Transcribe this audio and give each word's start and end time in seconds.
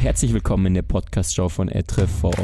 herzlich 0.00 0.32
willkommen 0.32 0.66
in 0.66 0.74
der 0.74 0.82
Podcast-Show 0.82 1.48
von 1.48 1.68
Etre 1.68 2.06
Fort. 2.06 2.38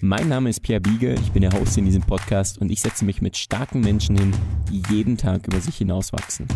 Mein 0.00 0.28
Name 0.28 0.50
ist 0.50 0.60
Pierre 0.64 0.80
Biege, 0.80 1.14
ich 1.14 1.30
bin 1.30 1.42
der 1.42 1.52
Host 1.52 1.78
in 1.78 1.84
diesem 1.84 2.02
Podcast 2.02 2.60
und 2.60 2.72
ich 2.72 2.80
setze 2.80 3.04
mich 3.04 3.22
mit 3.22 3.36
starken 3.36 3.80
Menschen 3.80 4.18
hin, 4.18 4.32
die 4.68 4.82
jeden 4.92 5.16
Tag 5.16 5.46
über 5.46 5.60
sich 5.60 5.76
hinauswachsen. 5.76 6.48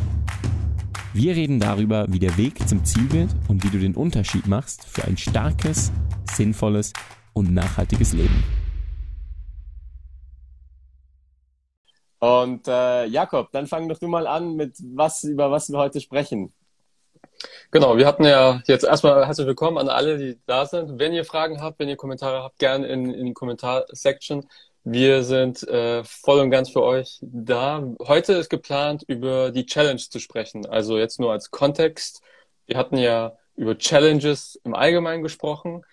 Wir 1.12 1.36
reden 1.36 1.60
darüber, 1.60 2.06
wie 2.08 2.18
der 2.18 2.36
Weg 2.36 2.68
zum 2.68 2.84
Ziel 2.84 3.12
wird 3.12 3.30
und 3.46 3.62
wie 3.62 3.70
du 3.70 3.78
den 3.78 3.94
Unterschied 3.94 4.48
machst 4.48 4.84
für 4.84 5.04
ein 5.04 5.16
starkes, 5.16 5.92
sinnvolles 6.28 6.92
und 7.32 7.54
nachhaltiges 7.54 8.14
Leben. 8.14 8.42
Und 12.18 12.66
äh, 12.66 13.06
Jakob, 13.06 13.52
dann 13.52 13.68
fang 13.68 13.88
doch 13.88 13.98
du 13.98 14.08
mal 14.08 14.26
an 14.26 14.56
mit 14.56 14.76
was, 14.92 15.22
über 15.22 15.52
was 15.52 15.70
wir 15.70 15.78
heute 15.78 16.00
sprechen. 16.00 16.52
Genau, 17.70 17.96
wir 17.96 18.06
hatten 18.06 18.24
ja 18.24 18.62
jetzt 18.66 18.84
erstmal 18.84 19.26
herzlich 19.26 19.46
willkommen 19.46 19.78
an 19.78 19.88
alle, 19.88 20.16
die 20.18 20.38
da 20.46 20.66
sind. 20.66 20.98
Wenn 20.98 21.12
ihr 21.12 21.24
Fragen 21.24 21.60
habt, 21.60 21.78
wenn 21.78 21.88
ihr 21.88 21.96
Kommentare 21.96 22.42
habt, 22.42 22.58
gerne 22.58 22.86
in, 22.86 23.12
in 23.12 23.26
die 23.26 23.32
Kommentarsection. 23.32 24.46
Wir 24.84 25.22
sind 25.24 25.66
äh, 25.66 26.04
voll 26.04 26.40
und 26.40 26.50
ganz 26.50 26.70
für 26.70 26.82
euch 26.82 27.18
da. 27.22 27.82
Heute 28.02 28.34
ist 28.34 28.50
geplant, 28.50 29.02
über 29.08 29.50
die 29.50 29.66
Challenge 29.66 29.98
zu 29.98 30.18
sprechen. 30.18 30.66
Also 30.66 30.98
jetzt 30.98 31.18
nur 31.18 31.32
als 31.32 31.50
Kontext. 31.50 32.22
Wir 32.66 32.76
hatten 32.76 32.98
ja 32.98 33.36
über 33.56 33.78
Challenges 33.78 34.60
im 34.62 34.74
Allgemeinen 34.74 35.22
gesprochen. 35.22 35.84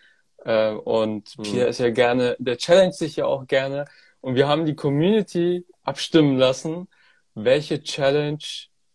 Äh, 0.44 0.72
und. 0.72 1.36
Pierre 1.42 1.70
ist 1.70 1.80
ja 1.80 1.90
gerne, 1.90 2.36
der 2.40 2.58
challenge 2.58 2.94
sich 2.94 3.16
ja 3.16 3.26
auch 3.26 3.48
gerne. 3.48 3.86
Und 4.20 4.36
wir 4.36 4.48
haben 4.48 4.66
die 4.66 4.76
Community 4.76 5.66
abstimmen 5.84 6.38
lassen, 6.38 6.88
welche 7.34 7.82
Challenge 7.82 8.44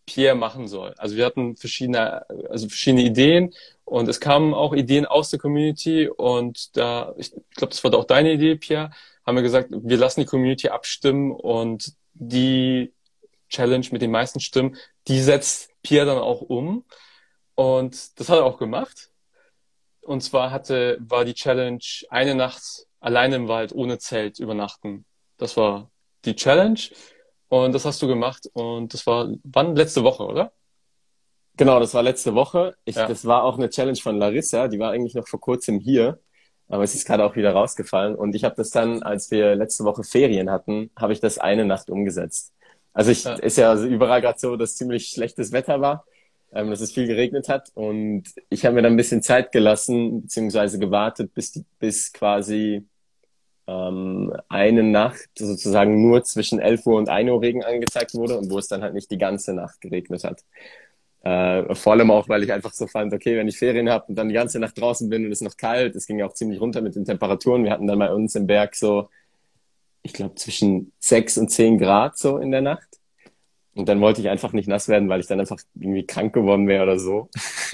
Pierre 0.07 0.35
machen 0.35 0.67
soll. 0.67 0.95
Also 0.97 1.15
wir 1.17 1.25
hatten 1.25 1.55
verschiedene, 1.55 2.27
also 2.49 2.67
verschiedene 2.67 3.03
Ideen 3.03 3.53
und 3.85 4.07
es 4.07 4.19
kamen 4.19 4.55
auch 4.55 4.73
Ideen 4.73 5.05
aus 5.05 5.29
der 5.29 5.37
Community 5.37 6.07
und 6.09 6.75
da, 6.75 7.13
ich 7.17 7.31
glaube, 7.55 7.71
das 7.71 7.83
war 7.83 7.93
auch 7.93 8.05
deine 8.05 8.31
Idee, 8.33 8.55
Pierre, 8.55 8.89
haben 9.25 9.35
wir 9.35 9.43
gesagt, 9.43 9.69
wir 9.71 9.97
lassen 9.97 10.21
die 10.21 10.25
Community 10.25 10.69
abstimmen 10.69 11.31
und 11.31 11.93
die 12.13 12.93
Challenge 13.49 13.85
mit 13.91 14.01
den 14.01 14.11
meisten 14.11 14.39
Stimmen, 14.39 14.77
die 15.07 15.19
setzt 15.19 15.69
Pierre 15.83 16.05
dann 16.05 16.17
auch 16.17 16.41
um. 16.41 16.85
Und 17.55 18.19
das 18.19 18.29
hat 18.29 18.39
er 18.39 18.45
auch 18.45 18.57
gemacht. 18.57 19.09
Und 20.01 20.21
zwar 20.21 20.51
hatte, 20.51 20.97
war 21.01 21.25
die 21.25 21.33
Challenge 21.33 21.83
eine 22.09 22.35
Nacht 22.35 22.87
alleine 22.99 23.35
im 23.35 23.47
Wald 23.47 23.73
ohne 23.73 23.99
Zelt 23.99 24.39
übernachten. 24.39 25.05
Das 25.37 25.57
war 25.57 25.91
die 26.23 26.35
Challenge. 26.35 26.79
Und 27.49 27.73
das 27.73 27.85
hast 27.85 28.01
du 28.01 28.07
gemacht 28.07 28.49
und 28.53 28.93
das 28.93 29.05
war 29.07 29.29
wann? 29.43 29.75
Letzte 29.75 30.03
Woche, 30.03 30.25
oder? 30.25 30.51
Genau, 31.55 31.79
das 31.79 31.93
war 31.93 32.03
letzte 32.03 32.35
Woche. 32.35 32.75
Ich, 32.85 32.95
ja. 32.95 33.07
Das 33.07 33.25
war 33.25 33.43
auch 33.43 33.57
eine 33.57 33.69
Challenge 33.69 33.97
von 33.97 34.17
Larissa, 34.17 34.67
die 34.67 34.79
war 34.79 34.91
eigentlich 34.91 35.15
noch 35.15 35.27
vor 35.27 35.39
kurzem 35.39 35.79
hier, 35.79 36.19
aber 36.67 36.83
es 36.83 36.93
ist 36.93 37.05
gerade 37.07 37.23
auch 37.25 37.35
wieder 37.35 37.51
rausgefallen. 37.53 38.15
Und 38.15 38.35
ich 38.35 38.43
habe 38.43 38.55
das 38.55 38.69
dann, 38.69 39.01
als 39.01 39.31
wir 39.31 39.55
letzte 39.55 39.83
Woche 39.85 40.03
Ferien 40.03 40.51
hatten, 40.51 40.91
habe 40.95 41.13
ich 41.13 41.19
das 41.19 41.39
eine 41.39 41.65
Nacht 41.65 41.89
umgesetzt. 41.89 42.53
Also 42.93 43.11
ich 43.11 43.23
ja. 43.23 43.33
ist 43.35 43.57
ja 43.57 43.75
überall 43.83 44.21
gerade 44.21 44.39
so, 44.39 44.55
dass 44.55 44.75
ziemlich 44.75 45.07
schlechtes 45.07 45.51
Wetter 45.51 45.81
war, 45.81 46.05
ähm, 46.51 46.69
dass 46.69 46.81
es 46.81 46.91
viel 46.91 47.07
geregnet 47.07 47.49
hat. 47.49 47.71
Und 47.73 48.23
ich 48.49 48.65
habe 48.65 48.75
mir 48.75 48.81
dann 48.81 48.93
ein 48.93 48.97
bisschen 48.97 49.23
Zeit 49.23 49.51
gelassen, 49.51 50.23
beziehungsweise 50.23 50.79
gewartet, 50.79 51.33
bis, 51.33 51.51
die, 51.51 51.65
bis 51.79 52.11
quasi 52.11 52.85
ähm, 53.67 54.33
eine 54.49 54.83
Nacht 54.83 55.29
sozusagen 55.37 56.01
nur 56.01 56.23
zwischen 56.23 56.59
11 56.59 56.85
Uhr 56.85 56.97
und 56.97 57.09
1 57.09 57.29
Uhr 57.29 57.41
Regen 57.41 57.63
angezeigt 57.63 58.13
wurde 58.13 58.37
und 58.37 58.49
wo 58.49 58.57
es 58.57 58.67
dann 58.67 58.81
halt 58.81 58.93
nicht 58.93 59.11
die 59.11 59.17
ganze 59.17 59.53
Nacht 59.53 59.81
geregnet 59.81 60.23
hat. 60.23 60.43
Äh, 61.23 61.75
vor 61.75 61.93
allem 61.93 62.09
auch, 62.09 62.29
weil 62.29 62.43
ich 62.43 62.53
einfach 62.53 62.73
so 62.73 62.87
fand, 62.87 63.13
okay, 63.13 63.35
wenn 63.35 63.47
ich 63.47 63.57
Ferien 63.57 63.89
habe 63.89 64.05
und 64.07 64.15
dann 64.15 64.29
die 64.29 64.33
ganze 64.33 64.59
Nacht 64.59 64.79
draußen 64.79 65.09
bin 65.09 65.25
und 65.25 65.31
es 65.31 65.41
ist 65.41 65.45
noch 65.45 65.57
kalt, 65.57 65.95
es 65.95 66.07
ging 66.07 66.19
ja 66.19 66.25
auch 66.25 66.33
ziemlich 66.33 66.61
runter 66.61 66.81
mit 66.81 66.95
den 66.95 67.03
Temperaturen. 67.03 67.65
Wir 67.65 67.71
hatten 67.71 67.87
dann 67.87 67.99
bei 67.99 68.13
uns 68.13 68.35
im 68.35 68.47
Berg 68.47 68.75
so, 68.75 69.09
ich 70.03 70.13
glaube, 70.13 70.35
zwischen 70.35 70.93
6 70.99 71.39
und 71.39 71.49
10 71.49 71.79
Grad 71.79 72.17
so 72.17 72.37
in 72.37 72.51
der 72.51 72.61
Nacht. 72.61 72.87
Und 73.75 73.89
dann 73.89 73.99
wollte 73.99 74.21
ich 74.21 74.29
einfach 74.29 74.53
nicht 74.53 74.67
nass 74.67 74.87
werden, 74.87 75.09
weil 75.09 75.19
ich 75.19 75.27
dann 75.27 75.39
einfach 75.39 75.59
irgendwie 75.75 76.05
krank 76.05 76.33
geworden 76.33 76.67
wäre 76.67 76.83
oder 76.83 76.97
so. 76.97 77.29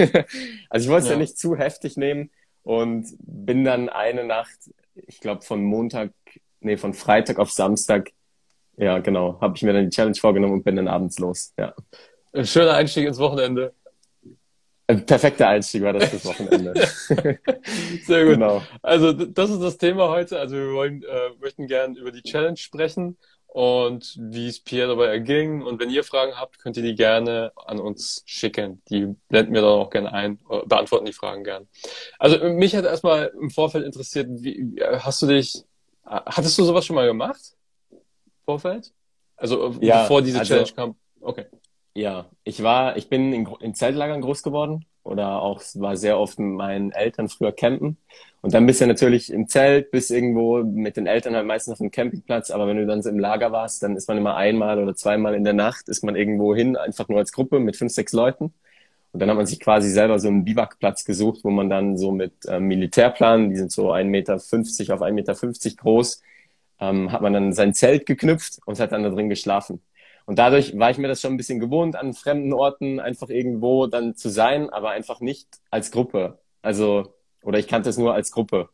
also 0.69 0.85
ich 0.85 0.89
wollte 0.89 1.03
es 1.03 1.09
ja. 1.09 1.11
ja 1.13 1.17
nicht 1.17 1.37
zu 1.37 1.55
heftig 1.55 1.95
nehmen 1.95 2.31
und 2.63 3.05
bin 3.19 3.63
dann 3.63 3.87
eine 3.87 4.23
Nacht 4.23 4.57
ich 4.95 5.19
glaube, 5.19 5.41
von 5.41 5.63
Montag, 5.63 6.11
nee, 6.59 6.77
von 6.77 6.93
Freitag 6.93 7.39
auf 7.39 7.51
Samstag, 7.51 8.11
ja, 8.77 8.99
genau, 8.99 9.39
habe 9.39 9.55
ich 9.55 9.63
mir 9.63 9.73
dann 9.73 9.89
die 9.89 9.95
Challenge 9.95 10.15
vorgenommen 10.15 10.53
und 10.53 10.63
bin 10.63 10.75
dann 10.75 10.87
abends 10.87 11.19
los, 11.19 11.53
ja. 11.57 11.73
Ein 12.31 12.45
schöner 12.45 12.73
Einstieg 12.73 13.07
ins 13.07 13.19
Wochenende. 13.19 13.73
Ein 14.87 15.05
perfekter 15.05 15.47
Einstieg 15.47 15.83
war 15.83 15.93
das 15.93 16.09
fürs 16.09 16.25
Wochenende. 16.25 16.73
Sehr 18.05 18.25
gut. 18.25 18.33
Genau. 18.33 18.61
Also 18.81 19.13
das 19.13 19.49
ist 19.49 19.61
das 19.61 19.77
Thema 19.77 20.09
heute. 20.09 20.39
Also 20.39 20.55
wir 20.55 20.73
wollen, 20.73 21.03
äh, 21.03 21.29
möchten 21.39 21.67
gerne 21.67 21.97
über 21.97 22.11
die 22.11 22.21
Challenge 22.21 22.57
sprechen 22.57 23.17
und 23.53 24.17
wie 24.19 24.47
es 24.47 24.59
Pierre 24.59 24.87
dabei 24.87 25.05
erging. 25.05 25.61
Und 25.61 25.79
wenn 25.79 25.91
ihr 25.91 26.03
Fragen 26.03 26.33
habt, 26.39 26.57
könnt 26.57 26.75
ihr 26.75 26.81
die 26.81 26.95
gerne 26.95 27.51
an 27.55 27.79
uns 27.79 28.23
schicken. 28.25 28.81
Die 28.89 29.15
blenden 29.29 29.53
wir 29.53 29.61
dann 29.61 29.69
auch 29.69 29.91
gerne 29.91 30.11
ein, 30.11 30.39
beantworten 30.65 31.05
die 31.05 31.13
Fragen 31.13 31.43
gerne. 31.43 31.67
Also 32.17 32.43
mich 32.49 32.75
hat 32.75 32.85
erstmal 32.85 33.31
im 33.39 33.51
Vorfeld 33.51 33.85
interessiert, 33.85 34.27
wie, 34.27 34.75
hast 34.81 35.21
du 35.21 35.27
dich, 35.27 35.63
hattest 36.03 36.57
du 36.57 36.63
sowas 36.63 36.83
schon 36.83 36.95
mal 36.95 37.05
gemacht? 37.05 37.55
Vorfeld? 38.43 38.91
Also 39.35 39.73
äh, 39.79 39.85
ja, 39.85 40.01
bevor 40.01 40.23
diese 40.23 40.39
also, 40.39 40.55
Challenge 40.55 40.71
kam? 40.75 40.95
Okay. 41.21 41.45
Ja, 41.93 42.31
ich 42.43 42.63
war, 42.63 42.97
ich 42.97 43.07
bin 43.07 43.33
in, 43.33 43.47
in 43.59 43.75
Zeltlagern 43.75 44.21
groß 44.21 44.41
geworden 44.41 44.83
oder 45.03 45.41
auch 45.41 45.61
war 45.75 45.97
sehr 45.97 46.17
oft 46.17 46.39
mit 46.39 46.55
meinen 46.55 46.91
Eltern 46.91 47.29
früher 47.29 47.51
campen. 47.51 47.97
Und 48.41 48.53
dann 48.53 48.65
bist 48.65 48.81
du 48.81 48.87
natürlich 48.87 49.31
im 49.31 49.47
Zelt, 49.47 49.91
bist 49.91 50.11
irgendwo 50.11 50.63
mit 50.63 50.97
den 50.97 51.07
Eltern 51.07 51.35
halt 51.35 51.45
meistens 51.45 51.73
auf 51.73 51.77
dem 51.77 51.91
Campingplatz, 51.91 52.51
aber 52.51 52.67
wenn 52.67 52.77
du 52.77 52.85
dann 52.85 53.01
so 53.01 53.09
im 53.09 53.19
Lager 53.19 53.51
warst, 53.51 53.83
dann 53.83 53.95
ist 53.95 54.07
man 54.07 54.17
immer 54.17 54.35
einmal 54.35 54.81
oder 54.81 54.95
zweimal 54.95 55.33
in 55.35 55.43
der 55.43 55.53
Nacht, 55.53 55.87
ist 55.87 56.03
man 56.03 56.15
irgendwo 56.15 56.53
hin, 56.55 56.75
einfach 56.75 57.07
nur 57.07 57.19
als 57.19 57.31
Gruppe 57.31 57.59
mit 57.59 57.77
fünf, 57.77 57.93
sechs 57.93 58.11
Leuten. 58.13 58.53
Und 59.13 59.19
dann 59.19 59.29
hat 59.29 59.37
man 59.37 59.45
sich 59.45 59.59
quasi 59.59 59.89
selber 59.89 60.19
so 60.19 60.27
einen 60.27 60.43
Biwakplatz 60.43 61.05
gesucht, 61.05 61.41
wo 61.43 61.51
man 61.51 61.69
dann 61.69 61.97
so 61.97 62.11
mit 62.11 62.33
ähm, 62.47 62.65
Militärplan, 62.65 63.49
die 63.51 63.57
sind 63.57 63.71
so 63.71 63.93
1,50 63.93 64.05
Meter 64.05 64.35
auf 64.35 65.01
1,50 65.01 65.11
Meter 65.13 65.35
groß, 65.77 66.21
ähm, 66.79 67.11
hat 67.11 67.21
man 67.21 67.33
dann 67.33 67.53
sein 67.53 67.73
Zelt 67.73 68.05
geknüpft 68.05 68.59
und 68.65 68.79
hat 68.79 68.91
dann 68.91 69.03
da 69.03 69.09
drin 69.09 69.29
geschlafen. 69.29 69.81
Und 70.25 70.39
dadurch 70.39 70.77
war 70.77 70.89
ich 70.89 70.97
mir 70.97 71.07
das 71.07 71.21
schon 71.21 71.33
ein 71.33 71.37
bisschen 71.37 71.59
gewohnt, 71.59 71.95
an 71.95 72.13
fremden 72.13 72.53
Orten 72.53 72.99
einfach 72.99 73.29
irgendwo 73.29 73.87
dann 73.87 74.15
zu 74.15 74.29
sein, 74.29 74.69
aber 74.69 74.91
einfach 74.91 75.19
nicht 75.19 75.47
als 75.69 75.91
Gruppe. 75.91 76.39
Also, 76.61 77.13
oder 77.43 77.59
ich 77.59 77.67
kannte 77.67 77.89
es 77.89 77.97
nur 77.97 78.13
als 78.13 78.31
Gruppe. 78.31 78.69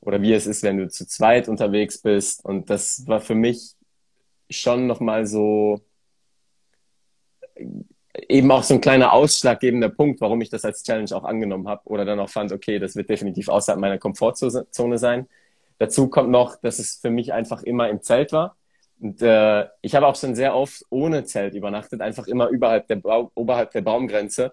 Oder 0.00 0.22
wie 0.22 0.32
es 0.32 0.46
ist, 0.46 0.62
wenn 0.62 0.78
du 0.78 0.88
zu 0.88 1.06
zweit 1.06 1.48
unterwegs 1.48 2.00
bist. 2.02 2.44
Und 2.44 2.70
das 2.70 3.06
war 3.06 3.20
für 3.20 3.34
mich 3.34 3.74
schon 4.50 4.86
nochmal 4.86 5.26
so 5.26 5.80
eben 8.28 8.50
auch 8.50 8.62
so 8.62 8.74
ein 8.74 8.80
kleiner 8.80 9.12
ausschlaggebender 9.12 9.88
Punkt, 9.88 10.20
warum 10.20 10.40
ich 10.40 10.50
das 10.50 10.64
als 10.64 10.82
Challenge 10.82 11.14
auch 11.14 11.24
angenommen 11.24 11.68
habe 11.68 11.82
oder 11.84 12.04
dann 12.04 12.20
auch 12.20 12.28
fand, 12.28 12.52
okay, 12.52 12.78
das 12.78 12.96
wird 12.96 13.08
definitiv 13.08 13.48
außerhalb 13.48 13.80
meiner 13.80 13.98
Komfortzone 13.98 14.98
sein. 14.98 15.28
Dazu 15.78 16.08
kommt 16.08 16.30
noch, 16.30 16.56
dass 16.56 16.78
es 16.78 16.96
für 16.96 17.10
mich 17.10 17.32
einfach 17.32 17.62
immer 17.62 17.88
im 17.88 18.02
Zelt 18.02 18.32
war. 18.32 18.56
Und 19.00 19.22
äh, 19.22 19.66
ich 19.80 19.94
habe 19.94 20.06
auch 20.06 20.16
schon 20.16 20.34
sehr 20.34 20.54
oft 20.54 20.84
ohne 20.90 21.24
Zelt 21.24 21.54
übernachtet, 21.54 22.02
einfach 22.02 22.26
immer 22.26 22.48
überhalb 22.48 22.86
der, 22.88 22.96
ba 22.96 23.30
oberhalb 23.34 23.70
der 23.72 23.80
Baumgrenze. 23.80 24.52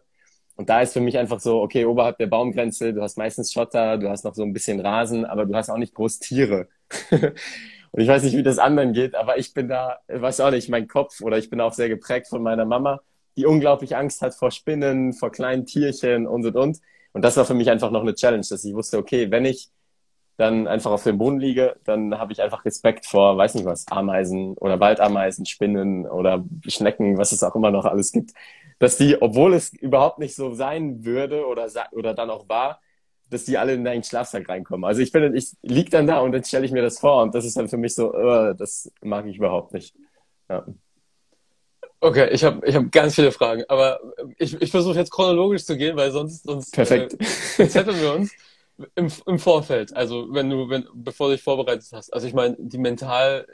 Und 0.55 0.69
da 0.69 0.81
ist 0.81 0.93
für 0.93 1.01
mich 1.01 1.17
einfach 1.17 1.39
so, 1.39 1.61
okay, 1.61 1.85
oberhalb 1.85 2.17
der 2.17 2.27
Baumgrenze, 2.27 2.93
du 2.93 3.01
hast 3.01 3.17
meistens 3.17 3.51
Schotter, 3.53 3.97
du 3.97 4.09
hast 4.09 4.23
noch 4.23 4.33
so 4.33 4.43
ein 4.43 4.53
bisschen 4.53 4.79
Rasen, 4.79 5.25
aber 5.25 5.45
du 5.45 5.53
hast 5.53 5.69
auch 5.69 5.77
nicht 5.77 5.93
groß 5.93 6.19
Tiere. 6.19 6.67
und 7.11 8.01
ich 8.01 8.07
weiß 8.07 8.23
nicht, 8.23 8.37
wie 8.37 8.43
das 8.43 8.57
anderen 8.57 8.93
geht, 8.93 9.15
aber 9.15 9.37
ich 9.37 9.53
bin 9.53 9.67
da, 9.67 9.99
weiß 10.07 10.39
auch 10.39 10.51
nicht, 10.51 10.69
mein 10.69 10.87
Kopf 10.87 11.21
oder 11.21 11.37
ich 11.37 11.49
bin 11.49 11.61
auch 11.61 11.73
sehr 11.73 11.89
geprägt 11.89 12.27
von 12.27 12.41
meiner 12.41 12.65
Mama, 12.65 13.01
die 13.35 13.45
unglaublich 13.45 13.95
Angst 13.95 14.21
hat 14.21 14.33
vor 14.33 14.51
Spinnen, 14.51 15.13
vor 15.13 15.31
kleinen 15.31 15.65
Tierchen 15.65 16.25
und 16.25 16.45
und 16.45 16.55
und. 16.55 16.77
Und 17.11 17.21
das 17.21 17.37
war 17.37 17.45
für 17.45 17.53
mich 17.53 17.69
einfach 17.69 17.91
noch 17.91 18.01
eine 18.01 18.15
Challenge, 18.15 18.45
dass 18.49 18.63
ich 18.63 18.73
wusste, 18.73 18.97
okay, 18.97 19.29
wenn 19.29 19.45
ich 19.45 19.69
dann 20.37 20.67
einfach 20.67 20.91
auf 20.91 21.03
dem 21.03 21.17
Boden 21.17 21.39
liege, 21.39 21.75
dann 21.83 22.17
habe 22.19 22.31
ich 22.31 22.41
einfach 22.41 22.63
Respekt 22.63 23.05
vor, 23.07 23.37
weiß 23.37 23.55
nicht 23.55 23.65
was, 23.65 23.87
Ameisen 23.87 24.53
oder 24.53 24.79
Waldameisen, 24.79 25.45
Spinnen 25.45 26.07
oder 26.07 26.45
Schnecken, 26.67 27.17
was 27.17 27.31
es 27.31 27.43
auch 27.43 27.55
immer 27.55 27.71
noch 27.71 27.85
alles 27.85 28.11
gibt, 28.11 28.33
dass 28.79 28.97
die, 28.97 29.19
obwohl 29.19 29.55
es 29.55 29.73
überhaupt 29.73 30.19
nicht 30.19 30.35
so 30.35 30.53
sein 30.53 31.03
würde 31.03 31.47
oder, 31.47 31.67
oder 31.91 32.13
dann 32.13 32.29
auch 32.29 32.47
war, 32.47 32.79
dass 33.31 33.45
die 33.45 33.57
alle 33.57 33.73
in 33.73 33.83
deinen 33.83 34.03
Schlafsack 34.03 34.47
reinkommen. 34.47 34.85
Also 34.85 35.01
ich 35.01 35.11
finde, 35.11 35.35
ich 35.35 35.53
lieg 35.63 35.89
dann 35.89 36.05
da 36.05 36.19
und 36.19 36.31
dann 36.31 36.43
stelle 36.43 36.65
ich 36.65 36.71
mir 36.71 36.83
das 36.83 36.99
vor 36.99 37.23
und 37.23 37.33
das 37.33 37.43
ist 37.43 37.57
dann 37.57 37.67
für 37.67 37.77
mich 37.77 37.95
so, 37.95 38.13
uh, 38.13 38.53
das 38.53 38.91
mag 39.01 39.25
ich 39.25 39.37
überhaupt 39.37 39.73
nicht. 39.73 39.95
Ja. 40.49 40.65
Okay, 41.99 42.29
ich 42.31 42.43
habe 42.43 42.65
ich 42.65 42.75
hab 42.75 42.91
ganz 42.91 43.15
viele 43.15 43.31
Fragen, 43.31 43.63
aber 43.67 43.99
ich, 44.37 44.61
ich 44.61 44.69
versuche 44.69 44.99
jetzt 44.99 45.11
chronologisch 45.11 45.65
zu 45.65 45.75
gehen, 45.75 45.97
weil 45.97 46.11
sonst, 46.11 46.43
sonst 46.43 46.71
Perfekt. 46.71 47.17
Äh, 47.57 47.67
zetteln 47.67 47.99
wir 47.99 48.13
uns. 48.13 48.31
Im, 48.95 49.11
Im 49.25 49.39
Vorfeld, 49.39 49.95
also 49.95 50.27
wenn 50.31 50.49
du, 50.49 50.69
wenn, 50.69 50.85
bevor 50.93 51.27
du 51.27 51.33
dich 51.33 51.41
vorbereitet 51.41 51.87
hast. 51.93 52.13
Also 52.13 52.27
ich 52.27 52.33
meine, 52.33 52.55
die 52.59 52.77
mental, 52.77 53.47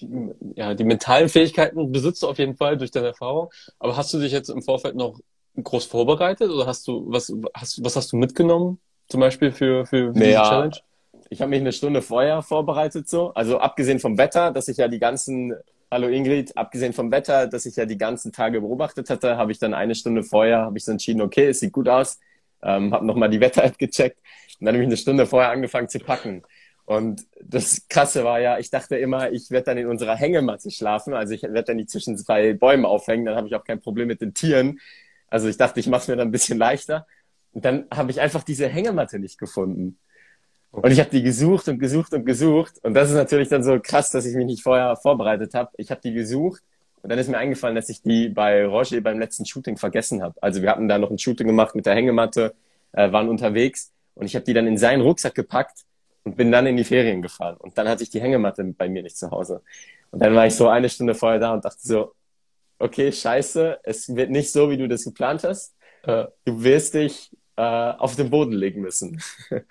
die, 0.00 0.08
ja, 0.56 0.72
die 0.74 0.84
mentalen 0.84 1.28
Fähigkeiten 1.28 1.92
besitzt 1.92 2.22
du 2.22 2.28
auf 2.28 2.38
jeden 2.38 2.56
Fall 2.56 2.78
durch 2.78 2.90
deine 2.90 3.08
Erfahrung. 3.08 3.50
Aber 3.78 3.96
hast 3.96 4.14
du 4.14 4.18
dich 4.18 4.32
jetzt 4.32 4.48
im 4.48 4.62
Vorfeld 4.62 4.96
noch 4.96 5.20
groß 5.62 5.84
vorbereitet 5.84 6.50
oder 6.50 6.66
hast 6.66 6.88
du, 6.88 7.04
was, 7.06 7.32
hast, 7.52 7.84
was 7.84 7.96
hast 7.96 8.12
du 8.12 8.16
mitgenommen 8.16 8.78
zum 9.08 9.20
Beispiel 9.20 9.52
für, 9.52 9.84
für, 9.84 10.14
für 10.14 10.18
naja, 10.18 10.40
diese 10.40 10.50
Challenge? 10.50 10.76
Ich 11.28 11.40
habe 11.42 11.50
mich 11.50 11.60
eine 11.60 11.72
Stunde 11.72 12.00
vorher 12.00 12.40
vorbereitet 12.40 13.10
so. 13.10 13.34
Also 13.34 13.58
abgesehen 13.58 14.00
vom 14.00 14.16
Wetter, 14.16 14.52
dass 14.52 14.68
ich 14.68 14.78
ja 14.78 14.88
die 14.88 14.98
ganzen, 14.98 15.54
hallo 15.90 16.08
Ingrid, 16.08 16.56
abgesehen 16.56 16.94
vom 16.94 17.10
Wetter, 17.10 17.46
dass 17.46 17.66
ich 17.66 17.76
ja 17.76 17.84
die 17.84 17.98
ganzen 17.98 18.32
Tage 18.32 18.62
beobachtet 18.62 19.10
hatte, 19.10 19.36
habe 19.36 19.52
ich 19.52 19.58
dann 19.58 19.74
eine 19.74 19.94
Stunde 19.94 20.22
vorher, 20.22 20.62
habe 20.62 20.78
ich 20.78 20.84
so 20.84 20.92
entschieden, 20.92 21.20
okay, 21.20 21.48
es 21.48 21.60
sieht 21.60 21.72
gut 21.72 21.90
aus, 21.90 22.18
ähm, 22.62 22.94
habe 22.94 23.04
nochmal 23.04 23.28
die 23.28 23.40
Wetter-App 23.40 23.78
gecheckt 23.78 24.18
und 24.62 24.66
dann 24.66 24.76
habe 24.76 24.84
ich 24.84 24.88
eine 24.88 24.96
Stunde 24.96 25.26
vorher 25.26 25.50
angefangen 25.50 25.88
zu 25.88 25.98
packen. 25.98 26.44
Und 26.84 27.26
das 27.42 27.88
Krasse 27.88 28.22
war 28.22 28.38
ja, 28.38 28.60
ich 28.60 28.70
dachte 28.70 28.96
immer, 28.96 29.32
ich 29.32 29.50
werde 29.50 29.64
dann 29.64 29.78
in 29.78 29.88
unserer 29.88 30.14
Hängematte 30.14 30.70
schlafen. 30.70 31.14
Also 31.14 31.34
ich 31.34 31.42
werde 31.42 31.64
dann 31.64 31.78
die 31.78 31.86
zwischen 31.86 32.16
zwei 32.16 32.52
Bäumen 32.52 32.84
aufhängen, 32.84 33.24
dann 33.24 33.34
habe 33.34 33.48
ich 33.48 33.56
auch 33.56 33.64
kein 33.64 33.80
Problem 33.80 34.06
mit 34.06 34.20
den 34.20 34.34
Tieren. 34.34 34.78
Also 35.26 35.48
ich 35.48 35.56
dachte, 35.56 35.80
ich 35.80 35.88
mache 35.88 36.02
es 36.02 36.08
mir 36.08 36.14
dann 36.14 36.28
ein 36.28 36.30
bisschen 36.30 36.58
leichter. 36.58 37.08
Und 37.52 37.64
dann 37.64 37.86
habe 37.92 38.12
ich 38.12 38.20
einfach 38.20 38.44
diese 38.44 38.68
Hängematte 38.68 39.18
nicht 39.18 39.36
gefunden. 39.36 39.98
Und 40.70 40.92
ich 40.92 41.00
habe 41.00 41.10
die 41.10 41.24
gesucht 41.24 41.66
und 41.66 41.80
gesucht 41.80 42.14
und 42.14 42.24
gesucht. 42.24 42.74
Und 42.84 42.94
das 42.94 43.08
ist 43.10 43.16
natürlich 43.16 43.48
dann 43.48 43.64
so 43.64 43.80
krass, 43.80 44.12
dass 44.12 44.26
ich 44.26 44.36
mich 44.36 44.46
nicht 44.46 44.62
vorher 44.62 44.94
vorbereitet 44.94 45.54
habe. 45.54 45.72
Ich 45.76 45.90
habe 45.90 46.00
die 46.00 46.12
gesucht 46.12 46.62
und 47.02 47.10
dann 47.10 47.18
ist 47.18 47.28
mir 47.28 47.38
eingefallen, 47.38 47.74
dass 47.74 47.88
ich 47.88 48.00
die 48.02 48.28
bei 48.28 48.64
Roger 48.64 49.00
beim 49.00 49.18
letzten 49.18 49.44
Shooting 49.44 49.76
vergessen 49.76 50.22
habe. 50.22 50.40
Also 50.40 50.62
wir 50.62 50.70
hatten 50.70 50.86
da 50.86 50.98
noch 50.98 51.10
ein 51.10 51.18
Shooting 51.18 51.48
gemacht 51.48 51.74
mit 51.74 51.84
der 51.84 51.96
Hängematte, 51.96 52.54
äh, 52.92 53.10
waren 53.10 53.28
unterwegs 53.28 53.90
und 54.14 54.26
ich 54.26 54.34
habe 54.34 54.44
die 54.44 54.54
dann 54.54 54.66
in 54.66 54.78
seinen 54.78 55.02
Rucksack 55.02 55.34
gepackt 55.34 55.84
und 56.24 56.36
bin 56.36 56.52
dann 56.52 56.66
in 56.66 56.76
die 56.76 56.84
Ferien 56.84 57.22
gefahren. 57.22 57.56
Und 57.58 57.76
dann 57.78 57.88
hatte 57.88 58.02
ich 58.02 58.10
die 58.10 58.20
Hängematte 58.20 58.64
bei 58.64 58.88
mir 58.88 59.02
nicht 59.02 59.16
zu 59.16 59.30
Hause. 59.30 59.62
Und 60.10 60.20
dann 60.20 60.34
war 60.34 60.46
ich 60.46 60.54
so 60.54 60.68
eine 60.68 60.88
Stunde 60.88 61.14
vorher 61.14 61.40
da 61.40 61.52
und 61.52 61.64
dachte 61.64 61.80
so, 61.80 62.14
okay, 62.78 63.12
scheiße, 63.12 63.80
es 63.84 64.14
wird 64.14 64.30
nicht 64.30 64.52
so, 64.52 64.70
wie 64.70 64.76
du 64.76 64.88
das 64.88 65.04
geplant 65.04 65.44
hast. 65.44 65.74
Äh, 66.02 66.26
du 66.44 66.62
wirst 66.62 66.94
dich 66.94 67.30
äh, 67.56 67.62
auf 67.62 68.16
den 68.16 68.30
Boden 68.30 68.52
legen 68.52 68.82
müssen. 68.82 69.22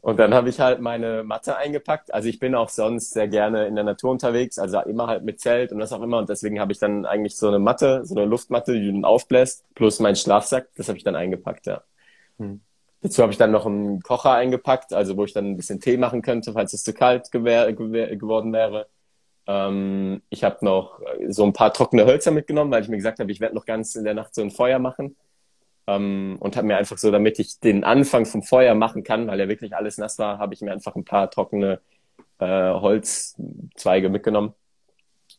Und 0.00 0.18
dann 0.18 0.34
habe 0.34 0.48
ich 0.48 0.58
halt 0.58 0.80
meine 0.80 1.22
Matte 1.22 1.56
eingepackt. 1.56 2.12
Also 2.12 2.28
ich 2.28 2.40
bin 2.40 2.56
auch 2.56 2.68
sonst 2.68 3.12
sehr 3.12 3.28
gerne 3.28 3.66
in 3.66 3.76
der 3.76 3.84
Natur 3.84 4.10
unterwegs, 4.10 4.58
also 4.58 4.80
immer 4.80 5.06
halt 5.06 5.22
mit 5.22 5.38
Zelt 5.38 5.70
und 5.70 5.78
was 5.78 5.92
auch 5.92 6.02
immer. 6.02 6.18
Und 6.18 6.28
deswegen 6.28 6.58
habe 6.58 6.72
ich 6.72 6.80
dann 6.80 7.06
eigentlich 7.06 7.36
so 7.36 7.46
eine 7.46 7.60
Matte, 7.60 8.04
so 8.04 8.16
eine 8.16 8.24
Luftmatte, 8.24 8.72
die 8.72 8.86
du 8.86 8.92
dann 8.92 9.04
aufbläst, 9.04 9.64
plus 9.76 10.00
meinen 10.00 10.16
Schlafsack, 10.16 10.70
das 10.74 10.88
habe 10.88 10.98
ich 10.98 11.04
dann 11.04 11.14
eingepackt, 11.14 11.66
ja. 11.66 11.84
Hm. 12.38 12.62
Dazu 13.02 13.22
habe 13.22 13.32
ich 13.32 13.38
dann 13.38 13.50
noch 13.50 13.66
einen 13.66 14.02
Kocher 14.02 14.32
eingepackt, 14.32 14.92
also 14.92 15.16
wo 15.16 15.24
ich 15.24 15.32
dann 15.32 15.46
ein 15.46 15.56
bisschen 15.56 15.80
Tee 15.80 15.96
machen 15.96 16.22
könnte, 16.22 16.52
falls 16.52 16.74
es 16.74 16.84
zu 16.84 16.92
kalt 16.92 17.30
geworden 17.32 18.52
wäre. 18.52 18.88
Ähm, 19.46 20.22
ich 20.28 20.44
habe 20.44 20.64
noch 20.64 21.00
so 21.28 21.44
ein 21.44 21.52
paar 21.52 21.72
trockene 21.72 22.04
Hölzer 22.04 22.30
mitgenommen, 22.30 22.70
weil 22.70 22.82
ich 22.82 22.88
mir 22.88 22.96
gesagt 22.96 23.18
habe, 23.18 23.32
ich 23.32 23.40
werde 23.40 23.54
noch 23.54 23.64
ganz 23.64 23.94
in 23.94 24.04
der 24.04 24.14
Nacht 24.14 24.34
so 24.34 24.42
ein 24.42 24.50
Feuer 24.50 24.78
machen. 24.78 25.16
Ähm, 25.86 26.36
und 26.40 26.56
habe 26.56 26.66
mir 26.66 26.76
einfach 26.76 26.98
so, 26.98 27.10
damit 27.10 27.38
ich 27.38 27.58
den 27.58 27.84
Anfang 27.84 28.26
vom 28.26 28.42
Feuer 28.42 28.74
machen 28.74 29.02
kann, 29.02 29.26
weil 29.26 29.40
ja 29.40 29.48
wirklich 29.48 29.74
alles 29.74 29.98
nass 29.98 30.18
war, 30.18 30.38
habe 30.38 30.54
ich 30.54 30.60
mir 30.60 30.72
einfach 30.72 30.94
ein 30.94 31.04
paar 31.04 31.30
trockene 31.30 31.80
äh, 32.38 32.46
Holzzweige 32.46 34.08
mitgenommen. 34.10 34.54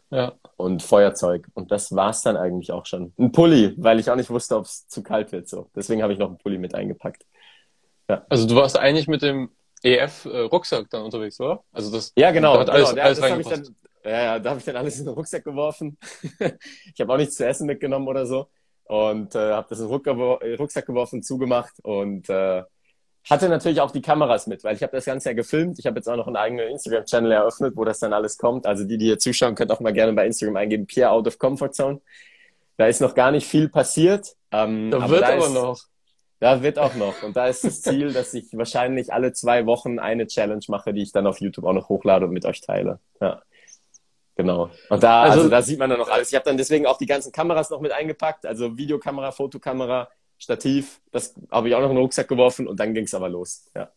Ja. 0.09 0.33
Und 0.57 0.83
Feuerzeug. 0.83 1.47
Und 1.53 1.71
das 1.71 1.95
war's 1.95 2.21
dann 2.21 2.35
eigentlich 2.35 2.71
auch 2.71 2.85
schon. 2.85 3.13
Ein 3.17 3.31
Pulli, 3.31 3.75
weil 3.77 3.99
ich 3.99 4.09
auch 4.09 4.15
nicht 4.15 4.29
wusste, 4.29 4.57
ob 4.57 4.65
es 4.65 4.87
zu 4.87 5.03
kalt 5.03 5.31
wird. 5.31 5.47
So. 5.47 5.69
Deswegen 5.75 6.03
habe 6.03 6.11
ich 6.11 6.19
noch 6.19 6.27
einen 6.27 6.37
Pulli 6.37 6.57
mit 6.57 6.75
eingepackt. 6.75 7.25
Ja. 8.11 8.25
Also 8.27 8.45
du 8.45 8.55
warst 8.55 8.77
eigentlich 8.77 9.07
mit 9.07 9.21
dem 9.21 9.51
EF-Rucksack 9.83 10.89
dann 10.89 11.03
unterwegs, 11.03 11.39
oder? 11.39 11.63
Also 11.71 11.91
das 11.91 12.11
ja, 12.17 12.31
genau. 12.31 12.55
Da 12.55 12.59
hat 12.61 12.69
alles, 12.69 12.89
genau. 12.89 13.01
alles 13.03 13.19
das 13.19 13.39
ich 13.39 13.47
dann, 13.47 13.75
ja, 14.03 14.23
ja, 14.23 14.39
da 14.39 14.49
habe 14.49 14.59
ich 14.59 14.65
dann 14.65 14.75
alles 14.75 14.99
in 14.99 15.05
den 15.05 15.13
Rucksack 15.13 15.45
geworfen. 15.45 15.97
ich 16.93 16.99
habe 16.99 17.13
auch 17.13 17.17
nichts 17.17 17.35
zu 17.35 17.45
essen 17.47 17.67
mitgenommen 17.67 18.07
oder 18.07 18.25
so 18.25 18.47
und 18.85 19.33
äh, 19.35 19.53
habe 19.53 19.67
das 19.69 19.79
in 19.79 19.87
den 19.87 20.55
Rucksack 20.57 20.85
geworfen, 20.85 21.23
zugemacht 21.23 21.73
und 21.83 22.29
äh, 22.29 22.63
hatte 23.29 23.47
natürlich 23.47 23.79
auch 23.79 23.91
die 23.91 24.01
Kameras 24.01 24.47
mit, 24.47 24.65
weil 24.65 24.75
ich 24.75 24.83
habe 24.83 24.91
das 24.91 25.05
Ganze 25.05 25.29
ja 25.29 25.33
gefilmt. 25.33 25.79
Ich 25.79 25.85
habe 25.85 25.95
jetzt 25.97 26.09
auch 26.09 26.17
noch 26.17 26.27
einen 26.27 26.35
eigenen 26.35 26.67
Instagram-Channel 26.69 27.31
eröffnet, 27.31 27.77
wo 27.77 27.85
das 27.85 27.99
dann 27.99 28.11
alles 28.11 28.37
kommt. 28.37 28.65
Also 28.65 28.83
die, 28.83 28.97
die 28.97 29.05
hier 29.05 29.19
zuschauen, 29.19 29.55
könnt 29.55 29.71
auch 29.71 29.79
mal 29.79 29.93
gerne 29.93 30.11
bei 30.11 30.25
Instagram 30.25 30.57
eingeben, 30.57 30.87
Pierre 30.87 31.11
Out 31.11 31.27
of 31.27 31.39
Comfort 31.39 31.71
Zone. 31.71 32.01
Da 32.77 32.87
ist 32.87 32.99
noch 32.99 33.15
gar 33.15 33.31
nicht 33.31 33.47
viel 33.47 33.69
passiert. 33.69 34.35
Ähm, 34.51 34.91
da 34.91 34.97
aber 34.97 35.09
wird 35.09 35.21
da 35.21 35.33
aber 35.33 35.45
ist, 35.45 35.53
noch. 35.53 35.79
Da 36.41 36.63
wird 36.63 36.79
auch 36.79 36.95
noch. 36.95 37.21
Und 37.21 37.38
da 37.38 37.45
ist 37.45 37.63
das 37.63 37.83
Ziel, 37.83 38.11
dass 38.13 38.33
ich 38.33 38.57
wahrscheinlich 38.57 39.13
alle 39.13 39.31
zwei 39.31 39.67
Wochen 39.67 39.99
eine 39.99 40.25
Challenge 40.25 40.65
mache, 40.69 40.91
die 40.91 41.03
ich 41.03 41.11
dann 41.11 41.27
auf 41.27 41.39
YouTube 41.39 41.65
auch 41.65 41.73
noch 41.73 41.88
hochlade 41.88 42.25
und 42.25 42.33
mit 42.33 42.45
euch 42.45 42.61
teile. 42.61 42.99
Ja. 43.21 43.43
Genau. 44.35 44.71
Und 44.89 45.03
da, 45.03 45.21
also, 45.21 45.38
also 45.38 45.49
da 45.49 45.61
sieht 45.61 45.77
man 45.77 45.91
dann 45.91 45.99
noch 45.99 46.09
alles. 46.09 46.29
Ich 46.29 46.35
habe 46.35 46.45
dann 46.45 46.57
deswegen 46.57 46.88
auch 46.88 46.97
die 46.97 47.05
ganzen 47.05 47.31
Kameras 47.31 47.69
noch 47.69 47.79
mit 47.79 47.91
eingepackt, 47.91 48.47
also 48.47 48.75
Videokamera, 48.75 49.31
Fotokamera, 49.31 50.09
Stativ, 50.39 50.99
das 51.11 51.35
habe 51.51 51.69
ich 51.69 51.75
auch 51.75 51.81
noch 51.81 51.89
in 51.89 51.95
den 51.95 52.01
Rucksack 52.01 52.27
geworfen 52.27 52.67
und 52.67 52.79
dann 52.79 52.95
ging 52.95 53.03
es 53.03 53.13
aber 53.13 53.29
los. 53.29 53.69
Ja. 53.75 53.91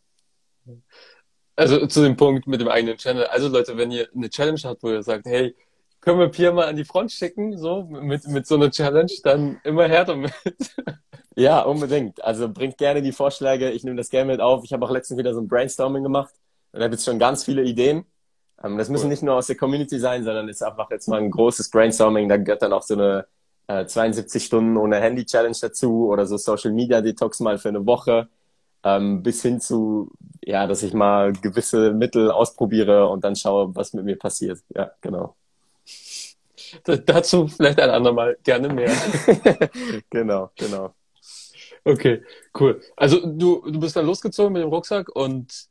Also 1.56 1.87
zu 1.87 2.02
dem 2.02 2.17
Punkt 2.17 2.46
mit 2.46 2.61
dem 2.61 2.69
eigenen 2.69 2.99
Channel. 2.99 3.25
Also 3.25 3.49
Leute, 3.49 3.79
wenn 3.79 3.91
ihr 3.91 4.11
eine 4.14 4.29
Challenge 4.29 4.61
habt, 4.64 4.82
wo 4.82 4.91
ihr 4.91 5.02
sagt, 5.02 5.25
hey, 5.25 5.56
können 6.05 6.19
wir 6.19 6.29
Pia 6.29 6.53
mal 6.53 6.67
an 6.69 6.77
die 6.77 6.85
Front 6.85 7.12
schicken, 7.12 7.56
so 7.59 7.85
mit, 7.85 8.27
mit 8.29 8.47
so 8.47 8.56
einer 8.56 8.71
Challenge, 8.71 9.12
dann 9.23 9.61
immer 9.65 9.89
her 9.89 10.05
damit. 10.05 10.33
Ja, 11.37 11.62
unbedingt. 11.62 12.23
Also 12.23 12.49
bringt 12.49 12.79
gerne 12.79 13.03
die 13.03 13.11
Vorschläge. 13.11 13.71
Ich 13.71 13.83
nehme 13.83 13.97
das 13.97 14.09
gerne 14.09 14.31
mit 14.31 14.41
auf. 14.41 14.62
Ich 14.65 14.73
habe 14.73 14.85
auch 14.87 14.91
letztens 14.91 15.19
wieder 15.19 15.35
so 15.35 15.41
ein 15.41 15.49
Brainstorming 15.49 16.05
gemacht. 16.05 16.33
Und 16.73 16.81
da 16.81 16.87
gibt 16.87 17.01
es 17.01 17.05
schon 17.05 17.19
ganz 17.19 17.45
viele 17.45 17.65
Ideen. 17.65 18.05
Ähm, 18.62 18.79
das 18.79 18.89
müssen 18.89 19.09
nicht 19.09 19.23
nur 19.23 19.35
aus 19.35 19.49
der 19.49 19.56
Community 19.56 19.99
sein, 19.99 20.25
sondern 20.25 20.49
ist 20.49 20.62
einfach 20.62 20.91
jetzt 20.91 21.09
mal 21.09 21.21
ein 21.21 21.31
großes 21.31 21.71
Brainstorming. 21.71 22.29
Da 22.29 22.37
gehört 22.37 22.62
dann 22.62 22.73
auch 22.73 22.83
so 22.83 22.95
eine 22.95 23.27
äh, 23.67 23.87
72 23.87 24.45
Stunden 24.45 24.77
ohne 24.77 25.01
Handy 25.01 25.25
Challenge 25.27 25.56
dazu 25.61 26.09
oder 26.09 26.27
so 26.27 26.37
Social 26.37 26.73
Media 26.73 27.01
Detox 27.01 27.41
mal 27.41 27.59
für 27.59 27.71
eine 27.71 27.85
Woche. 27.87 28.29
Ähm, 28.85 29.23
bis 29.23 29.43
hin 29.43 29.61
zu, 29.61 30.12
ja, 30.45 30.67
dass 30.67 30.83
ich 30.83 30.93
mal 30.95 31.33
gewisse 31.33 31.93
Mittel 31.93 32.31
ausprobiere 32.31 33.09
und 33.09 33.25
dann 33.25 33.35
schaue, 33.35 33.75
was 33.75 33.95
mit 33.95 34.05
mir 34.05 34.19
passiert. 34.19 34.61
Ja, 34.75 34.93
genau. 35.01 35.37
Dazu 36.85 37.49
vielleicht 37.49 37.81
ein 37.81 37.91
andermal 37.91 38.37
gerne 38.43 38.69
mehr. 38.69 38.93
genau, 40.11 40.50
genau. 40.56 40.94
Okay, 41.85 42.23
cool. 42.59 42.81
Also 42.97 43.21
du, 43.25 43.62
du 43.71 43.79
bist 43.79 43.94
dann 43.97 44.06
losgezogen 44.06 44.53
mit 44.53 44.62
dem 44.62 44.71
Rucksack 44.71 45.15
und 45.15 45.69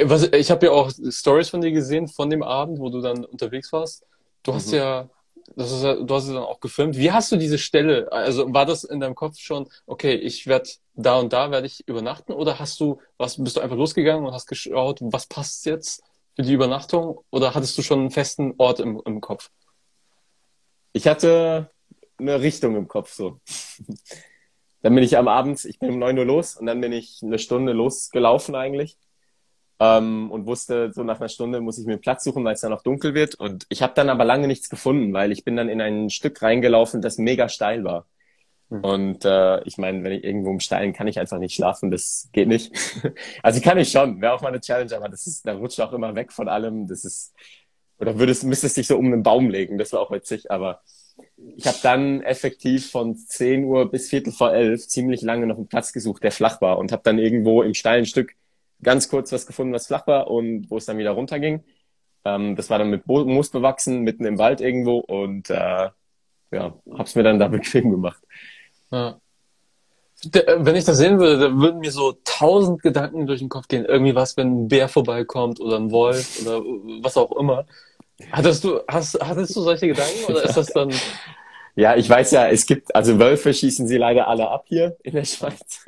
was, 0.00 0.28
ich 0.32 0.50
habe 0.50 0.66
ja 0.66 0.72
auch 0.72 0.90
Stories 1.10 1.48
von 1.48 1.60
dir 1.60 1.72
gesehen 1.72 2.06
von 2.06 2.30
dem 2.30 2.42
Abend, 2.42 2.78
wo 2.78 2.88
du 2.88 3.00
dann 3.00 3.24
unterwegs 3.24 3.72
warst. 3.72 4.06
Du 4.44 4.54
hast 4.54 4.68
mhm. 4.68 4.78
ja, 4.78 5.10
das 5.56 5.72
ist, 5.72 5.82
du 5.82 6.14
hast 6.14 6.24
es 6.24 6.30
dann 6.30 6.42
auch 6.42 6.60
gefilmt. 6.60 6.96
Wie 6.96 7.10
hast 7.10 7.32
du 7.32 7.36
diese 7.36 7.58
Stelle? 7.58 8.10
Also 8.12 8.52
war 8.52 8.66
das 8.66 8.84
in 8.84 9.00
deinem 9.00 9.14
Kopf 9.14 9.38
schon, 9.38 9.68
okay, 9.86 10.14
ich 10.14 10.46
werde 10.46 10.70
da 10.94 11.18
und 11.18 11.32
da 11.32 11.50
werde 11.50 11.66
ich 11.66 11.86
übernachten 11.88 12.32
oder 12.32 12.58
hast 12.58 12.80
du, 12.80 13.00
was, 13.18 13.42
bist 13.42 13.56
du 13.56 13.60
einfach 13.60 13.76
losgegangen 13.76 14.24
und 14.24 14.32
hast 14.32 14.46
geschaut, 14.46 14.98
was 15.00 15.26
passt 15.26 15.66
jetzt 15.66 16.02
für 16.36 16.42
die 16.42 16.52
Übernachtung 16.52 17.20
oder 17.30 17.54
hattest 17.54 17.76
du 17.78 17.82
schon 17.82 18.00
einen 18.00 18.10
festen 18.10 18.54
Ort 18.58 18.80
im, 18.80 19.00
im 19.04 19.20
Kopf? 19.20 19.50
Ich 20.96 21.06
hatte 21.06 21.70
eine 22.18 22.40
Richtung 22.40 22.74
im 22.74 22.88
Kopf 22.88 23.12
so. 23.12 23.38
dann 24.82 24.94
bin 24.94 25.04
ich 25.04 25.18
am 25.18 25.28
Abend, 25.28 25.62
ich 25.66 25.78
bin 25.78 25.90
um 25.90 25.98
neun 25.98 26.18
Uhr 26.18 26.24
los 26.24 26.56
und 26.56 26.64
dann 26.64 26.80
bin 26.80 26.90
ich 26.90 27.20
eine 27.22 27.38
Stunde 27.38 27.74
losgelaufen 27.74 28.54
eigentlich 28.54 28.96
ähm, 29.78 30.30
und 30.30 30.46
wusste, 30.46 30.90
so 30.94 31.02
nach 31.02 31.20
einer 31.20 31.28
Stunde 31.28 31.60
muss 31.60 31.78
ich 31.78 31.84
mir 31.84 31.98
Platz 31.98 32.24
suchen, 32.24 32.42
weil 32.46 32.54
es 32.54 32.62
dann 32.62 32.70
noch 32.70 32.82
dunkel 32.82 33.12
wird. 33.12 33.34
Und 33.34 33.66
ich 33.68 33.82
habe 33.82 33.92
dann 33.94 34.08
aber 34.08 34.24
lange 34.24 34.46
nichts 34.46 34.70
gefunden, 34.70 35.12
weil 35.12 35.32
ich 35.32 35.44
bin 35.44 35.54
dann 35.54 35.68
in 35.68 35.82
ein 35.82 36.08
Stück 36.08 36.40
reingelaufen, 36.40 37.02
das 37.02 37.18
mega 37.18 37.50
steil 37.50 37.84
war. 37.84 38.06
Mhm. 38.70 38.80
Und 38.80 39.24
äh, 39.26 39.62
ich 39.64 39.76
meine, 39.76 40.02
wenn 40.02 40.12
ich 40.12 40.24
irgendwo 40.24 40.50
im 40.50 40.60
Steilen 40.60 40.94
kann 40.94 41.08
ich 41.08 41.20
einfach 41.20 41.38
nicht 41.38 41.54
schlafen, 41.54 41.90
das 41.90 42.30
geht 42.32 42.48
nicht. 42.48 42.72
also 43.42 43.60
kann 43.60 43.76
ich 43.76 43.90
schon, 43.90 44.22
wäre 44.22 44.32
auch 44.32 44.40
mal 44.40 44.48
eine 44.48 44.62
Challenge, 44.62 44.96
aber 44.96 45.10
das 45.10 45.26
ist, 45.26 45.46
da 45.46 45.52
rutscht 45.52 45.78
auch 45.78 45.92
immer 45.92 46.14
weg 46.14 46.32
von 46.32 46.48
allem. 46.48 46.86
Das 46.86 47.04
ist, 47.04 47.34
oder 47.98 48.18
würdest, 48.18 48.44
müsstest 48.44 48.76
dich 48.76 48.86
so 48.86 48.96
um 48.96 49.06
einen 49.06 49.22
Baum 49.22 49.50
legen, 49.50 49.78
das 49.78 49.92
war 49.92 50.00
auch 50.00 50.10
witzig, 50.10 50.50
aber 50.50 50.82
ich 51.56 51.66
habe 51.66 51.78
dann 51.82 52.22
effektiv 52.22 52.90
von 52.90 53.16
10 53.16 53.64
Uhr 53.64 53.90
bis 53.90 54.08
Viertel 54.08 54.32
vor 54.32 54.52
elf 54.52 54.86
ziemlich 54.86 55.22
lange 55.22 55.46
noch 55.46 55.56
einen 55.56 55.68
Platz 55.68 55.92
gesucht, 55.92 56.22
der 56.22 56.32
flach 56.32 56.60
war 56.60 56.78
und 56.78 56.92
habe 56.92 57.02
dann 57.04 57.18
irgendwo 57.18 57.62
im 57.62 57.74
steilen 57.74 58.06
Stück 58.06 58.34
ganz 58.82 59.08
kurz 59.08 59.32
was 59.32 59.46
gefunden, 59.46 59.72
was 59.72 59.86
flach 59.86 60.06
war 60.06 60.30
und 60.30 60.70
wo 60.70 60.76
es 60.76 60.84
dann 60.84 60.98
wieder 60.98 61.12
runterging. 61.12 61.64
Ähm, 62.24 62.56
das 62.56 62.68
war 62.70 62.78
dann 62.78 62.90
mit 62.90 63.06
Moos 63.06 63.50
bewachsen, 63.50 64.02
mitten 64.02 64.24
im 64.26 64.38
Wald 64.38 64.60
irgendwo 64.60 64.98
und 64.98 65.48
äh, 65.50 65.88
ja, 66.50 66.74
hab's 66.90 67.14
mir 67.14 67.22
dann 67.22 67.38
da 67.38 67.48
bequem 67.48 67.90
gemacht. 67.90 68.22
Ja. 68.90 69.20
Äh, 70.34 70.56
wenn 70.58 70.76
ich 70.76 70.84
das 70.84 70.98
sehen 70.98 71.18
würde, 71.18 71.38
dann 71.38 71.60
würden 71.60 71.80
mir 71.80 71.90
so 71.90 72.16
tausend 72.24 72.82
Gedanken 72.82 73.26
durch 73.26 73.40
den 73.40 73.48
Kopf 73.48 73.68
gehen. 73.68 73.84
Irgendwie 73.84 74.14
was, 74.14 74.36
wenn 74.36 74.64
ein 74.64 74.68
Bär 74.68 74.88
vorbeikommt 74.88 75.60
oder 75.60 75.76
ein 75.76 75.90
Wolf 75.90 76.42
oder 76.42 76.60
was 77.02 77.16
auch 77.16 77.32
immer. 77.32 77.66
Hattest 78.32 78.64
du, 78.64 78.80
hast, 78.88 79.18
hattest 79.20 79.54
du 79.56 79.60
solche 79.60 79.88
Gedanken 79.88 80.24
oder 80.32 80.42
ist 80.44 80.56
das 80.56 80.68
dann 80.68 80.92
ja, 81.76 81.94
ich 81.96 82.08
weiß 82.08 82.30
ja, 82.30 82.48
es 82.48 82.64
gibt, 82.66 82.94
also 82.96 83.18
Wölfe 83.18 83.52
schießen 83.52 83.86
sie 83.86 83.98
leider 83.98 84.28
alle 84.28 84.48
ab 84.48 84.64
hier 84.68 84.96
in 85.02 85.14
der 85.14 85.24
Schweiz. 85.24 85.84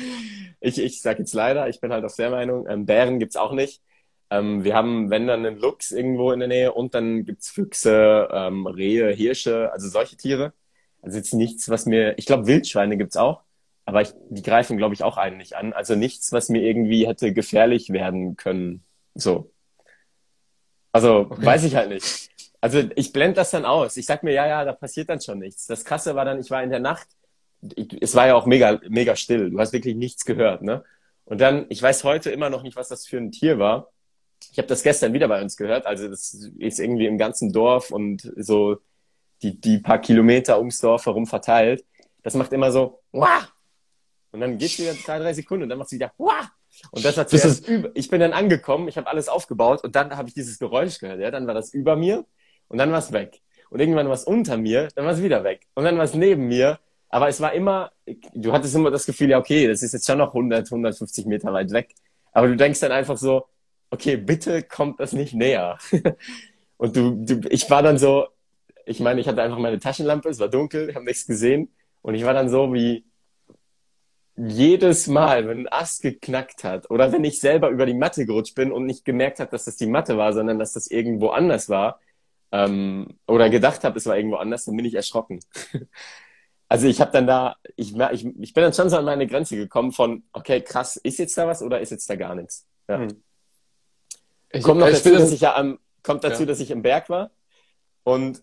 ich 0.60 0.78
ich 0.78 1.02
sage 1.02 1.20
jetzt 1.20 1.34
leider, 1.34 1.68
ich 1.68 1.80
bin 1.80 1.92
halt 1.92 2.04
auf 2.04 2.14
der 2.14 2.30
Meinung, 2.30 2.66
ähm, 2.68 2.86
Bären 2.86 3.18
gibt's 3.18 3.36
auch 3.36 3.52
nicht. 3.52 3.82
Ähm, 4.30 4.64
wir 4.64 4.74
haben, 4.74 5.10
wenn 5.10 5.26
dann 5.26 5.44
einen 5.44 5.58
Luchs 5.58 5.90
irgendwo 5.90 6.32
in 6.32 6.38
der 6.38 6.48
Nähe 6.48 6.72
und 6.72 6.94
dann 6.94 7.24
gibt's 7.24 7.50
Füchse, 7.50 8.28
ähm, 8.32 8.66
Rehe, 8.66 9.10
Hirsche, 9.10 9.70
also 9.72 9.88
solche 9.88 10.16
Tiere. 10.16 10.52
Also 11.02 11.18
jetzt 11.18 11.34
nichts, 11.34 11.68
was 11.68 11.86
mir, 11.86 12.16
ich 12.18 12.26
glaube 12.26 12.46
Wildschweine 12.46 12.96
gibt's 12.96 13.16
auch. 13.16 13.42
Aber 13.84 14.02
ich, 14.02 14.12
die 14.30 14.42
greifen, 14.42 14.76
glaube 14.76 14.94
ich, 14.94 15.02
auch 15.02 15.16
einen 15.16 15.38
nicht 15.38 15.54
an. 15.54 15.72
Also 15.72 15.94
nichts, 15.94 16.32
was 16.32 16.48
mir 16.48 16.62
irgendwie 16.62 17.06
hätte 17.06 17.32
gefährlich 17.32 17.90
werden 17.90 18.36
können. 18.36 18.84
So. 19.14 19.50
Also, 20.92 21.26
okay. 21.30 21.44
weiß 21.44 21.64
ich 21.64 21.74
halt 21.74 21.88
nicht. 21.88 22.30
Also, 22.60 22.82
ich 22.94 23.12
blende 23.12 23.36
das 23.36 23.50
dann 23.50 23.64
aus. 23.64 23.96
Ich 23.96 24.06
sag 24.06 24.22
mir, 24.22 24.32
ja, 24.32 24.46
ja, 24.46 24.64
da 24.64 24.72
passiert 24.72 25.08
dann 25.08 25.20
schon 25.20 25.38
nichts. 25.38 25.66
Das 25.66 25.84
Krasse 25.84 26.14
war 26.14 26.24
dann, 26.24 26.38
ich 26.38 26.50
war 26.50 26.62
in 26.62 26.70
der 26.70 26.80
Nacht, 26.80 27.08
ich, 27.74 28.00
es 28.00 28.14
war 28.14 28.26
ja 28.26 28.34
auch 28.34 28.46
mega, 28.46 28.80
mega 28.88 29.16
still. 29.16 29.50
Du 29.50 29.58
hast 29.58 29.72
wirklich 29.72 29.96
nichts 29.96 30.24
gehört, 30.24 30.62
ne? 30.62 30.84
Und 31.24 31.40
dann, 31.40 31.66
ich 31.70 31.82
weiß 31.82 32.04
heute 32.04 32.30
immer 32.30 32.50
noch 32.50 32.62
nicht, 32.62 32.76
was 32.76 32.88
das 32.88 33.06
für 33.06 33.16
ein 33.16 33.32
Tier 33.32 33.58
war. 33.58 33.90
Ich 34.50 34.58
habe 34.58 34.68
das 34.68 34.82
gestern 34.82 35.12
wieder 35.12 35.28
bei 35.28 35.40
uns 35.40 35.56
gehört. 35.56 35.86
Also, 35.86 36.08
das 36.08 36.34
ist 36.34 36.78
irgendwie 36.78 37.06
im 37.06 37.18
ganzen 37.18 37.52
Dorf 37.52 37.90
und 37.90 38.30
so 38.36 38.78
die, 39.42 39.60
die 39.60 39.78
paar 39.78 39.98
Kilometer 40.00 40.58
ums 40.58 40.78
Dorf 40.78 41.06
herum 41.06 41.26
verteilt. 41.26 41.84
Das 42.22 42.34
macht 42.34 42.52
immer 42.52 42.70
so, 42.70 43.02
Wah! 43.12 43.51
Und 44.32 44.40
dann 44.40 44.58
geht 44.58 44.70
es 44.70 44.78
wieder 44.78 44.94
zwei, 44.94 45.18
drei 45.18 45.34
Sekunden 45.34 45.64
und 45.64 45.68
dann 45.68 45.78
macht 45.78 45.90
sie 45.90 45.96
wieder, 45.96 46.12
Wah! 46.18 46.50
Und 46.90 47.04
das 47.04 47.16
war 47.16 47.26
zuerst 47.26 47.68
über. 47.68 47.90
Ich 47.94 48.08
bin 48.08 48.20
dann 48.20 48.32
angekommen, 48.32 48.88
ich 48.88 48.96
habe 48.96 49.06
alles 49.06 49.28
aufgebaut 49.28 49.84
und 49.84 49.94
dann 49.94 50.16
habe 50.16 50.28
ich 50.28 50.34
dieses 50.34 50.58
Geräusch 50.58 50.98
gehört. 50.98 51.20
Ja? 51.20 51.30
Dann 51.30 51.46
war 51.46 51.54
das 51.54 51.72
über 51.74 51.96
mir 51.96 52.24
und 52.68 52.78
dann 52.78 52.90
war 52.90 52.98
es 52.98 53.12
weg. 53.12 53.40
Und 53.70 53.80
irgendwann 53.80 54.06
war 54.06 54.14
es 54.14 54.24
unter 54.24 54.56
mir, 54.56 54.88
dann 54.94 55.04
war 55.04 55.12
es 55.12 55.22
wieder 55.22 55.44
weg. 55.44 55.66
Und 55.74 55.84
dann 55.84 55.96
war 55.96 56.04
es 56.04 56.14
neben 56.14 56.48
mir. 56.48 56.78
Aber 57.08 57.28
es 57.28 57.40
war 57.40 57.52
immer, 57.52 57.92
du 58.34 58.52
hattest 58.52 58.74
immer 58.74 58.90
das 58.90 59.04
Gefühl, 59.04 59.30
ja, 59.30 59.38
okay, 59.38 59.66
das 59.66 59.82
ist 59.82 59.92
jetzt 59.92 60.06
schon 60.06 60.18
noch 60.18 60.28
100, 60.28 60.66
150 60.66 61.26
Meter 61.26 61.52
weit 61.52 61.70
weg. 61.70 61.94
Aber 62.32 62.48
du 62.48 62.56
denkst 62.56 62.80
dann 62.80 62.92
einfach 62.92 63.18
so, 63.18 63.46
okay, 63.90 64.16
bitte 64.16 64.62
kommt 64.62 64.98
das 64.98 65.12
nicht 65.12 65.34
näher. 65.34 65.78
und 66.78 66.96
du, 66.96 67.16
du, 67.24 67.48
ich 67.50 67.68
war 67.68 67.82
dann 67.82 67.98
so, 67.98 68.28
ich 68.86 69.00
meine, 69.00 69.20
ich 69.20 69.28
hatte 69.28 69.42
einfach 69.42 69.58
meine 69.58 69.78
Taschenlampe, 69.78 70.30
es 70.30 70.38
war 70.38 70.48
dunkel, 70.48 70.88
ich 70.88 70.94
habe 70.96 71.04
nichts 71.04 71.26
gesehen. 71.26 71.70
Und 72.00 72.14
ich 72.14 72.24
war 72.24 72.32
dann 72.32 72.48
so 72.48 72.72
wie, 72.72 73.04
jedes 74.48 75.06
Mal, 75.06 75.46
wenn 75.46 75.60
ein 75.60 75.72
Ast 75.72 76.02
geknackt 76.02 76.64
hat 76.64 76.90
oder 76.90 77.12
wenn 77.12 77.24
ich 77.24 77.40
selber 77.40 77.68
über 77.68 77.86
die 77.86 77.94
Matte 77.94 78.26
gerutscht 78.26 78.54
bin 78.54 78.72
und 78.72 78.86
nicht 78.86 79.04
gemerkt 79.04 79.40
habe, 79.40 79.50
dass 79.50 79.66
das 79.66 79.76
die 79.76 79.86
Matte 79.86 80.16
war, 80.16 80.32
sondern 80.32 80.58
dass 80.58 80.72
das 80.72 80.86
irgendwo 80.88 81.28
anders 81.28 81.68
war 81.68 82.00
ähm, 82.50 83.18
oder 83.26 83.50
gedacht 83.50 83.84
habe, 83.84 83.98
es 83.98 84.06
war 84.06 84.16
irgendwo 84.16 84.36
anders, 84.36 84.64
dann 84.64 84.76
bin 84.76 84.84
ich 84.84 84.94
erschrocken. 84.94 85.40
also 86.68 86.86
ich 86.86 87.00
habe 87.00 87.12
dann 87.12 87.26
da, 87.26 87.56
ich, 87.76 87.94
ich, 87.96 88.26
ich 88.26 88.54
bin 88.54 88.62
dann 88.62 88.72
schon 88.72 88.90
so 88.90 88.96
an 88.96 89.04
meine 89.04 89.26
Grenze 89.26 89.56
gekommen 89.56 89.92
von, 89.92 90.24
okay, 90.32 90.60
krass, 90.60 90.96
ist 90.96 91.18
jetzt 91.18 91.36
da 91.36 91.46
was 91.46 91.62
oder 91.62 91.80
ist 91.80 91.90
jetzt 91.90 92.08
da 92.08 92.16
gar 92.16 92.34
nichts? 92.34 92.66
Ja. 92.88 92.98
Hm. 92.98 93.22
Ich, 94.50 94.64
kommt 94.64 94.80
noch 94.80 94.90
dazu, 94.90 95.10
dass 95.10 95.32
ich 95.32 95.40
ja 95.40 95.56
am, 95.56 95.78
kommt 96.02 96.24
dazu, 96.24 96.42
ja. 96.42 96.46
dass 96.46 96.60
ich 96.60 96.70
im 96.70 96.82
Berg 96.82 97.08
war 97.08 97.30
und 98.04 98.42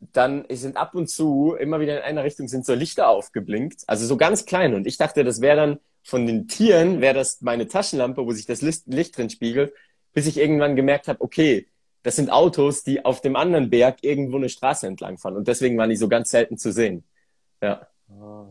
dann 0.00 0.44
sind 0.50 0.76
ab 0.76 0.94
und 0.94 1.08
zu 1.08 1.54
immer 1.54 1.80
wieder 1.80 1.98
in 1.98 2.02
einer 2.02 2.24
Richtung 2.24 2.48
sind 2.48 2.66
so 2.66 2.74
Lichter 2.74 3.08
aufgeblinkt, 3.08 3.82
also 3.86 4.06
so 4.06 4.16
ganz 4.16 4.44
klein. 4.44 4.74
Und 4.74 4.86
ich 4.86 4.98
dachte, 4.98 5.24
das 5.24 5.40
wäre 5.40 5.56
dann 5.56 5.78
von 6.02 6.26
den 6.26 6.48
Tieren, 6.48 7.00
wäre 7.00 7.14
das 7.14 7.40
meine 7.40 7.66
Taschenlampe, 7.66 8.24
wo 8.24 8.32
sich 8.32 8.46
das 8.46 8.62
Licht, 8.62 9.16
drin 9.16 9.30
spiegelt, 9.30 9.72
bis 10.12 10.26
ich 10.26 10.36
irgendwann 10.38 10.76
gemerkt 10.76 11.08
habe, 11.08 11.20
okay, 11.20 11.66
das 12.02 12.16
sind 12.16 12.30
Autos, 12.30 12.84
die 12.84 13.04
auf 13.04 13.20
dem 13.20 13.34
anderen 13.34 13.70
Berg 13.70 13.98
irgendwo 14.02 14.36
eine 14.36 14.48
Straße 14.48 14.86
entlang 14.86 15.18
fahren. 15.18 15.36
Und 15.36 15.48
deswegen 15.48 15.76
waren 15.76 15.90
die 15.90 15.96
so 15.96 16.08
ganz 16.08 16.30
selten 16.30 16.56
zu 16.56 16.72
sehen. 16.72 17.04
Ja. 17.60 17.88
Ah. 18.08 18.46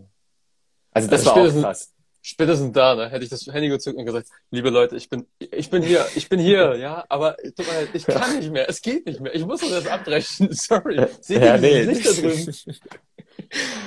Also 0.91 1.09
das 1.09 1.27
also 1.27 1.41
war 1.41 1.47
auch 1.47 1.61
krass 1.61 1.94
spätestens 2.25 2.71
da, 2.71 2.95
ne, 2.95 3.09
hätte 3.09 3.23
ich 3.23 3.29
das 3.29 3.45
Handy 3.45 3.69
gezückt 3.69 3.97
und 3.97 4.05
gesagt, 4.05 4.27
liebe 4.49 4.71
Leute, 4.71 4.95
ich 4.95 5.09
bin, 5.09 5.27
ich 5.37 5.69
bin 5.69 5.83
hier, 5.83 6.05
ich 6.15 6.27
bin 6.27 6.39
hier, 6.39 6.75
ja, 6.75 7.05
aber 7.07 7.37
tut 7.37 7.67
mir 7.67 7.81
leid, 7.81 7.89
ich 7.93 8.05
kann 8.05 8.39
nicht 8.39 8.51
mehr, 8.51 8.67
es 8.67 8.81
geht 8.81 9.05
nicht 9.05 9.19
mehr, 9.19 9.35
ich 9.35 9.45
muss 9.45 9.61
das 9.61 9.85
abbrechen, 9.85 10.49
sorry. 10.51 11.05
Seht 11.21 11.41
ihr 11.41 11.45
ja, 11.45 11.57
nee. 11.57 11.83
Licht 11.83 12.05
da 12.05 12.11
drüben? 12.11 12.55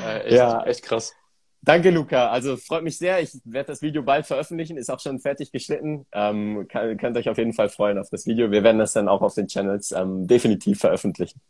äh, 0.07 0.19
echt, 0.21 0.33
ja, 0.37 0.63
echt 0.65 0.83
krass. 0.85 1.13
Danke, 1.61 1.91
Luca. 1.91 2.31
Also 2.31 2.57
freut 2.57 2.85
mich 2.85 2.97
sehr. 2.97 3.21
Ich 3.21 3.33
werde 3.45 3.67
das 3.67 3.83
Video 3.83 4.03
bald 4.03 4.27
veröffentlichen. 4.27 4.77
Ist 4.77 4.91
auch 4.91 5.01
schon 5.01 5.19
fertig 5.19 5.51
geschnitten. 5.51 6.07
Ähm, 6.13 6.67
kann, 6.69 6.97
könnt 6.97 7.17
euch 7.17 7.29
auf 7.29 7.37
jeden 7.37 7.53
Fall 7.53 7.69
freuen 7.69 7.99
auf 7.99 8.09
das 8.09 8.27
Video. 8.27 8.51
Wir 8.53 8.63
werden 8.63 8.79
das 8.79 8.93
dann 8.93 9.09
auch 9.09 9.21
auf 9.21 9.35
den 9.35 9.49
Channels 9.49 9.91
ähm, 9.91 10.27
definitiv 10.29 10.79
veröffentlichen. 10.79 11.41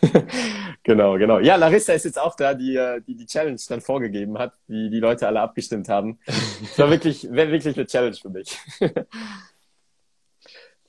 genau, 0.82 1.18
genau. 1.18 1.38
Ja, 1.38 1.56
Larissa 1.56 1.92
ist 1.92 2.04
jetzt 2.04 2.18
auch 2.18 2.36
da, 2.36 2.54
die, 2.54 2.76
äh, 2.76 3.00
die 3.00 3.16
die 3.16 3.26
Challenge 3.26 3.60
dann 3.68 3.80
vorgegeben 3.80 4.38
hat, 4.38 4.54
die 4.68 4.90
die 4.90 5.00
Leute 5.00 5.26
alle 5.26 5.40
abgestimmt 5.40 5.88
haben. 5.88 6.18
Das 6.26 6.78
war 6.78 6.90
wirklich, 6.90 7.30
wirklich 7.30 7.76
eine 7.76 7.86
Challenge 7.86 8.16
für 8.16 8.30
mich. 8.30 8.58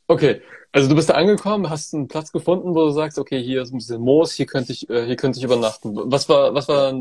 okay, 0.07 0.41
also 0.71 0.89
du 0.89 0.95
bist 0.95 1.09
da 1.09 1.13
angekommen, 1.13 1.69
hast 1.69 1.93
einen 1.93 2.07
Platz 2.07 2.31
gefunden, 2.31 2.73
wo 2.75 2.85
du 2.85 2.91
sagst, 2.91 3.19
okay, 3.19 3.41
hier 3.41 3.61
ist 3.61 3.71
ein 3.71 3.77
bisschen 3.77 4.01
Moos, 4.01 4.33
hier 4.33 4.45
könnte 4.45 4.73
ich, 4.73 4.89
äh, 4.89 5.05
hier 5.05 5.15
könnte 5.15 5.37
ich 5.37 5.45
übernachten. 5.45 5.95
Was 6.11 6.27
war, 6.29 6.53
was 6.55 6.67
war 6.67 6.99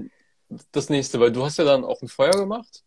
das 0.73 0.91
nächste? 0.91 1.21
Weil 1.21 1.33
du 1.33 1.45
hast 1.45 1.59
ja 1.59 1.65
dann 1.65 1.85
auch 1.85 2.03
ein 2.03 2.09
Feuer 2.09 2.33
gemacht. 2.33 2.85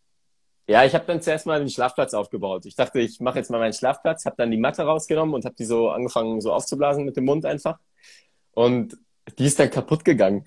Ja, 0.68 0.84
ich 0.84 0.96
habe 0.96 1.06
dann 1.06 1.22
zuerst 1.22 1.46
mal 1.46 1.60
den 1.60 1.70
Schlafplatz 1.70 2.14
aufgebaut. 2.16 2.66
Ich 2.66 2.76
dachte, 2.76 3.00
ich 3.00 3.20
mache 3.20 3.38
jetzt 3.38 3.52
mal 3.52 3.60
meinen 3.60 3.74
Schlafplatz, 3.74 4.26
habe 4.26 4.36
dann 4.38 4.50
die 4.50 4.58
Matte 4.58 4.82
rausgenommen 4.84 5.36
und 5.36 5.46
habe 5.46 5.56
die 5.56 5.66
so 5.66 5.90
angefangen 5.90 6.42
so 6.42 6.52
aufzublasen 6.52 7.06
mit 7.06 7.16
dem 7.18 7.26
Mund 7.26 7.46
einfach. 7.46 7.78
Und 8.56 8.98
die 9.38 9.46
ist 9.46 9.60
dann 9.60 9.70
kaputt 9.70 10.04
gegangen. 10.06 10.44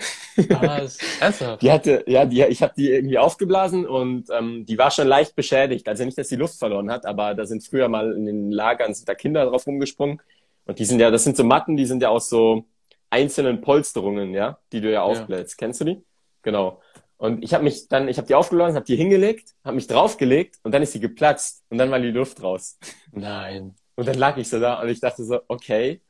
Ah, 0.51 0.79
ist 0.85 1.01
ernsthaft? 1.21 1.63
Die 1.63 1.71
hatte, 1.71 2.05
ja, 2.07 2.25
die, 2.25 2.43
ich 2.43 2.63
habe 2.63 2.73
die 2.77 2.91
irgendwie 2.91 3.19
aufgeblasen 3.19 3.87
und 3.87 4.29
ähm, 4.31 4.65
die 4.67 4.79
war 4.79 4.91
schon 4.91 5.07
leicht 5.07 5.37
beschädigt. 5.37 5.89
Also 5.89 6.05
nicht, 6.05 6.19
dass 6.19 6.29
die 6.29 6.37
Luft 6.37 6.59
verloren 6.59 6.91
hat, 6.91 7.07
aber 7.07 7.35
da 7.35 7.47
sind 7.47 7.65
früher 7.65 7.89
mal 7.89 8.13
in 8.13 8.27
den 8.27 8.51
Lagern 8.51 8.95
sind 8.95 9.09
da 9.09 9.15
Kinder 9.15 9.47
drauf 9.47 9.67
rumgesprungen. 9.67 10.21
Und 10.67 10.79
die 10.79 10.85
sind 10.85 11.01
ja, 11.01 11.11
das 11.11 11.25
sind 11.25 11.37
so 11.37 11.45
Matten, 11.45 11.77
die 11.77 11.87
sind 11.87 12.03
ja 12.03 12.09
aus 12.09 12.29
so 12.29 12.67
einzelnen 13.11 13.61
Polsterungen, 13.61 14.35
ja, 14.35 14.59
die 14.73 14.81
du 14.81 14.91
ja 14.91 15.03
aufbläst. 15.03 15.53
Ja. 15.53 15.57
Kennst 15.59 15.81
du 15.81 15.85
die? 15.85 16.03
Genau. 16.43 16.81
Und 17.17 17.43
ich 17.43 17.53
habe 17.53 17.65
mich 17.65 17.89
dann, 17.89 18.07
ich 18.07 18.17
habe 18.17 18.29
die 18.29 18.35
aufgeladen, 18.35 18.77
habe 18.77 18.87
die 18.87 18.97
hingelegt, 18.97 19.55
habe 19.65 19.75
mich 19.75 19.89
draufgelegt 19.89 20.57
und 20.63 20.73
dann 20.73 20.83
ist 20.83 20.93
sie 20.93 21.01
geplatzt 21.01 21.65
und 21.69 21.79
dann 21.79 21.91
war 21.91 21.99
die 21.99 22.13
Luft 22.13 22.43
raus. 22.43 22.79
Nein. 23.11 23.75
Und 23.97 24.07
dann 24.07 24.17
lag 24.17 24.37
ich 24.37 24.49
so 24.49 24.61
da 24.61 24.81
und 24.81 24.89
ich 24.89 25.01
dachte 25.01 25.25
so, 25.25 25.41
okay, 25.49 26.01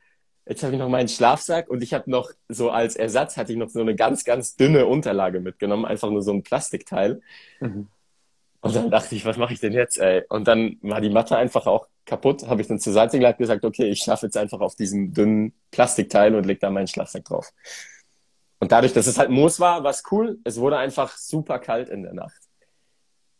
Jetzt 0.45 0.63
habe 0.63 0.73
ich 0.73 0.79
noch 0.79 0.89
meinen 0.89 1.07
Schlafsack 1.07 1.69
und 1.69 1.83
ich 1.83 1.93
habe 1.93 2.09
noch 2.09 2.31
so 2.47 2.71
als 2.71 2.95
Ersatz 2.95 3.37
hatte 3.37 3.51
ich 3.51 3.57
noch 3.57 3.69
so 3.69 3.81
eine 3.81 3.95
ganz, 3.95 4.23
ganz 4.23 4.55
dünne 4.55 4.87
Unterlage 4.87 5.39
mitgenommen, 5.39 5.85
einfach 5.85 6.09
nur 6.09 6.21
so 6.21 6.31
ein 6.31 6.43
Plastikteil. 6.43 7.21
Mhm. 7.59 7.87
Und 8.61 8.75
dann 8.75 8.91
dachte 8.91 9.15
ich, 9.15 9.25
was 9.25 9.37
mache 9.37 9.53
ich 9.53 9.59
denn 9.59 9.73
jetzt, 9.73 9.99
ey? 9.99 10.23
Und 10.27 10.47
dann 10.47 10.77
war 10.81 10.99
die 11.01 11.09
Matte 11.09 11.37
einfach 11.37 11.65
auch 11.65 11.87
kaputt, 12.05 12.47
habe 12.47 12.61
ich 12.61 12.67
dann 12.67 12.79
zur 12.79 12.93
Seite 12.93 13.19
gelegt 13.19 13.37
gesagt, 13.37 13.63
okay, 13.63 13.85
ich 13.85 13.99
schlafe 13.99 14.25
jetzt 14.25 14.35
einfach 14.35 14.59
auf 14.59 14.75
diesem 14.75 15.13
dünnen 15.13 15.53
Plastikteil 15.71 16.35
und 16.35 16.45
leg 16.45 16.59
da 16.59 16.69
meinen 16.69 16.87
Schlafsack 16.87 17.25
drauf. 17.25 17.53
Und 18.59 18.71
dadurch, 18.71 18.91
dass 18.91 19.07
es 19.07 19.17
halt 19.17 19.29
Moos 19.29 19.59
war, 19.59 19.83
war 19.83 19.91
es 19.91 20.03
cool. 20.11 20.39
Es 20.43 20.59
wurde 20.59 20.77
einfach 20.77 21.15
super 21.15 21.59
kalt 21.59 21.87
in 21.87 22.03
der 22.03 22.13
Nacht. 22.13 22.41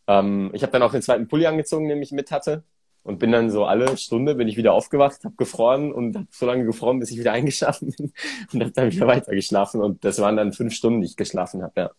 Ähm, 0.06 0.50
ich 0.54 0.62
habe 0.62 0.72
dann 0.72 0.82
auch 0.82 0.92
den 0.92 1.02
zweiten 1.02 1.28
Pulli 1.28 1.46
angezogen, 1.46 1.88
den 1.88 2.00
ich 2.00 2.12
mit 2.12 2.30
hatte 2.30 2.62
und 3.02 3.18
bin 3.18 3.32
dann 3.32 3.50
so 3.50 3.64
alle 3.64 3.96
Stunde 3.96 4.34
bin 4.34 4.48
ich 4.48 4.56
wieder 4.56 4.72
aufgewacht, 4.72 5.24
habe 5.24 5.34
gefroren 5.36 5.92
und 5.92 6.16
habe 6.16 6.26
so 6.30 6.46
lange 6.46 6.64
gefroren, 6.64 7.00
bis 7.00 7.10
ich 7.10 7.18
wieder 7.18 7.32
eingeschlafen 7.32 7.94
bin 7.96 8.12
und 8.52 8.60
habe 8.60 8.72
dann 8.72 8.92
wieder 8.92 9.06
weiter 9.06 9.34
geschlafen 9.34 9.80
und 9.80 10.04
das 10.04 10.20
waren 10.20 10.36
dann 10.36 10.52
fünf 10.52 10.74
Stunden, 10.74 11.00
die 11.00 11.06
ich 11.06 11.16
geschlafen 11.16 11.62
habe, 11.62 11.80
ja. 11.80 11.90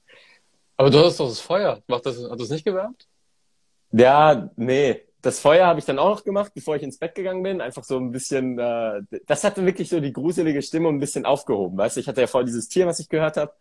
Aber 0.77 0.89
du 0.89 0.98
hast 0.98 1.20
doch 1.20 1.29
das 1.29 1.39
Feuer. 1.39 1.79
Macht 1.88 2.08
das, 2.08 2.17
hat 2.27 2.39
das 2.39 2.50
nicht 2.50 2.65
gewärmt? 2.65 3.08
Ja, 3.91 4.50
nee. 4.55 5.01
Das 5.22 5.39
Feuer 5.39 5.67
habe 5.67 5.77
ich 5.77 5.86
dann 5.86 6.00
auch 6.00 6.10
noch 6.10 6.24
gemacht, 6.24 6.53
bevor 6.55 6.75
ich 6.75 6.81
ins 6.81 6.98
Bett 6.98 7.13
gegangen 7.13 7.43
bin. 7.43 7.62
Einfach 7.62 7.84
so 7.84 7.98
ein 8.00 8.12
bisschen, 8.12 8.58
äh, 8.58 9.01
das 9.27 9.43
hatte 9.43 9.63
wirklich 9.63 9.89
so 9.89 10.00
die 10.00 10.12
gruselige 10.12 10.63
Stimme 10.63 10.89
ein 10.89 11.00
bisschen 11.00 11.25
aufgehoben. 11.25 11.77
Weißt 11.77 11.98
du, 11.98 12.00
ich 12.00 12.08
hatte 12.08 12.22
ja 12.22 12.25
voll 12.25 12.46
dieses 12.46 12.67
Tier, 12.67 12.88
was 12.88 13.00
ich 13.00 13.10
gehört 13.10 13.38
habe 13.38 13.53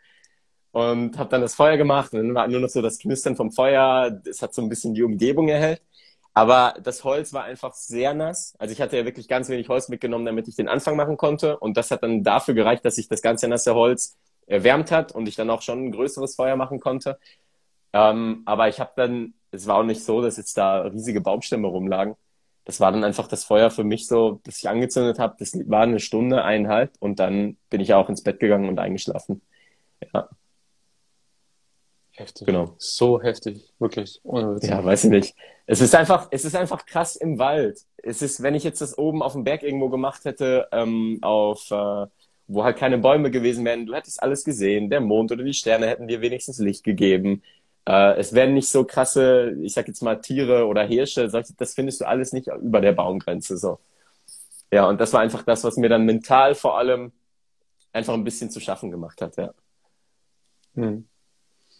und 0.73 1.19
habe 1.19 1.29
dann 1.29 1.43
das 1.43 1.55
Feuer 1.55 1.77
gemacht 1.77 2.13
und 2.13 2.21
dann 2.21 2.35
war 2.35 2.49
nur 2.49 2.61
noch 2.61 2.69
so 2.69 2.81
das 2.81 2.99
Knistern 2.99 3.37
vom 3.37 3.51
Feuer. 3.51 4.21
Es 4.25 4.41
hat 4.41 4.55
so 4.55 4.63
ein 4.63 4.69
bisschen 4.69 4.95
die 4.95 5.03
Umgebung 5.03 5.49
erhellt. 5.49 5.83
Aber 6.33 6.75
das 6.83 7.03
Holz 7.05 7.33
war 7.33 7.45
einfach 7.45 7.75
sehr 7.75 8.15
nass. 8.15 8.55
Also 8.59 8.73
ich 8.73 8.81
hatte 8.81 8.97
ja 8.97 9.05
wirklich 9.05 9.29
ganz 9.29 9.49
wenig 9.49 9.69
Holz 9.69 9.89
mitgenommen, 9.89 10.25
damit 10.27 10.47
ich 10.49 10.57
den 10.57 10.69
Anfang 10.69 10.97
machen 10.97 11.17
konnte. 11.17 11.59
Und 11.59 11.77
das 11.77 11.91
hat 11.91 12.03
dann 12.03 12.23
dafür 12.23 12.55
gereicht, 12.55 12.85
dass 12.85 12.97
sich 12.97 13.09
das 13.09 13.23
ganze 13.23 13.49
nasse 13.49 13.75
Holz 13.75 14.17
erwärmt 14.47 14.91
hat 14.91 15.13
und 15.13 15.29
ich 15.29 15.37
dann 15.37 15.51
auch 15.51 15.63
schon 15.63 15.87
ein 15.87 15.93
größeres 15.93 16.37
Feuer 16.37 16.57
machen 16.57 16.81
konnte. 16.81 17.19
Ähm, 17.93 18.43
aber 18.47 18.69
ich 18.69 18.81
habe 18.81 18.93
dann, 18.97 19.35
es 19.51 19.67
war 19.67 19.79
auch 19.79 19.85
nicht 19.85 20.05
so, 20.05 20.23
dass 20.23 20.37
jetzt 20.37 20.57
da 20.57 20.83
riesige 20.83 21.21
Baumstämme 21.21 21.67
rumlagen. 21.67 22.15
Das 22.65 22.81
war 22.81 22.93
dann 22.93 23.05
einfach 23.05 23.27
das 23.27 23.45
Feuer 23.45 23.71
für 23.71 23.85
mich 23.85 24.07
so, 24.07 24.41
das 24.45 24.59
ich 24.59 24.69
angezündet 24.69 25.19
habe. 25.19 25.37
Das 25.39 25.53
war 25.69 25.83
eine 25.83 25.99
Stunde, 26.01 26.45
eineinhalb 26.45 26.93
und 27.01 27.19
dann 27.19 27.57
bin 27.71 27.81
ich 27.81 27.95
auch 27.95 28.09
ins 28.09 28.23
Bett 28.23 28.39
gegangen 28.41 28.69
und 28.69 28.79
eingeschlafen. 28.79 29.43
Ja. 30.15 30.29
Heftig. 32.21 32.47
Genau. 32.47 32.75
So 32.77 33.23
heftig, 33.23 33.73
wirklich. 33.79 34.21
Ja, 34.25 34.85
weiß 34.85 35.05
ich 35.05 35.11
nicht. 35.11 35.35
Es 35.65 35.81
ist 35.81 35.95
einfach, 35.95 36.29
es 36.31 36.45
ist 36.45 36.55
einfach 36.55 36.85
krass 36.85 37.17
im 37.17 37.39
Wald. 37.39 37.79
Es 37.97 38.21
ist, 38.21 38.43
wenn 38.43 38.55
ich 38.55 38.63
jetzt 38.63 38.83
das 38.83 38.99
oben 38.99 39.23
auf 39.23 39.33
dem 39.33 39.45
Berg 39.45 39.63
irgendwo 39.63 39.89
gemacht 39.89 40.27
hätte, 40.27 40.69
ähm, 40.71 41.19
auf, 41.23 41.71
äh, 41.71 42.07
wo 42.47 42.63
halt 42.63 42.77
keine 42.77 42.99
Bäume 42.99 43.31
gewesen 43.31 43.65
wären, 43.65 43.87
du 43.87 43.95
hättest 43.95 44.23
alles 44.23 44.45
gesehen. 44.45 44.91
Der 44.91 45.01
Mond 45.01 45.33
oder 45.33 45.43
die 45.43 45.55
Sterne 45.55 45.87
hätten 45.87 46.09
dir 46.09 46.21
wenigstens 46.21 46.59
Licht 46.59 46.85
gegeben. 46.85 47.43
Äh, 47.87 48.19
es 48.19 48.35
wären 48.35 48.53
nicht 48.53 48.69
so 48.69 48.85
krasse, 48.85 49.57
ich 49.63 49.73
sag 49.73 49.89
jetzt 49.89 50.03
mal 50.03 50.21
Tiere 50.21 50.67
oder 50.67 50.83
Hirsche. 50.83 51.27
Das 51.29 51.73
findest 51.73 52.03
du 52.03 52.07
alles 52.07 52.35
nicht 52.35 52.49
über 52.49 52.83
der 52.83 52.93
Baumgrenze 52.93 53.57
so. 53.57 53.79
Ja, 54.71 54.87
und 54.87 55.01
das 55.01 55.15
war 55.15 55.23
einfach 55.23 55.43
das, 55.43 55.65
was 55.65 55.79
mir 55.79 55.89
dann 55.89 56.05
mental 56.05 56.55
vor 56.55 56.77
allem 56.77 57.13
einfach 57.95 58.13
ein 58.13 58.25
bisschen 58.25 58.51
zu 58.51 58.61
schaffen 58.61 58.91
gemacht 58.91 59.23
hat, 59.23 59.39
ja. 59.39 59.55
Hm. 60.75 61.07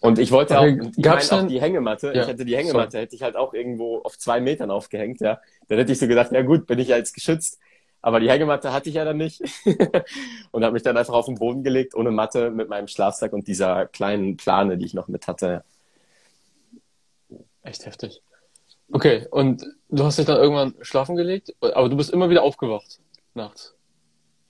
Und 0.01 0.19
ich 0.19 0.33
wollte 0.33 0.59
auch, 0.59 0.65
ich 0.65 1.03
gab's 1.03 1.31
meine 1.31 1.45
auch 1.45 1.49
die 1.49 1.61
Hängematte, 1.61 2.13
Ja, 2.15 2.23
ich 2.23 2.29
hätte 2.29 2.45
die 2.47 2.57
Hängematte, 2.57 2.99
hätte 2.99 3.15
ich 3.15 3.23
halt 3.23 3.37
auch 3.37 3.53
irgendwo 3.53 3.99
auf 3.99 4.19
zwei 4.19 4.41
Metern 4.41 4.71
aufgehängt, 4.71 5.21
ja. 5.21 5.41
Dann 5.69 5.79
hätte 5.79 5.93
ich 5.93 5.99
so 5.99 6.09
gedacht, 6.09 6.33
ja 6.33 6.43
gut, 6.43 6.67
bin 6.67 6.79
ich 6.79 6.89
ja 6.89 6.97
jetzt 6.97 7.13
geschützt. 7.13 7.59
Aber 8.03 8.19
die 8.19 8.31
Hängematte 8.31 8.73
hatte 8.73 8.89
ich 8.89 8.95
ja 8.95 9.05
dann 9.05 9.19
nicht. 9.19 9.43
und 10.53 10.65
habe 10.65 10.73
mich 10.73 10.83
dann 10.83 10.97
einfach 10.97 11.13
auf 11.13 11.27
den 11.27 11.35
Boden 11.35 11.63
gelegt, 11.63 11.95
ohne 11.95 12.11
Matte, 12.11 12.51
mit 12.51 12.71
meinem 12.71 12.89
Schlafsack 12.89 13.35
und 13.35 13.47
dieser 13.47 13.87
kleinen 13.87 14.39
Plane, 14.39 14.79
die 14.79 14.87
ich 14.87 14.95
noch 14.95 15.09
mit 15.09 15.27
hatte. 15.27 15.65
Echt 17.63 17.85
heftig. 17.85 18.23
Okay, 18.91 19.27
und 19.31 19.65
du 19.91 20.05
hast 20.05 20.19
dich 20.19 20.27
dann 20.27 20.39
irgendwann 20.39 20.75
schlafen 20.81 21.15
gelegt, 21.15 21.55
aber 21.61 21.91
du 21.91 21.97
bist 21.97 22.11
immer 22.11 22.31
wieder 22.31 22.43
aufgewacht 22.43 23.01
nachts. 23.35 23.75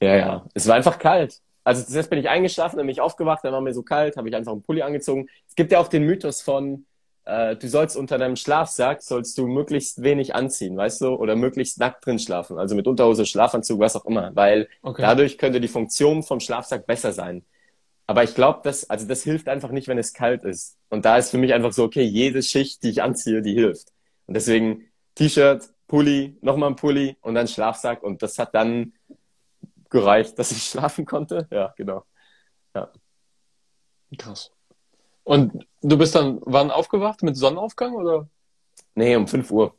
Ja, 0.00 0.16
ja. 0.16 0.46
Es 0.54 0.66
war 0.66 0.76
einfach 0.76 0.98
kalt. 0.98 1.40
Also 1.64 1.84
zuerst 1.84 2.10
bin 2.10 2.18
ich 2.18 2.28
eingeschlafen, 2.28 2.76
dann 2.78 2.86
bin 2.86 2.92
ich 2.92 3.00
aufgewacht, 3.00 3.44
dann 3.44 3.52
war 3.52 3.60
mir 3.60 3.74
so 3.74 3.82
kalt, 3.82 4.16
habe 4.16 4.28
ich 4.28 4.34
einfach 4.36 4.52
einen 4.52 4.62
Pulli 4.62 4.82
angezogen. 4.82 5.28
Es 5.48 5.54
gibt 5.54 5.72
ja 5.72 5.78
auch 5.78 5.88
den 5.88 6.04
Mythos 6.04 6.40
von, 6.42 6.86
äh, 7.24 7.56
du 7.56 7.68
sollst 7.68 7.96
unter 7.96 8.18
deinem 8.18 8.36
Schlafsack, 8.36 9.02
sollst 9.02 9.36
du 9.38 9.46
möglichst 9.46 10.02
wenig 10.02 10.34
anziehen, 10.34 10.76
weißt 10.76 11.02
du, 11.02 11.08
oder 11.14 11.36
möglichst 11.36 11.78
nackt 11.78 12.04
drin 12.06 12.18
schlafen. 12.18 12.58
Also 12.58 12.74
mit 12.74 12.86
Unterhose, 12.86 13.26
Schlafanzug, 13.26 13.78
was 13.80 13.94
auch 13.96 14.06
immer, 14.06 14.34
weil 14.34 14.68
Okay. 14.82 15.02
dadurch 15.02 15.38
könnte 15.38 15.60
die 15.60 15.68
Funktion 15.68 16.22
vom 16.22 16.40
Schlafsack 16.40 16.86
besser 16.86 17.12
sein. 17.12 17.44
Aber 18.06 18.24
ich 18.24 18.34
glaube, 18.34 18.60
das, 18.64 18.88
also 18.90 19.06
das 19.06 19.22
hilft 19.22 19.48
einfach 19.48 19.70
nicht, 19.70 19.86
wenn 19.88 19.98
es 19.98 20.12
kalt 20.12 20.44
ist. 20.44 20.76
Und 20.88 21.04
da 21.04 21.16
ist 21.18 21.30
für 21.30 21.38
mich 21.38 21.54
einfach 21.54 21.72
so, 21.72 21.84
okay, 21.84 22.02
jede 22.02 22.42
Schicht, 22.42 22.82
die 22.82 22.90
ich 22.90 23.02
anziehe, 23.02 23.40
die 23.42 23.54
hilft. 23.54 23.88
Und 24.26 24.34
deswegen 24.34 24.86
T-Shirt, 25.14 25.68
Pulli, 25.86 26.36
nochmal 26.40 26.70
ein 26.70 26.76
Pulli 26.76 27.16
und 27.20 27.34
dann 27.34 27.46
Schlafsack. 27.48 28.02
Und 28.02 28.22
das 28.22 28.38
hat 28.38 28.54
dann 28.54 28.94
gereicht, 29.90 30.38
dass 30.38 30.52
ich 30.52 30.62
schlafen 30.64 31.04
konnte. 31.04 31.46
Ja, 31.50 31.74
genau. 31.76 32.04
Krass. 34.18 34.50
Und 35.24 35.66
du 35.82 35.98
bist 35.98 36.14
dann 36.14 36.40
wann 36.42 36.70
aufgewacht? 36.70 37.22
Mit 37.22 37.36
Sonnenaufgang 37.36 37.94
oder 37.94 38.28
Nee, 38.94 39.16
um 39.16 39.28
5 39.28 39.50
Uhr 39.50 39.74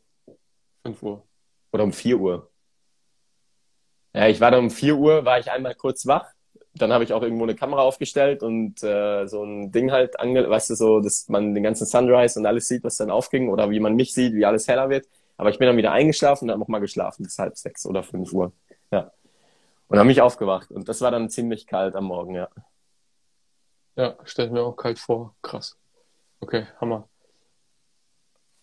5 0.85 1.01
Uhr? 1.03 1.23
oder 1.71 1.83
um 1.83 1.93
4 1.93 2.19
Uhr. 2.19 2.49
Ja, 4.13 4.27
ich 4.27 4.41
war 4.41 4.51
dann 4.51 4.65
um 4.65 4.69
4 4.71 4.95
Uhr, 4.97 5.25
war 5.25 5.39
ich 5.39 5.51
einmal 5.51 5.75
kurz 5.75 6.05
wach. 6.05 6.25
Dann 6.73 6.93
habe 6.93 7.03
ich 7.03 7.13
auch 7.13 7.21
irgendwo 7.21 7.43
eine 7.43 7.55
Kamera 7.55 7.81
aufgestellt 7.81 8.43
und 8.43 8.81
äh, 8.83 9.25
so 9.27 9.43
ein 9.43 9.71
Ding 9.71 9.91
halt 9.91 10.19
ange, 10.19 10.49
weißt 10.49 10.69
du, 10.69 10.75
so, 10.75 10.99
dass 11.01 11.27
man 11.29 11.53
den 11.53 11.63
ganzen 11.63 11.85
Sunrise 11.85 12.39
und 12.39 12.45
alles 12.45 12.67
sieht, 12.67 12.83
was 12.83 12.97
dann 12.97 13.11
aufging 13.11 13.49
oder 13.49 13.69
wie 13.69 13.79
man 13.79 13.95
mich 13.95 14.13
sieht, 14.13 14.33
wie 14.33 14.45
alles 14.45 14.67
heller 14.67 14.89
wird. 14.89 15.07
Aber 15.37 15.49
ich 15.49 15.57
bin 15.59 15.67
dann 15.67 15.77
wieder 15.77 15.91
eingeschlafen 15.91 16.45
und 16.45 16.51
habe 16.51 16.59
nochmal 16.59 16.81
geschlafen 16.81 17.23
bis 17.23 17.37
halb 17.39 17.57
sechs 17.57 17.85
oder 17.85 18.03
fünf 18.03 18.31
Uhr. 18.33 18.53
Ja. 18.91 19.11
Und 19.91 20.00
habe 20.00 20.07
mich 20.07 20.21
aufgewacht. 20.21 20.71
Und 20.71 20.88
das 20.88 21.01
war 21.01 21.12
dann 21.12 21.29
ziemlich 21.29 21.67
kalt 21.67 21.98
am 21.98 22.05
Morgen, 22.05 22.33
ja. 22.33 22.48
Ja, 23.98 24.15
stell 24.24 24.45
ich 24.45 24.51
mir 24.53 24.62
auch 24.62 24.77
kalt 24.77 24.98
vor. 25.00 25.36
Krass. 25.41 25.77
Okay, 26.39 26.65
Hammer. 26.79 27.10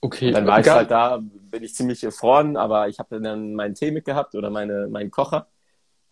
Okay, 0.01 0.29
Und 0.29 0.35
dann 0.35 0.47
war 0.47 0.61
ich 0.61 0.69
halt 0.69 0.91
da, 0.91 1.19
bin 1.21 1.63
ich 1.63 1.75
ziemlich 1.75 2.03
erfroren, 2.03 2.57
aber 2.57 2.89
ich 2.89 2.99
habe 2.99 3.21
dann 3.21 3.53
meinen 3.53 3.75
Tee 3.75 3.91
mitgehabt 3.91 4.35
oder 4.37 4.49
meine, 4.49 4.89
meinen 4.89 5.11
Kocher, 5.11 5.49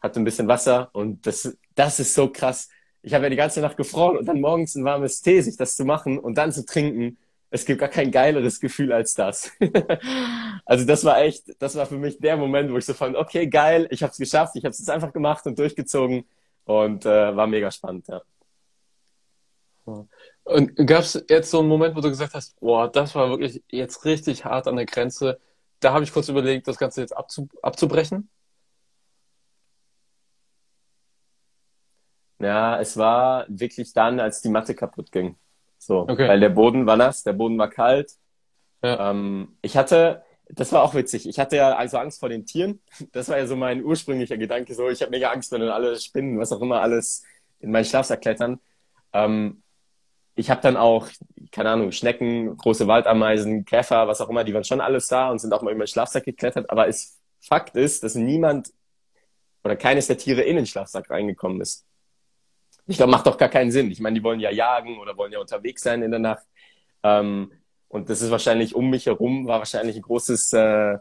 hatte 0.03 0.21
ein 0.21 0.25
bisschen 0.25 0.49
Wasser 0.49 0.91
und 0.93 1.27
das, 1.27 1.57
das 1.75 1.99
ist 1.99 2.15
so 2.15 2.29
krass. 2.29 2.69
Ich 3.01 3.15
habe 3.15 3.25
ja 3.25 3.31
die 3.31 3.37
ganze 3.37 3.63
Nacht 3.63 3.79
gefroren 3.79 4.19
und 4.19 4.27
dann 4.27 4.43
morgens 4.43 4.75
ein 4.75 4.85
warmes 4.85 5.23
Tee, 5.23 5.41
sich 5.41 5.57
das 5.57 5.77
zu 5.77 5.87
machen 5.87 6.19
und 6.19 6.37
dann 6.37 6.53
zu 6.53 6.67
trinken. 6.67 7.17
Es 7.51 7.65
gibt 7.65 7.81
gar 7.81 7.89
kein 7.89 8.11
geileres 8.11 8.61
Gefühl 8.61 8.93
als 8.93 9.15
das. 9.15 9.53
also 10.65 10.85
das 10.85 11.05
war 11.05 11.21
echt, 11.21 11.61
das 11.61 11.77
war 11.77 11.87
für 11.87 11.97
mich 11.97 12.19
der 12.19 12.37
Moment, 12.37 12.73
wo 12.73 12.77
ich 12.79 12.85
so 12.85 12.95
fand, 12.95 13.17
okay, 13.17 13.47
geil, 13.47 13.87
ich 13.91 14.03
habe 14.03 14.11
es 14.13 14.19
geschafft, 14.19 14.57
ich 14.57 14.65
habe 14.65 14.71
es 14.73 14.79
jetzt 14.79 14.91
einfach 14.91 15.13
gemacht 15.13 15.47
und 15.47 15.59
durchgezogen 15.59 16.25
und 16.65 17.07
äh, 17.07 17.37
war 17.37 17.47
mega 17.47 17.71
spannend, 17.71 18.09
ja. 18.09 18.23
Und 20.45 20.77
gab 20.87 21.01
es 21.03 21.25
jetzt 21.29 21.51
so 21.51 21.61
einen 21.61 21.69
Moment, 21.69 21.97
wo 21.97 22.01
du 22.01 22.09
gesagt 22.09 22.35
hast, 22.35 22.59
boah, 22.61 22.91
das 22.91 23.15
war 23.15 23.31
wirklich 23.31 23.63
jetzt 23.69 24.05
richtig 24.05 24.45
hart 24.45 24.67
an 24.69 24.77
der 24.77 24.87
Grenze. 24.87 25.41
Da 25.81 25.93
habe 25.93 26.05
ich 26.05 26.13
kurz 26.13 26.29
überlegt, 26.29 26.69
das 26.69 26.79
Ganze 26.79 27.01
jetzt 27.01 27.17
abzu 27.17 27.49
abzubrechen. 27.63 28.29
Ja, 32.39 32.79
es 32.81 32.97
war 32.97 33.47
wirklich 33.49 33.93
dann, 33.93 34.21
als 34.21 34.43
die 34.43 34.49
Matte 34.51 34.75
kaputt 34.75 35.11
ging. 35.13 35.37
So, 35.79 36.01
Okay. 36.09 36.29
weil 36.29 36.41
der 36.41 36.49
Boden 36.51 36.87
war 36.87 36.97
nass, 36.97 37.23
der 37.23 37.33
Boden 37.35 37.59
war 37.59 37.69
kalt. 37.71 38.13
Ja. 38.83 39.11
Ähm, 39.11 39.57
ich 39.63 39.77
hatte, 39.77 40.23
das 40.49 40.73
war 40.73 40.83
auch 40.83 40.95
witzig, 40.95 41.29
ich 41.29 41.39
hatte 41.39 41.57
ja 41.57 41.77
also 41.77 41.99
Angst 41.99 42.21
vor 42.21 42.29
den 42.29 42.47
Tieren. 42.47 42.81
Das 43.13 43.29
war 43.29 43.39
ja 43.39 43.47
so 43.47 43.57
mein 43.57 43.85
ursprünglicher 43.85 44.37
Gedanke, 44.37 44.75
so 44.75 44.89
ich 44.89 45.01
habe 45.03 45.11
mega 45.11 45.31
Angst, 45.31 45.53
wenn 45.53 45.61
dann 45.61 45.71
alle 45.71 45.99
Spinnen, 45.99 46.39
was 46.39 46.53
auch 46.53 46.61
immer, 46.61 46.81
alles 46.83 47.25
in 47.61 47.71
meinen 47.71 47.85
Schlafsack 47.85 48.21
klettern. 48.21 48.61
Ähm, 49.13 49.63
ich 50.35 50.51
habe 50.51 50.61
dann 50.61 50.77
auch, 50.77 51.09
keine 51.51 51.71
Ahnung, 51.71 51.93
Schnecken, 51.93 52.57
große 52.59 52.87
Waldameisen, 52.87 53.65
Käfer, 53.65 54.07
was 54.07 54.21
auch 54.21 54.29
immer, 54.29 54.45
die 54.45 54.53
waren 54.53 54.65
schon 54.65 54.83
alles 54.83 55.09
da 55.09 55.31
und 55.31 55.39
sind 55.39 55.53
auch 55.55 55.63
mal 55.63 55.73
über 55.73 55.85
den 55.85 55.89
Schlafsack 55.89 56.25
geklettert. 56.25 56.69
Aber 56.69 56.87
es 56.89 57.19
Fakt 57.41 57.75
ist, 57.77 58.03
dass 58.03 58.15
niemand 58.17 58.71
oder 59.65 59.77
keines 59.77 60.09
der 60.09 60.19
Tiere 60.19 60.43
in 60.43 60.57
den 60.57 60.67
Schlafsack 60.67 61.09
reingekommen 61.11 61.61
ist. 61.63 61.86
Ich 62.87 62.97
glaube, 62.97 63.11
macht 63.11 63.27
doch 63.27 63.39
gar 63.39 63.49
keinen 63.49 63.71
Sinn. 63.71 63.91
Ich 63.91 64.01
meine, 64.01 64.15
die 64.15 64.23
wollen 64.23 64.41
ja 64.41 64.51
jagen 64.51 64.99
oder 64.99 65.17
wollen 65.17 65.33
ja 65.33 65.41
unterwegs 65.41 65.83
sein 65.83 66.03
in 66.03 66.11
der 66.11 66.21
Nacht. 66.21 66.45
Ähm, 67.03 67.53
und 67.89 68.11
das 68.11 68.23
ist 68.23 68.31
wahrscheinlich 68.31 68.75
um 68.75 68.91
mich 68.91 69.07
herum, 69.07 69.47
war 69.47 69.59
wahrscheinlich 69.59 69.97
ein 69.97 70.03
großes, 70.03 70.53
äh, 70.53 70.99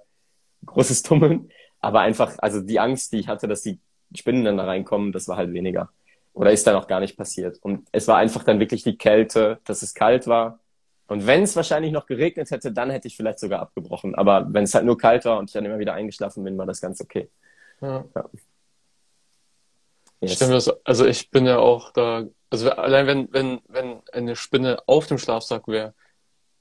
großes 0.65 1.03
Tummeln. 1.03 1.49
Aber 1.79 2.01
einfach, 2.01 2.33
also 2.39 2.61
die 2.61 2.79
Angst, 2.79 3.11
die 3.11 3.19
ich 3.19 3.27
hatte, 3.27 3.47
dass 3.47 3.61
die 3.61 3.79
Spinnen 4.15 4.45
dann 4.45 4.57
da 4.57 4.65
reinkommen, 4.65 5.11
das 5.11 5.27
war 5.27 5.37
halt 5.37 5.53
weniger. 5.53 5.89
Oder 6.33 6.51
ist 6.51 6.65
dann 6.67 6.75
auch 6.75 6.87
gar 6.87 6.99
nicht 6.99 7.17
passiert. 7.17 7.59
Und 7.61 7.87
es 7.91 8.07
war 8.07 8.17
einfach 8.17 8.43
dann 8.43 8.59
wirklich 8.59 8.83
die 8.83 8.97
Kälte, 8.97 9.59
dass 9.65 9.81
es 9.81 9.93
kalt 9.93 10.27
war. 10.27 10.59
Und 11.07 11.27
wenn 11.27 11.43
es 11.43 11.55
wahrscheinlich 11.55 11.91
noch 11.91 12.07
geregnet 12.07 12.49
hätte, 12.51 12.71
dann 12.71 12.89
hätte 12.89 13.07
ich 13.07 13.15
vielleicht 13.15 13.39
sogar 13.39 13.61
abgebrochen. 13.61 14.15
Aber 14.15 14.51
wenn 14.51 14.63
es 14.63 14.73
halt 14.73 14.85
nur 14.85 14.97
kalt 14.97 15.25
war 15.25 15.37
und 15.37 15.49
ich 15.49 15.53
dann 15.53 15.65
immer 15.65 15.79
wieder 15.79 15.93
eingeschlafen 15.93 16.43
bin, 16.43 16.57
war 16.57 16.65
das 16.65 16.81
ganz 16.81 16.99
okay. 16.99 17.29
Ja. 17.81 18.03
Ich 18.33 18.41
Yes. 20.29 20.41
mir 20.41 20.53
das, 20.53 20.69
also 20.85 21.05
ich 21.05 21.31
bin 21.31 21.45
ja 21.45 21.57
auch 21.57 21.91
da, 21.91 22.25
also 22.49 22.69
allein 22.71 23.07
wenn, 23.07 23.33
wenn, 23.33 23.61
wenn 23.67 24.01
eine 24.11 24.35
Spinne 24.35 24.79
auf 24.87 25.07
dem 25.07 25.17
Schlafsack 25.17 25.67
wäre, 25.67 25.93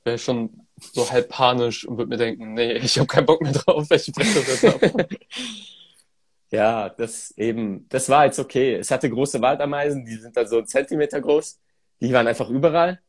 wäre 0.04 0.16
ich 0.16 0.22
schon 0.22 0.66
so 0.76 1.10
halb 1.10 1.28
panisch 1.28 1.86
und 1.86 1.98
würde 1.98 2.10
mir 2.10 2.16
denken, 2.16 2.54
nee, 2.54 2.72
ich 2.74 2.98
habe 2.98 3.06
keinen 3.06 3.26
Bock 3.26 3.42
mehr 3.42 3.52
drauf, 3.52 3.86
ich 3.90 4.12
breche 4.12 4.40
das 4.40 4.64
ab. 4.64 5.06
Ja, 6.50 6.88
das 6.88 7.32
eben, 7.36 7.88
das 7.88 8.08
war 8.08 8.26
jetzt 8.26 8.38
okay. 8.38 8.76
Es 8.76 8.92
hatte 8.92 9.10
große 9.10 9.40
Waldameisen, 9.40 10.04
die 10.04 10.14
sind 10.14 10.36
dann 10.36 10.46
so 10.46 10.58
einen 10.58 10.68
Zentimeter 10.68 11.20
groß. 11.20 11.58
Die 12.00 12.12
waren 12.12 12.28
einfach 12.28 12.48
überall. 12.48 13.00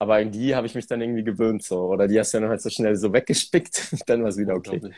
Aber 0.00 0.16
an 0.16 0.32
die 0.32 0.56
habe 0.56 0.66
ich 0.66 0.74
mich 0.74 0.88
dann 0.88 1.00
irgendwie 1.00 1.22
gewöhnt 1.22 1.62
so. 1.62 1.82
Oder 1.84 2.08
die 2.08 2.18
hast 2.18 2.34
du 2.34 2.40
dann 2.40 2.48
halt 2.48 2.62
so 2.62 2.68
schnell 2.68 2.96
so 2.96 3.12
weggespickt. 3.12 3.94
Dann 4.08 4.22
war 4.22 4.30
es 4.30 4.38
wieder 4.38 4.54
okay. 4.54 4.80
Unglaublich. 4.80 4.96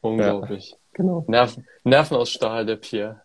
Unglaublich. 0.00 0.76
Genau. 0.92 1.24
Nerven, 1.26 1.66
Nerven 1.82 2.16
aus 2.16 2.30
Stahl, 2.30 2.64
der 2.64 2.76
Pierre. 2.76 3.23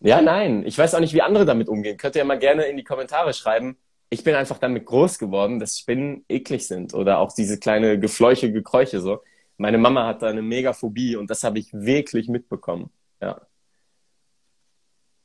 Ja, 0.00 0.22
nein. 0.22 0.64
Ich 0.66 0.78
weiß 0.78 0.94
auch 0.94 1.00
nicht, 1.00 1.12
wie 1.14 1.22
andere 1.22 1.44
damit 1.44 1.68
umgehen. 1.68 1.96
Könnt 1.96 2.16
ihr 2.16 2.20
ja 2.20 2.24
mal 2.24 2.38
gerne 2.38 2.64
in 2.64 2.76
die 2.76 2.84
Kommentare 2.84 3.32
schreiben. 3.34 3.76
Ich 4.08 4.24
bin 4.24 4.34
einfach 4.34 4.58
damit 4.58 4.86
groß 4.86 5.18
geworden, 5.18 5.60
dass 5.60 5.78
Spinnen 5.78 6.24
eklig 6.28 6.66
sind. 6.66 6.94
Oder 6.94 7.18
auch 7.18 7.32
diese 7.34 7.58
kleine 7.58 7.98
Gefleuche, 7.98 8.50
Gekräuche 8.50 9.00
so. 9.00 9.20
Meine 9.56 9.78
Mama 9.78 10.06
hat 10.06 10.22
da 10.22 10.28
eine 10.28 10.42
Megaphobie 10.42 11.16
und 11.16 11.30
das 11.30 11.44
habe 11.44 11.58
ich 11.58 11.72
wirklich 11.72 12.28
mitbekommen. 12.28 12.90
Ja. 13.20 13.40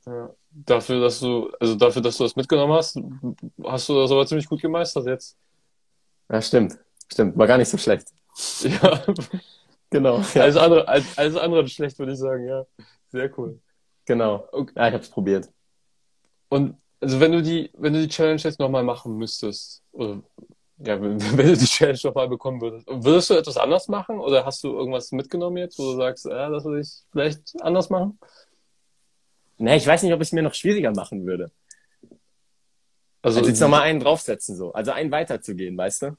Ja. 0.05 0.29
Dafür, 0.51 1.01
dass 1.01 1.19
du, 1.19 1.51
also 1.59 1.75
dafür, 1.75 2.01
dass 2.01 2.17
du 2.17 2.23
das 2.23 2.35
mitgenommen 2.35 2.73
hast, 2.73 2.99
hast 3.63 3.89
du 3.89 3.95
das 3.95 4.11
aber 4.11 4.25
ziemlich 4.25 4.47
gut 4.47 4.61
gemeistert 4.61 5.07
jetzt. 5.07 5.37
Ja, 6.29 6.41
stimmt. 6.41 6.77
Stimmt. 7.11 7.37
War 7.37 7.47
gar 7.47 7.57
nicht 7.57 7.69
so 7.69 7.77
schlecht. 7.77 8.07
Ja. 8.63 9.01
Genau. 9.89 10.19
Ja, 10.33 10.41
Alles 10.41 10.57
andere, 10.57 10.87
alles, 10.89 11.17
alles 11.17 11.37
andere 11.37 11.67
schlecht, 11.69 11.97
würde 11.99 12.11
ich 12.11 12.17
sagen, 12.17 12.45
ja. 12.45 12.65
Sehr 13.07 13.31
cool. 13.37 13.61
Genau. 14.05 14.47
Okay. 14.51 14.73
Ja, 14.75 14.87
ich 14.87 14.93
habe 14.93 15.03
es 15.03 15.09
probiert. 15.09 15.49
Und 16.49 16.77
also 17.01 17.19
wenn 17.19 17.31
du 17.31 17.41
die, 17.41 17.69
wenn 17.73 17.93
du 17.93 18.01
die 18.01 18.07
Challenge 18.07 18.41
jetzt 18.41 18.59
nochmal 18.59 18.83
machen 18.83 19.17
müsstest, 19.17 19.83
oder 19.91 20.21
ja, 20.77 21.01
wenn, 21.01 21.21
wenn 21.37 21.47
du 21.47 21.57
die 21.57 21.65
Challenge 21.65 21.99
nochmal 22.03 22.27
bekommen 22.27 22.61
würdest, 22.61 22.87
würdest 22.87 23.29
du 23.29 23.33
etwas 23.35 23.57
anders 23.57 23.87
machen 23.87 24.19
oder 24.19 24.45
hast 24.45 24.63
du 24.63 24.75
irgendwas 24.75 25.11
mitgenommen 25.11 25.57
jetzt, 25.57 25.77
wo 25.79 25.91
du 25.91 25.97
sagst, 25.97 26.25
ja, 26.25 26.49
das 26.49 26.65
würde 26.65 26.81
ich 26.81 26.89
vielleicht 27.11 27.61
anders 27.61 27.89
machen? 27.89 28.19
Nee, 29.57 29.77
ich 29.77 29.87
weiß 29.87 30.03
nicht, 30.03 30.13
ob 30.13 30.21
ich 30.21 30.27
es 30.27 30.31
mir 30.33 30.43
noch 30.43 30.53
schwieriger 30.53 30.91
machen 30.91 31.25
würde. 31.25 31.51
Also, 33.21 33.39
Also 33.39 33.49
jetzt 33.49 33.59
nochmal 33.59 33.81
einen 33.81 34.01
draufsetzen, 34.01 34.55
so. 34.55 34.73
Also 34.73 34.91
einen 34.91 35.11
weiterzugehen, 35.11 35.77
weißt 35.77 36.01
du? 36.03 36.17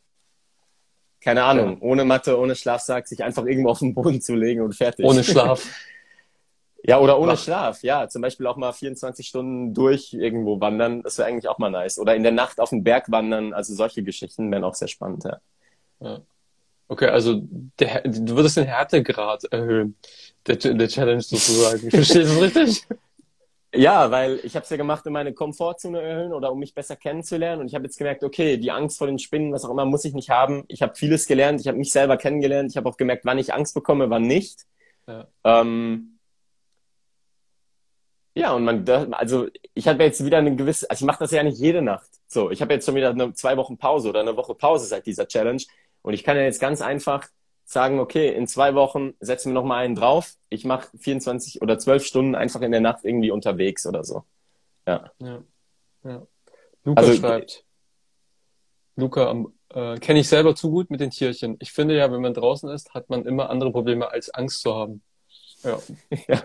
Keine 1.20 1.44
Ahnung. 1.44 1.80
Ohne 1.80 2.04
Matte, 2.04 2.38
ohne 2.38 2.54
Schlafsack, 2.54 3.06
sich 3.08 3.22
einfach 3.22 3.44
irgendwo 3.44 3.70
auf 3.70 3.78
den 3.80 3.94
Boden 3.94 4.20
zu 4.20 4.34
legen 4.34 4.62
und 4.62 4.74
fertig. 4.74 5.04
ohne 5.04 5.22
Schlaf. 5.22 5.66
Ja, 6.88 7.00
oder 7.00 7.18
ohne 7.18 7.32
Wach. 7.32 7.38
Schlaf. 7.38 7.82
Ja, 7.82 8.08
zum 8.08 8.22
Beispiel 8.22 8.46
auch 8.46 8.56
mal 8.56 8.72
24 8.72 9.26
Stunden 9.26 9.74
durch 9.74 10.12
irgendwo 10.12 10.60
wandern. 10.60 11.02
Das 11.02 11.18
wäre 11.18 11.28
eigentlich 11.28 11.48
auch 11.48 11.58
mal 11.58 11.70
nice. 11.70 11.98
Oder 11.98 12.14
in 12.14 12.22
der 12.22 12.32
Nacht 12.32 12.60
auf 12.60 12.70
den 12.70 12.84
Berg 12.84 13.10
wandern. 13.10 13.52
Also 13.52 13.74
solche 13.74 14.04
Geschichten 14.04 14.50
wären 14.52 14.62
auch 14.62 14.74
sehr 14.74 14.88
spannend, 14.88 15.24
ja. 15.24 16.20
Okay, 16.88 17.08
also 17.08 17.40
der, 17.80 18.02
du 18.02 18.36
würdest 18.36 18.56
den 18.56 18.66
Härtegrad 18.66 19.44
erhöhen, 19.44 19.96
der, 20.46 20.56
der 20.56 20.88
Challenge 20.88 21.20
sozusagen. 21.20 21.90
Verstehst 21.90 22.30
du 22.30 22.40
das 22.40 22.56
richtig? 22.56 22.86
Ja, 23.74 24.12
weil 24.12 24.38
ich 24.44 24.54
habe 24.54 24.62
es 24.62 24.70
ja 24.70 24.76
gemacht, 24.76 25.04
um 25.06 25.12
meine 25.12 25.32
Komfortzone 25.32 26.00
erhöhen 26.00 26.32
oder 26.32 26.52
um 26.52 26.60
mich 26.60 26.72
besser 26.72 26.94
kennenzulernen. 26.94 27.62
Und 27.62 27.66
ich 27.66 27.74
habe 27.74 27.84
jetzt 27.84 27.98
gemerkt, 27.98 28.22
okay, 28.22 28.58
die 28.58 28.70
Angst 28.70 28.98
vor 28.98 29.08
den 29.08 29.18
Spinnen, 29.18 29.52
was 29.52 29.64
auch 29.64 29.70
immer, 29.70 29.84
muss 29.84 30.04
ich 30.04 30.14
nicht 30.14 30.30
haben. 30.30 30.64
Ich 30.68 30.82
habe 30.82 30.94
vieles 30.94 31.26
gelernt, 31.26 31.60
ich 31.60 31.66
habe 31.66 31.76
mich 31.76 31.90
selber 31.90 32.16
kennengelernt, 32.16 32.70
ich 32.70 32.76
habe 32.76 32.88
auch 32.88 32.96
gemerkt, 32.96 33.24
wann 33.24 33.38
ich 33.38 33.52
Angst 33.52 33.74
bekomme, 33.74 34.08
wann 34.08 34.22
nicht. 34.22 34.60
Ja, 35.08 35.26
ähm, 35.44 36.15
ja 38.36 38.52
und 38.52 38.64
man, 38.64 38.88
also 39.12 39.48
ich 39.74 39.88
habe 39.88 40.04
jetzt 40.04 40.24
wieder 40.24 40.38
eine 40.38 40.54
gewisse, 40.54 40.88
also 40.90 41.04
ich 41.04 41.06
mache 41.06 41.20
das 41.20 41.30
ja 41.30 41.42
nicht 41.42 41.58
jede 41.58 41.82
Nacht. 41.82 42.08
So, 42.26 42.50
ich 42.50 42.60
habe 42.60 42.74
jetzt 42.74 42.86
schon 42.86 42.94
wieder 42.94 43.10
eine, 43.10 43.32
zwei 43.34 43.56
Wochen 43.56 43.78
Pause 43.78 44.08
oder 44.08 44.20
eine 44.20 44.36
Woche 44.36 44.54
Pause 44.54 44.86
seit 44.86 45.06
dieser 45.06 45.26
Challenge. 45.26 45.62
Und 46.02 46.14
ich 46.14 46.22
kann 46.22 46.36
ja 46.36 46.42
jetzt 46.42 46.60
ganz 46.60 46.82
einfach 46.82 47.26
sagen, 47.64 47.98
okay, 47.98 48.32
in 48.32 48.46
zwei 48.46 48.74
Wochen 48.74 49.14
setzen 49.20 49.50
wir 49.50 49.54
noch 49.54 49.64
mal 49.64 49.78
einen 49.78 49.96
drauf. 49.96 50.34
Ich 50.50 50.64
mache 50.64 50.88
24 50.96 51.62
oder 51.62 51.78
12 51.78 52.04
Stunden 52.04 52.34
einfach 52.34 52.60
in 52.60 52.70
der 52.70 52.80
Nacht 52.80 53.04
irgendwie 53.04 53.30
unterwegs 53.30 53.86
oder 53.86 54.04
so. 54.04 54.24
Ja. 54.86 55.10
ja. 55.18 55.42
ja. 56.04 56.26
Luca 56.84 57.00
also, 57.00 57.14
schreibt. 57.14 57.64
Luca, 58.94 59.44
äh, 59.70 59.98
kenne 59.98 60.20
ich 60.20 60.28
selber 60.28 60.54
zu 60.54 60.70
gut 60.70 60.90
mit 60.90 61.00
den 61.00 61.10
Tierchen. 61.10 61.56
Ich 61.58 61.72
finde 61.72 61.96
ja, 61.96 62.10
wenn 62.12 62.22
man 62.22 62.34
draußen 62.34 62.70
ist, 62.70 62.94
hat 62.94 63.10
man 63.10 63.26
immer 63.26 63.50
andere 63.50 63.72
Probleme 63.72 64.10
als 64.10 64.30
Angst 64.30 64.60
zu 64.60 64.74
haben. 64.74 65.02
Ja. 65.64 65.78
ja. 66.28 66.42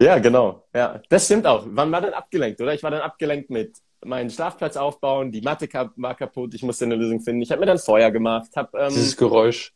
Ja. 0.00 0.18
genau. 0.18 0.64
Ja, 0.74 1.00
das 1.08 1.26
stimmt 1.26 1.46
auch. 1.46 1.64
Wann 1.66 1.90
war 1.92 2.00
dann 2.00 2.12
abgelenkt, 2.12 2.60
oder? 2.60 2.74
Ich 2.74 2.82
war 2.82 2.90
dann 2.90 3.00
abgelenkt 3.00 3.50
mit 3.50 3.76
meinen 4.04 4.30
Schlafplatz 4.30 4.76
aufbauen, 4.76 5.32
die 5.32 5.40
Matte 5.40 5.68
war 5.96 6.14
kaputt, 6.14 6.54
ich 6.54 6.62
musste 6.62 6.84
eine 6.84 6.94
Lösung 6.94 7.20
finden. 7.20 7.42
Ich 7.42 7.50
habe 7.50 7.60
mir 7.60 7.66
dann 7.66 7.78
Feuer 7.78 8.10
gemacht. 8.10 8.50
Hab, 8.54 8.74
ähm, 8.74 8.90
Dieses 8.90 9.16
Geräusch. 9.16 9.72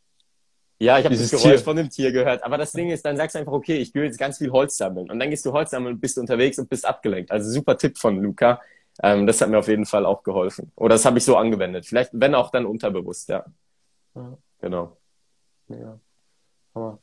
Ja, 0.80 0.98
ich 0.98 1.04
habe 1.04 1.16
das 1.16 1.30
Geräusch 1.30 1.42
Tier. 1.42 1.58
von 1.58 1.76
dem 1.76 1.90
Tier 1.90 2.12
gehört. 2.12 2.44
Aber 2.44 2.56
das 2.56 2.72
Ding 2.72 2.90
ist, 2.90 3.04
dann 3.04 3.16
sagst 3.16 3.34
du 3.34 3.40
einfach, 3.40 3.52
okay, 3.52 3.78
ich 3.78 3.92
gehe 3.92 4.04
jetzt 4.04 4.18
ganz 4.18 4.38
viel 4.38 4.50
Holz 4.52 4.76
sammeln. 4.76 5.10
Und 5.10 5.18
dann 5.18 5.28
gehst 5.28 5.44
du 5.44 5.52
Holz 5.52 5.70
sammeln 5.70 5.94
und 5.94 6.00
bist 6.00 6.18
unterwegs 6.18 6.58
und 6.58 6.68
bist 6.68 6.86
abgelenkt. 6.86 7.32
Also 7.32 7.50
super 7.50 7.76
Tipp 7.76 7.98
von 7.98 8.22
Luca. 8.22 8.60
Ähm, 9.02 9.26
das 9.26 9.40
hat 9.40 9.48
mir 9.48 9.58
auf 9.58 9.68
jeden 9.68 9.86
Fall 9.86 10.06
auch 10.06 10.22
geholfen. 10.22 10.70
Oder 10.76 10.94
das 10.94 11.04
habe 11.04 11.18
ich 11.18 11.24
so 11.24 11.36
angewendet. 11.36 11.86
Vielleicht, 11.86 12.10
wenn 12.12 12.34
auch 12.34 12.50
dann 12.50 12.64
unterbewusst, 12.64 13.28
ja. 13.28 13.44
ja. 14.14 14.38
Genau. 14.60 14.96
Ja. 15.68 15.98
Aber 16.74 16.98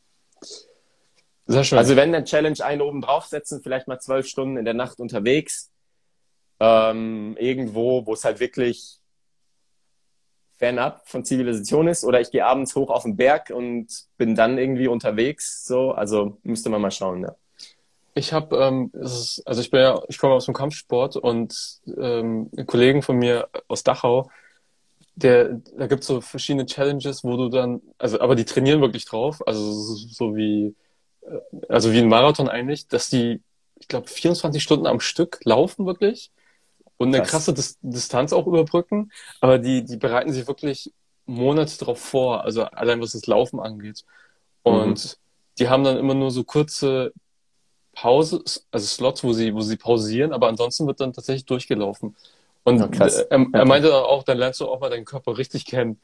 sehr 1.47 1.63
schön. 1.63 1.77
Also 1.77 1.95
wenn 1.95 2.13
eine 2.13 2.23
Challenge 2.23 2.63
einen 2.63 2.81
oben 2.81 3.01
draufsetzen, 3.01 3.61
vielleicht 3.61 3.87
mal 3.87 3.99
zwölf 3.99 4.27
Stunden 4.27 4.57
in 4.57 4.65
der 4.65 4.73
Nacht 4.73 4.99
unterwegs, 4.99 5.71
ähm, 6.59 7.35
irgendwo, 7.39 8.05
wo 8.05 8.13
es 8.13 8.23
halt 8.23 8.39
wirklich 8.39 8.99
fernab 10.57 11.07
von 11.07 11.25
Zivilisation 11.25 11.87
ist 11.87 12.03
oder 12.03 12.21
ich 12.21 12.31
gehe 12.31 12.45
abends 12.45 12.75
hoch 12.75 12.89
auf 12.89 13.03
den 13.03 13.17
Berg 13.17 13.49
und 13.49 13.87
bin 14.17 14.35
dann 14.35 14.57
irgendwie 14.57 14.87
unterwegs. 14.87 15.65
So, 15.65 15.91
also 15.91 16.37
müsste 16.43 16.69
man 16.69 16.81
mal 16.81 16.91
schauen, 16.91 17.23
ja. 17.23 17.35
Ich 18.17 18.31
habe, 18.31 18.55
ähm, 18.57 18.91
also 18.93 19.61
ich 19.61 19.69
bin 19.69 19.81
ja, 19.81 20.01
ich 20.07 20.17
komme 20.17 20.35
aus 20.35 20.45
dem 20.45 20.53
Kampfsport 20.53 21.17
und 21.17 21.81
ähm, 21.97 22.49
Kollegen 22.65 23.01
von 23.01 23.17
mir 23.17 23.49
aus 23.67 23.83
Dachau, 23.83 24.31
der, 25.15 25.61
da 25.77 25.87
gibt's 25.87 26.07
so 26.07 26.21
verschiedene 26.21 26.65
Challenges, 26.65 27.25
wo 27.25 27.35
du 27.35 27.49
dann, 27.49 27.81
also 27.97 28.21
aber 28.21 28.35
die 28.35 28.45
trainieren 28.45 28.79
wirklich 28.79 29.05
drauf, 29.05 29.45
also 29.45 29.69
so 29.71 30.33
wie, 30.33 30.67
äh, 30.67 30.73
also 31.69 31.91
wie 31.91 31.99
ein 31.99 32.07
Marathon 32.07 32.49
eigentlich, 32.49 32.87
dass 32.87 33.09
die, 33.09 33.41
ich 33.79 33.87
glaube, 33.87 34.07
24 34.07 34.61
Stunden 34.61 34.87
am 34.87 34.99
Stück 34.99 35.39
laufen 35.43 35.85
wirklich 35.85 36.31
und 36.97 37.09
eine 37.09 37.19
Krass. 37.19 37.31
krasse 37.31 37.53
Dis 37.53 37.77
Distanz 37.81 38.33
auch 38.33 38.47
überbrücken, 38.47 39.11
aber 39.41 39.59
die, 39.59 39.83
die 39.83 39.97
bereiten 39.97 40.31
sich 40.31 40.47
wirklich 40.47 40.93
Monate 41.25 41.77
darauf 41.77 41.99
vor, 41.99 42.43
also 42.43 42.63
allein 42.63 43.01
was 43.01 43.13
das 43.13 43.25
Laufen 43.25 43.59
angeht. 43.59 44.05
Und 44.63 45.05
mhm. 45.05 45.09
die 45.59 45.69
haben 45.69 45.83
dann 45.83 45.97
immer 45.97 46.13
nur 46.13 46.31
so 46.31 46.43
kurze 46.43 47.13
Pause, 47.93 48.43
also 48.71 48.85
Slots, 48.85 49.23
wo 49.23 49.33
sie, 49.33 49.53
wo 49.53 49.61
sie 49.61 49.77
pausieren, 49.77 50.33
aber 50.33 50.47
ansonsten 50.47 50.85
wird 50.85 50.99
dann 50.99 51.13
tatsächlich 51.13 51.45
durchgelaufen. 51.45 52.15
Und 52.63 52.79
ja, 52.79 53.05
er, 53.05 53.47
er, 53.53 53.65
meinte 53.65 53.89
dann 53.89 54.03
auch, 54.03 54.23
dann 54.23 54.39
lernst 54.39 54.59
du 54.59 54.67
auch 54.67 54.79
mal 54.79 54.89
deinen 54.89 55.05
Körper 55.05 55.37
richtig 55.37 55.65
kennen. 55.65 55.99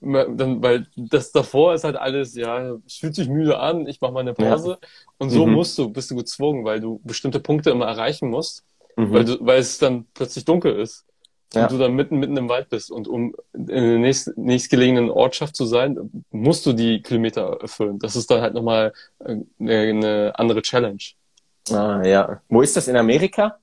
Dann, 0.00 0.62
weil 0.62 0.86
das 0.96 1.32
davor 1.32 1.74
ist 1.74 1.84
halt 1.84 1.96
alles, 1.96 2.34
ja, 2.34 2.76
es 2.86 2.96
fühlt 2.96 3.14
sich 3.14 3.28
müde 3.28 3.58
an, 3.58 3.86
ich 3.86 4.00
mache 4.00 4.12
mal 4.12 4.20
eine 4.20 4.34
Pause. 4.34 4.78
Ja. 4.80 4.88
Und 5.18 5.30
so 5.30 5.46
mhm. 5.46 5.54
musst 5.54 5.78
du, 5.78 5.90
bist 5.90 6.10
du 6.10 6.16
gezwungen, 6.16 6.64
weil 6.64 6.80
du 6.80 7.00
bestimmte 7.04 7.40
Punkte 7.40 7.70
immer 7.70 7.86
erreichen 7.86 8.30
musst 8.30 8.64
mhm. 8.96 9.12
weil, 9.12 9.24
du, 9.24 9.38
weil 9.40 9.60
es 9.60 9.78
dann 9.78 10.06
plötzlich 10.14 10.44
dunkel 10.44 10.78
ist 10.78 11.04
und 11.54 11.60
ja. 11.60 11.68
du 11.68 11.78
dann 11.78 11.94
mitten, 11.94 12.18
mitten 12.18 12.36
im 12.36 12.48
Wald 12.48 12.68
bist. 12.68 12.90
Und 12.90 13.06
um 13.06 13.34
in 13.52 13.66
der 13.66 13.98
nächst, 13.98 14.36
nächstgelegenen 14.36 15.10
Ortschaft 15.10 15.54
zu 15.54 15.64
sein, 15.64 16.24
musst 16.30 16.66
du 16.66 16.72
die 16.72 17.02
Kilometer 17.02 17.60
erfüllen. 17.60 17.98
Das 17.98 18.16
ist 18.16 18.30
dann 18.30 18.40
halt 18.40 18.54
nochmal 18.54 18.92
eine, 19.20 19.44
äh, 19.60 19.90
eine 19.90 20.32
andere 20.36 20.62
Challenge. 20.62 21.02
Ah, 21.70 22.02
ja. 22.04 22.42
Wo 22.48 22.62
ist 22.62 22.76
das 22.76 22.88
in 22.88 22.96
Amerika? 22.96 23.58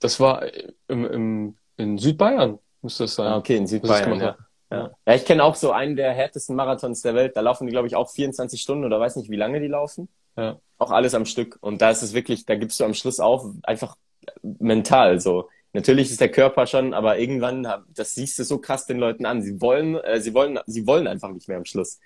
Das 0.00 0.18
war 0.20 0.44
im, 0.88 1.06
im, 1.06 1.54
in 1.76 1.98
Südbayern, 1.98 2.58
müsste 2.82 3.04
es 3.04 3.14
sein. 3.14 3.28
Ah, 3.28 3.36
okay, 3.36 3.56
in 3.56 3.66
Südbayern, 3.66 4.20
ja. 4.20 4.36
Ja. 4.72 4.90
ja, 5.06 5.14
ich 5.14 5.26
kenne 5.26 5.44
auch 5.44 5.54
so 5.54 5.70
einen 5.70 5.96
der 5.96 6.12
härtesten 6.12 6.56
Marathons 6.56 7.02
der 7.02 7.14
Welt. 7.14 7.36
Da 7.36 7.42
laufen 7.42 7.66
die, 7.66 7.72
glaube 7.72 7.88
ich, 7.88 7.94
auch 7.94 8.10
24 8.10 8.60
Stunden 8.60 8.84
oder 8.84 8.98
weiß 8.98 9.16
nicht, 9.16 9.28
wie 9.28 9.36
lange 9.36 9.60
die 9.60 9.68
laufen. 9.68 10.08
Ja. 10.36 10.58
Auch 10.78 10.90
alles 10.90 11.14
am 11.14 11.26
Stück. 11.26 11.58
Und 11.60 11.82
da 11.82 11.90
ist 11.90 12.02
es 12.02 12.14
wirklich, 12.14 12.46
da 12.46 12.54
gibst 12.54 12.80
du 12.80 12.84
am 12.84 12.94
Schluss 12.94 13.20
auch 13.20 13.50
einfach 13.64 13.96
mental 14.42 15.20
so. 15.20 15.50
Natürlich 15.74 16.10
ist 16.10 16.22
der 16.22 16.30
Körper 16.30 16.66
schon, 16.66 16.94
aber 16.94 17.18
irgendwann, 17.18 17.66
das 17.88 18.14
siehst 18.14 18.38
du 18.38 18.44
so 18.44 18.58
krass 18.58 18.86
den 18.86 18.98
Leuten 18.98 19.26
an. 19.26 19.42
Sie 19.42 19.60
wollen, 19.60 19.96
äh, 19.96 20.20
sie 20.20 20.32
wollen, 20.32 20.58
sie 20.66 20.86
wollen 20.86 21.06
einfach 21.06 21.30
nicht 21.30 21.48
mehr 21.48 21.58
am 21.58 21.66
Schluss. 21.66 22.00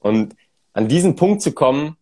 Und 0.00 0.34
an 0.72 0.88
diesen 0.88 1.14
Punkt 1.14 1.42
zu 1.42 1.52
kommen, 1.52 1.96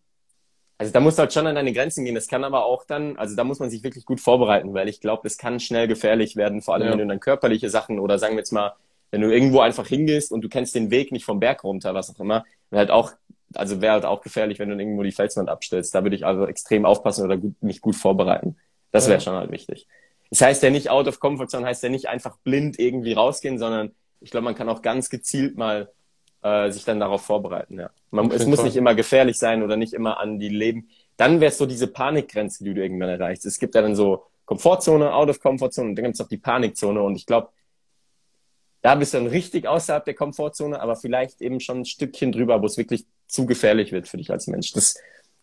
also 0.79 0.91
da 0.91 1.01
muss 1.01 1.19
halt 1.19 1.33
schon 1.33 1.45
an 1.45 1.55
deine 1.55 1.73
Grenzen 1.73 2.05
gehen. 2.05 2.15
Das 2.15 2.27
kann 2.27 2.43
aber 2.43 2.65
auch 2.65 2.83
dann, 2.85 3.15
also 3.17 3.35
da 3.35 3.43
muss 3.43 3.59
man 3.59 3.69
sich 3.69 3.83
wirklich 3.83 4.05
gut 4.05 4.21
vorbereiten, 4.21 4.73
weil 4.73 4.87
ich 4.87 5.01
glaube, 5.01 5.21
das 5.23 5.37
kann 5.37 5.59
schnell 5.59 5.87
gefährlich 5.87 6.35
werden, 6.35 6.61
vor 6.61 6.73
allem 6.73 6.85
ja. 6.85 6.91
wenn 6.91 6.99
du 6.99 7.07
dann 7.07 7.19
körperliche 7.19 7.69
Sachen 7.69 7.99
oder 7.99 8.17
sagen 8.17 8.33
wir 8.33 8.39
jetzt 8.39 8.53
mal, 8.53 8.73
wenn 9.11 9.21
du 9.21 9.33
irgendwo 9.33 9.59
einfach 9.59 9.87
hingehst 9.87 10.31
und 10.31 10.41
du 10.41 10.49
kennst 10.49 10.75
den 10.75 10.91
Weg 10.91 11.11
nicht 11.11 11.25
vom 11.25 11.39
Berg 11.39 11.63
runter, 11.63 11.93
was 11.93 12.13
auch 12.13 12.19
immer, 12.19 12.45
wäre 12.69 12.79
halt 12.79 12.91
auch, 12.91 13.13
also 13.53 13.81
wäre 13.81 13.93
halt 13.93 14.05
auch 14.05 14.21
gefährlich, 14.21 14.59
wenn 14.59 14.69
du 14.69 14.77
irgendwo 14.77 15.03
die 15.03 15.11
Felswand 15.11 15.49
abstellst. 15.49 15.93
Da 15.95 16.03
würde 16.03 16.15
ich 16.15 16.25
also 16.25 16.45
extrem 16.45 16.85
aufpassen 16.85 17.25
oder 17.25 17.37
gut, 17.37 17.61
mich 17.61 17.81
gut 17.81 17.95
vorbereiten. 17.95 18.57
Das 18.91 19.07
wäre 19.07 19.17
ja. 19.17 19.21
schon 19.21 19.35
halt 19.35 19.51
wichtig. 19.51 19.87
Das 20.29 20.41
heißt 20.41 20.61
ja 20.61 20.69
nicht 20.69 20.89
out 20.89 21.07
of 21.07 21.19
comfort 21.19 21.47
zone, 21.47 21.65
heißt 21.65 21.81
ja 21.83 21.89
nicht 21.89 22.07
einfach 22.07 22.37
blind 22.43 22.77
irgendwie 22.79 23.13
rausgehen, 23.13 23.57
sondern 23.57 23.91
ich 24.21 24.31
glaube, 24.31 24.45
man 24.45 24.55
kann 24.55 24.69
auch 24.69 24.81
ganz 24.81 25.09
gezielt 25.09 25.57
mal 25.57 25.89
äh, 26.43 26.69
sich 26.71 26.85
dann 26.85 26.99
darauf 26.99 27.21
vorbereiten. 27.21 27.79
Ja. 27.79 27.89
Man, 28.11 28.31
es 28.31 28.45
muss 28.45 28.57
Fall. 28.57 28.65
nicht 28.65 28.75
immer 28.75 28.95
gefährlich 28.95 29.37
sein 29.37 29.63
oder 29.63 29.75
nicht 29.75 29.93
immer 29.93 30.19
an 30.19 30.39
die 30.39 30.49
Leben. 30.49 30.89
Dann 31.17 31.41
wäre 31.41 31.51
es 31.51 31.57
so 31.57 31.65
diese 31.65 31.87
Panikgrenze, 31.87 32.63
die 32.63 32.73
du 32.73 32.81
irgendwann 32.81 33.09
erreichst. 33.09 33.45
Es 33.45 33.59
gibt 33.59 33.75
ja 33.75 33.81
dann 33.81 33.95
so 33.95 34.23
Komfortzone, 34.45 35.13
out 35.13 35.29
of 35.29 35.39
Komfortzone 35.39 35.89
und 35.89 35.95
dann 35.95 36.05
gibt 36.05 36.15
es 36.15 36.21
auch 36.21 36.29
die 36.29 36.37
Panikzone. 36.37 37.01
Und 37.01 37.15
ich 37.15 37.25
glaube, 37.25 37.49
da 38.81 38.95
bist 38.95 39.13
du 39.13 39.17
dann 39.17 39.27
richtig 39.27 39.67
außerhalb 39.67 40.05
der 40.05 40.13
Komfortzone, 40.13 40.79
aber 40.79 40.95
vielleicht 40.95 41.41
eben 41.41 41.59
schon 41.59 41.81
ein 41.81 41.85
Stückchen 41.85 42.31
drüber, 42.31 42.61
wo 42.61 42.65
es 42.65 42.77
wirklich 42.77 43.05
zu 43.27 43.45
gefährlich 43.45 43.91
wird 43.91 44.07
für 44.07 44.17
dich 44.17 44.31
als 44.31 44.47
Mensch. 44.47 44.71
Das 44.71 44.97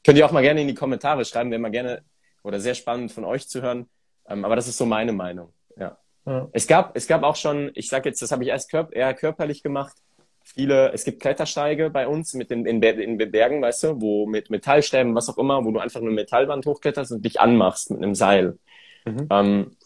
könnt 0.05 0.18
ihr 0.18 0.27
auch 0.27 0.33
mal 0.33 0.42
gerne 0.42 0.62
in 0.62 0.68
die 0.68 0.75
Kommentare 0.75 1.25
schreiben, 1.25 1.51
wenn 1.51 1.61
mal 1.61 1.70
gerne 1.70 2.03
oder 2.42 2.61
sehr 2.61 2.75
spannend 2.75 3.12
von 3.12 3.25
euch 3.25 3.49
zu 3.49 3.61
hören. 3.61 3.88
Ähm, 4.29 4.44
aber 4.44 4.57
das 4.57 4.68
ist 4.68 4.79
so 4.79 4.87
meine 4.87 5.12
Meinung. 5.12 5.53
Ja. 5.77 5.99
ja. 6.25 6.49
Es 6.53 6.66
gab, 6.66 6.96
es 6.96 7.07
gab 7.07 7.22
auch 7.25 7.37
schon, 7.37 7.70
ich 7.75 7.88
sage 7.88 8.09
jetzt, 8.09 8.22
das 8.22 8.33
habe 8.33 8.44
ich 8.44 8.51
erst 8.51 8.70
körp 8.70 8.94
eher 8.94 9.12
körperlich 9.14 9.62
gemacht. 9.62 9.96
Viele, 10.42 10.92
es 10.92 11.05
gibt 11.05 11.20
Klettersteige 11.20 11.90
bei 11.90 12.07
uns 12.07 12.33
mit 12.35 12.51
den, 12.51 12.64
in, 12.66 12.81
in 12.81 13.18
Bergen, 13.18 13.61
weißt 13.61 13.83
du, 13.83 14.01
wo 14.01 14.27
mit 14.27 14.49
Metallstäben, 14.49 15.14
was 15.14 15.29
auch 15.29 15.38
immer, 15.38 15.64
wo 15.64 15.72
du 15.72 15.81
einfach 15.81 16.01
eine 16.01 16.11
Metallwand 16.11 16.66
hochkletterst 16.66 17.11
und 17.11 17.25
dich 17.25 17.40
anmachst 17.40 17.90
mit 17.90 18.01
einem 18.01 18.14
Seil. 18.14 18.57
Mhm. 19.05 19.27
Ähm, 19.29 19.77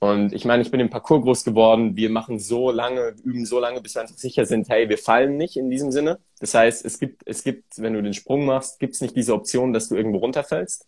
und 0.00 0.32
ich 0.32 0.46
meine, 0.46 0.62
ich 0.62 0.70
bin 0.70 0.80
im 0.80 0.88
Parcours 0.90 1.22
groß 1.22 1.44
geworden. 1.44 1.94
Wir 1.94 2.08
machen 2.08 2.38
so 2.38 2.70
lange, 2.70 3.14
üben 3.22 3.44
so 3.44 3.60
lange, 3.60 3.82
bis 3.82 3.94
wir 3.94 4.02
einfach 4.02 4.16
sicher 4.16 4.46
sind, 4.46 4.68
hey, 4.70 4.88
wir 4.88 4.98
fallen 4.98 5.36
nicht 5.36 5.56
in 5.56 5.70
diesem 5.70 5.92
Sinne. 5.92 6.18
Das 6.40 6.54
heißt, 6.54 6.84
es 6.86 6.98
gibt, 6.98 7.22
es 7.26 7.44
gibt, 7.44 7.64
wenn 7.76 7.92
du 7.92 8.02
den 8.02 8.14
Sprung 8.14 8.46
machst, 8.46 8.78
gibt 8.80 8.94
es 8.94 9.02
nicht 9.02 9.14
diese 9.14 9.34
Option, 9.34 9.74
dass 9.74 9.88
du 9.88 9.96
irgendwo 9.96 10.18
runterfällst. 10.18 10.86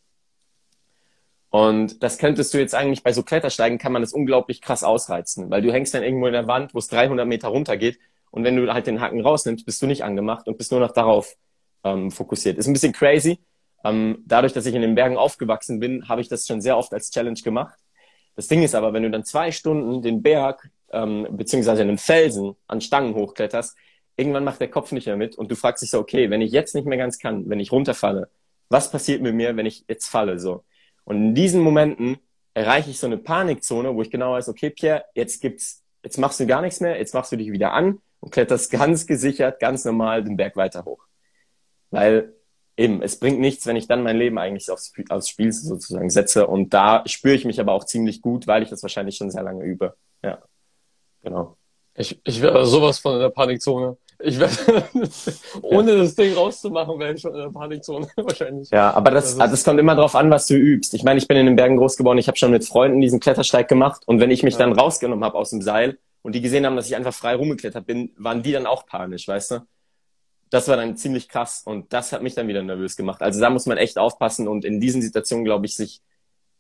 Und 1.51 2.03
das 2.03 2.16
könntest 2.16 2.55
du 2.55 2.59
jetzt 2.59 2.75
eigentlich 2.75 3.03
bei 3.03 3.12
so 3.12 3.22
Klettersteigen 3.22 3.77
kann 3.77 3.92
man 3.92 4.01
das 4.01 4.14
unglaublich 4.14 4.62
krass 4.62 4.83
ausreizen, 4.83 5.51
weil 5.51 5.61
du 5.61 5.70
hängst 5.70 5.92
dann 5.92 6.03
irgendwo 6.03 6.27
in 6.27 6.33
der 6.33 6.46
Wand, 6.46 6.72
wo 6.72 6.79
es 6.79 6.88
300 6.88 7.27
Meter 7.27 7.48
runter 7.48 7.77
geht 7.77 7.98
und 8.31 8.44
wenn 8.44 8.57
du 8.57 8.72
halt 8.72 8.87
den 8.87 9.03
Haken 9.03 9.20
rausnimmst, 9.20 9.66
bist 9.66 9.83
du 9.83 9.87
nicht 9.87 10.03
angemacht 10.03 10.48
und 10.48 10.57
bist 10.57 10.72
nur 10.72 10.81
noch 10.81 10.92
darauf 10.92 11.37
ähm, 11.85 12.11
fokussiert. 12.11 12.57
Ist 12.57 12.66
ein 12.66 12.72
bisschen 12.72 12.94
crazy. 12.94 13.38
Ähm, 13.85 14.25
dadurch, 14.27 14.55
dass 14.55 14.64
ich 14.64 14.75
in 14.75 14.81
den 14.81 14.94
Bergen 14.94 15.18
aufgewachsen 15.18 15.79
bin, 15.79 16.09
habe 16.09 16.22
ich 16.22 16.29
das 16.29 16.46
schon 16.46 16.62
sehr 16.62 16.79
oft 16.79 16.94
als 16.94 17.11
Challenge 17.11 17.38
gemacht. 17.42 17.79
Das 18.36 18.48
Ding 18.48 18.62
ist 18.62 18.74
aber, 18.74 18.92
wenn 18.92 19.02
du 19.02 19.10
dann 19.10 19.24
zwei 19.24 19.52
Stunden 19.52 20.02
den 20.02 20.22
Berg 20.22 20.70
ähm, 20.92 21.26
beziehungsweise 21.30 21.82
einen 21.82 21.98
Felsen 21.98 22.54
an 22.66 22.80
Stangen 22.80 23.14
hochkletterst, 23.14 23.76
irgendwann 24.16 24.44
macht 24.44 24.60
der 24.60 24.68
Kopf 24.68 24.92
nicht 24.92 25.06
mehr 25.06 25.16
mit 25.16 25.36
und 25.36 25.50
du 25.50 25.56
fragst 25.56 25.82
dich 25.82 25.90
so, 25.90 25.98
okay, 25.98 26.30
wenn 26.30 26.42
ich 26.42 26.52
jetzt 26.52 26.74
nicht 26.74 26.86
mehr 26.86 26.98
ganz 26.98 27.18
kann, 27.18 27.48
wenn 27.48 27.60
ich 27.60 27.72
runterfalle, 27.72 28.30
was 28.68 28.90
passiert 28.90 29.22
mit 29.22 29.34
mir, 29.34 29.56
wenn 29.56 29.66
ich 29.66 29.84
jetzt 29.88 30.08
falle? 30.08 30.38
So. 30.38 30.64
Und 31.04 31.16
in 31.16 31.34
diesen 31.34 31.60
Momenten 31.60 32.18
erreiche 32.54 32.90
ich 32.90 32.98
so 32.98 33.06
eine 33.06 33.18
Panikzone, 33.18 33.94
wo 33.94 34.02
ich 34.02 34.10
genau 34.10 34.32
weiß, 34.32 34.48
okay, 34.48 34.70
Pierre, 34.70 35.04
jetzt 35.14 35.40
gibt's, 35.40 35.82
jetzt 36.02 36.18
machst 36.18 36.40
du 36.40 36.46
gar 36.46 36.62
nichts 36.62 36.80
mehr, 36.80 36.98
jetzt 36.98 37.14
machst 37.14 37.32
du 37.32 37.36
dich 37.36 37.50
wieder 37.52 37.72
an 37.72 38.00
und 38.20 38.30
kletterst 38.30 38.70
ganz 38.70 39.06
gesichert, 39.06 39.60
ganz 39.60 39.84
normal 39.84 40.24
den 40.24 40.36
Berg 40.36 40.56
weiter 40.56 40.84
hoch. 40.84 41.04
Weil 41.90 42.34
eben, 42.76 43.02
es 43.02 43.18
bringt 43.18 43.40
nichts, 43.40 43.66
wenn 43.66 43.76
ich 43.76 43.87
dann 43.87 44.02
mein 44.02 44.16
Leben 44.16 44.38
eigentlich 44.38 44.70
aufs, 44.70 44.92
aufs 45.08 45.28
Spiel 45.28 45.52
sozusagen 45.52 46.11
setze. 46.11 46.46
Und 46.46 46.74
da 46.74 47.02
spüre 47.06 47.35
ich 47.35 47.44
mich 47.44 47.61
aber 47.61 47.72
auch 47.72 47.85
ziemlich 47.85 48.22
gut, 48.22 48.46
weil 48.46 48.62
ich 48.62 48.70
das 48.70 48.82
wahrscheinlich 48.82 49.16
schon 49.16 49.30
sehr 49.30 49.42
lange 49.42 49.64
übe. 49.64 49.94
Ja, 50.22 50.38
genau. 51.22 51.56
Ich, 51.94 52.20
ich 52.24 52.40
wäre 52.40 52.64
sowas 52.66 52.98
von 52.98 53.14
in 53.14 53.20
der 53.20 53.28
Panikzone. 53.28 53.96
Ich 54.24 54.38
werde, 54.38 54.54
ohne 55.62 55.96
das 55.96 56.14
Ding 56.14 56.35
rauszumachen, 56.35 56.98
wäre 56.98 57.14
ich 57.14 57.20
schon 57.20 57.35
in 57.35 57.40
der 57.40 57.50
Panikzone 57.50 58.08
wahrscheinlich. 58.16 58.70
Ja, 58.70 58.94
aber 58.94 59.11
das, 59.11 59.38
also, 59.38 59.50
das 59.50 59.64
kommt 59.64 59.80
immer 59.80 59.96
drauf 59.96 60.14
an, 60.14 60.30
was 60.30 60.46
du 60.46 60.54
übst. 60.54 60.94
Ich 60.94 61.02
meine, 61.02 61.18
ich 61.18 61.28
bin 61.28 61.37
in 61.37 61.46
den 61.46 61.56
Bergen 61.56 61.76
groß 61.76 61.96
geworden, 61.96 62.18
ich 62.18 62.28
habe 62.28 62.38
schon 62.38 62.52
mit 62.52 62.64
Freunden 62.64 63.00
diesen 63.00 63.20
Klettersteig 63.20 63.68
gemacht 63.68 64.02
und 64.06 64.20
wenn 64.20 64.30
ich 64.30 64.42
mich 64.42 64.54
ja. 64.54 64.61
dann 64.61 64.72
rausgenommen 64.72 65.24
habe 65.24 65.37
aus 65.37 65.50
dem 65.50 65.61
Seil 65.61 65.98
und 66.22 66.35
die 66.35 66.40
gesehen 66.40 66.64
haben, 66.64 66.76
dass 66.76 66.87
ich 66.87 66.96
einfach 66.96 67.12
frei 67.12 67.35
rumgeklettert 67.35 67.85
bin, 67.85 68.12
waren 68.16 68.42
die 68.42 68.52
dann 68.52 68.66
auch 68.66 68.87
panisch, 68.87 69.26
weißt 69.26 69.50
du? 69.50 69.61
Das 70.52 70.68
war 70.68 70.76
dann 70.76 70.98
ziemlich 70.98 71.30
krass 71.30 71.62
und 71.64 71.94
das 71.94 72.12
hat 72.12 72.22
mich 72.22 72.34
dann 72.34 72.46
wieder 72.46 72.62
nervös 72.62 72.94
gemacht. 72.94 73.22
Also 73.22 73.40
da 73.40 73.48
muss 73.48 73.64
man 73.64 73.78
echt 73.78 73.96
aufpassen 73.96 74.48
und 74.48 74.66
in 74.66 74.80
diesen 74.80 75.00
Situationen, 75.00 75.46
glaube 75.46 75.64
ich, 75.64 75.74
sich, 75.74 76.02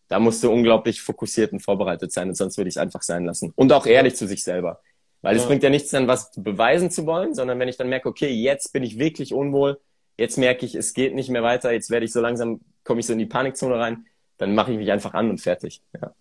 da 0.08 0.18
musst 0.18 0.42
du 0.42 0.50
unglaublich 0.50 1.02
fokussiert 1.02 1.52
und 1.52 1.60
vorbereitet 1.60 2.10
sein 2.10 2.28
und 2.28 2.34
sonst 2.34 2.56
würde 2.56 2.68
ich 2.68 2.76
es 2.76 2.78
einfach 2.78 3.02
sein 3.02 3.26
lassen. 3.26 3.52
Und 3.54 3.70
auch 3.70 3.84
ehrlich 3.84 4.16
zu 4.16 4.26
sich 4.26 4.44
selber. 4.44 4.80
Weil 5.20 5.36
es 5.36 5.44
bringt 5.44 5.62
ja 5.62 5.68
nichts 5.68 5.90
dann, 5.90 6.08
was 6.08 6.30
beweisen 6.34 6.90
zu 6.90 7.04
wollen, 7.04 7.34
sondern 7.34 7.58
wenn 7.58 7.68
ich 7.68 7.76
dann 7.76 7.90
merke, 7.90 8.08
okay, 8.08 8.30
jetzt 8.30 8.72
bin 8.72 8.82
ich 8.82 8.98
wirklich 8.98 9.34
unwohl, 9.34 9.78
jetzt 10.16 10.38
merke 10.38 10.64
ich, 10.64 10.74
es 10.74 10.94
geht 10.94 11.14
nicht 11.14 11.28
mehr 11.28 11.42
weiter, 11.42 11.70
jetzt 11.70 11.90
werde 11.90 12.06
ich 12.06 12.12
so 12.12 12.22
langsam, 12.22 12.62
komme 12.84 13.00
ich 13.00 13.06
so 13.06 13.12
in 13.12 13.18
die 13.18 13.26
Panikzone 13.26 13.78
rein, 13.78 14.06
dann 14.38 14.54
mache 14.54 14.72
ich 14.72 14.78
mich 14.78 14.90
einfach 14.90 15.12
an 15.12 15.28
und 15.28 15.42
fertig. 15.42 15.82
Ja, 16.00 16.14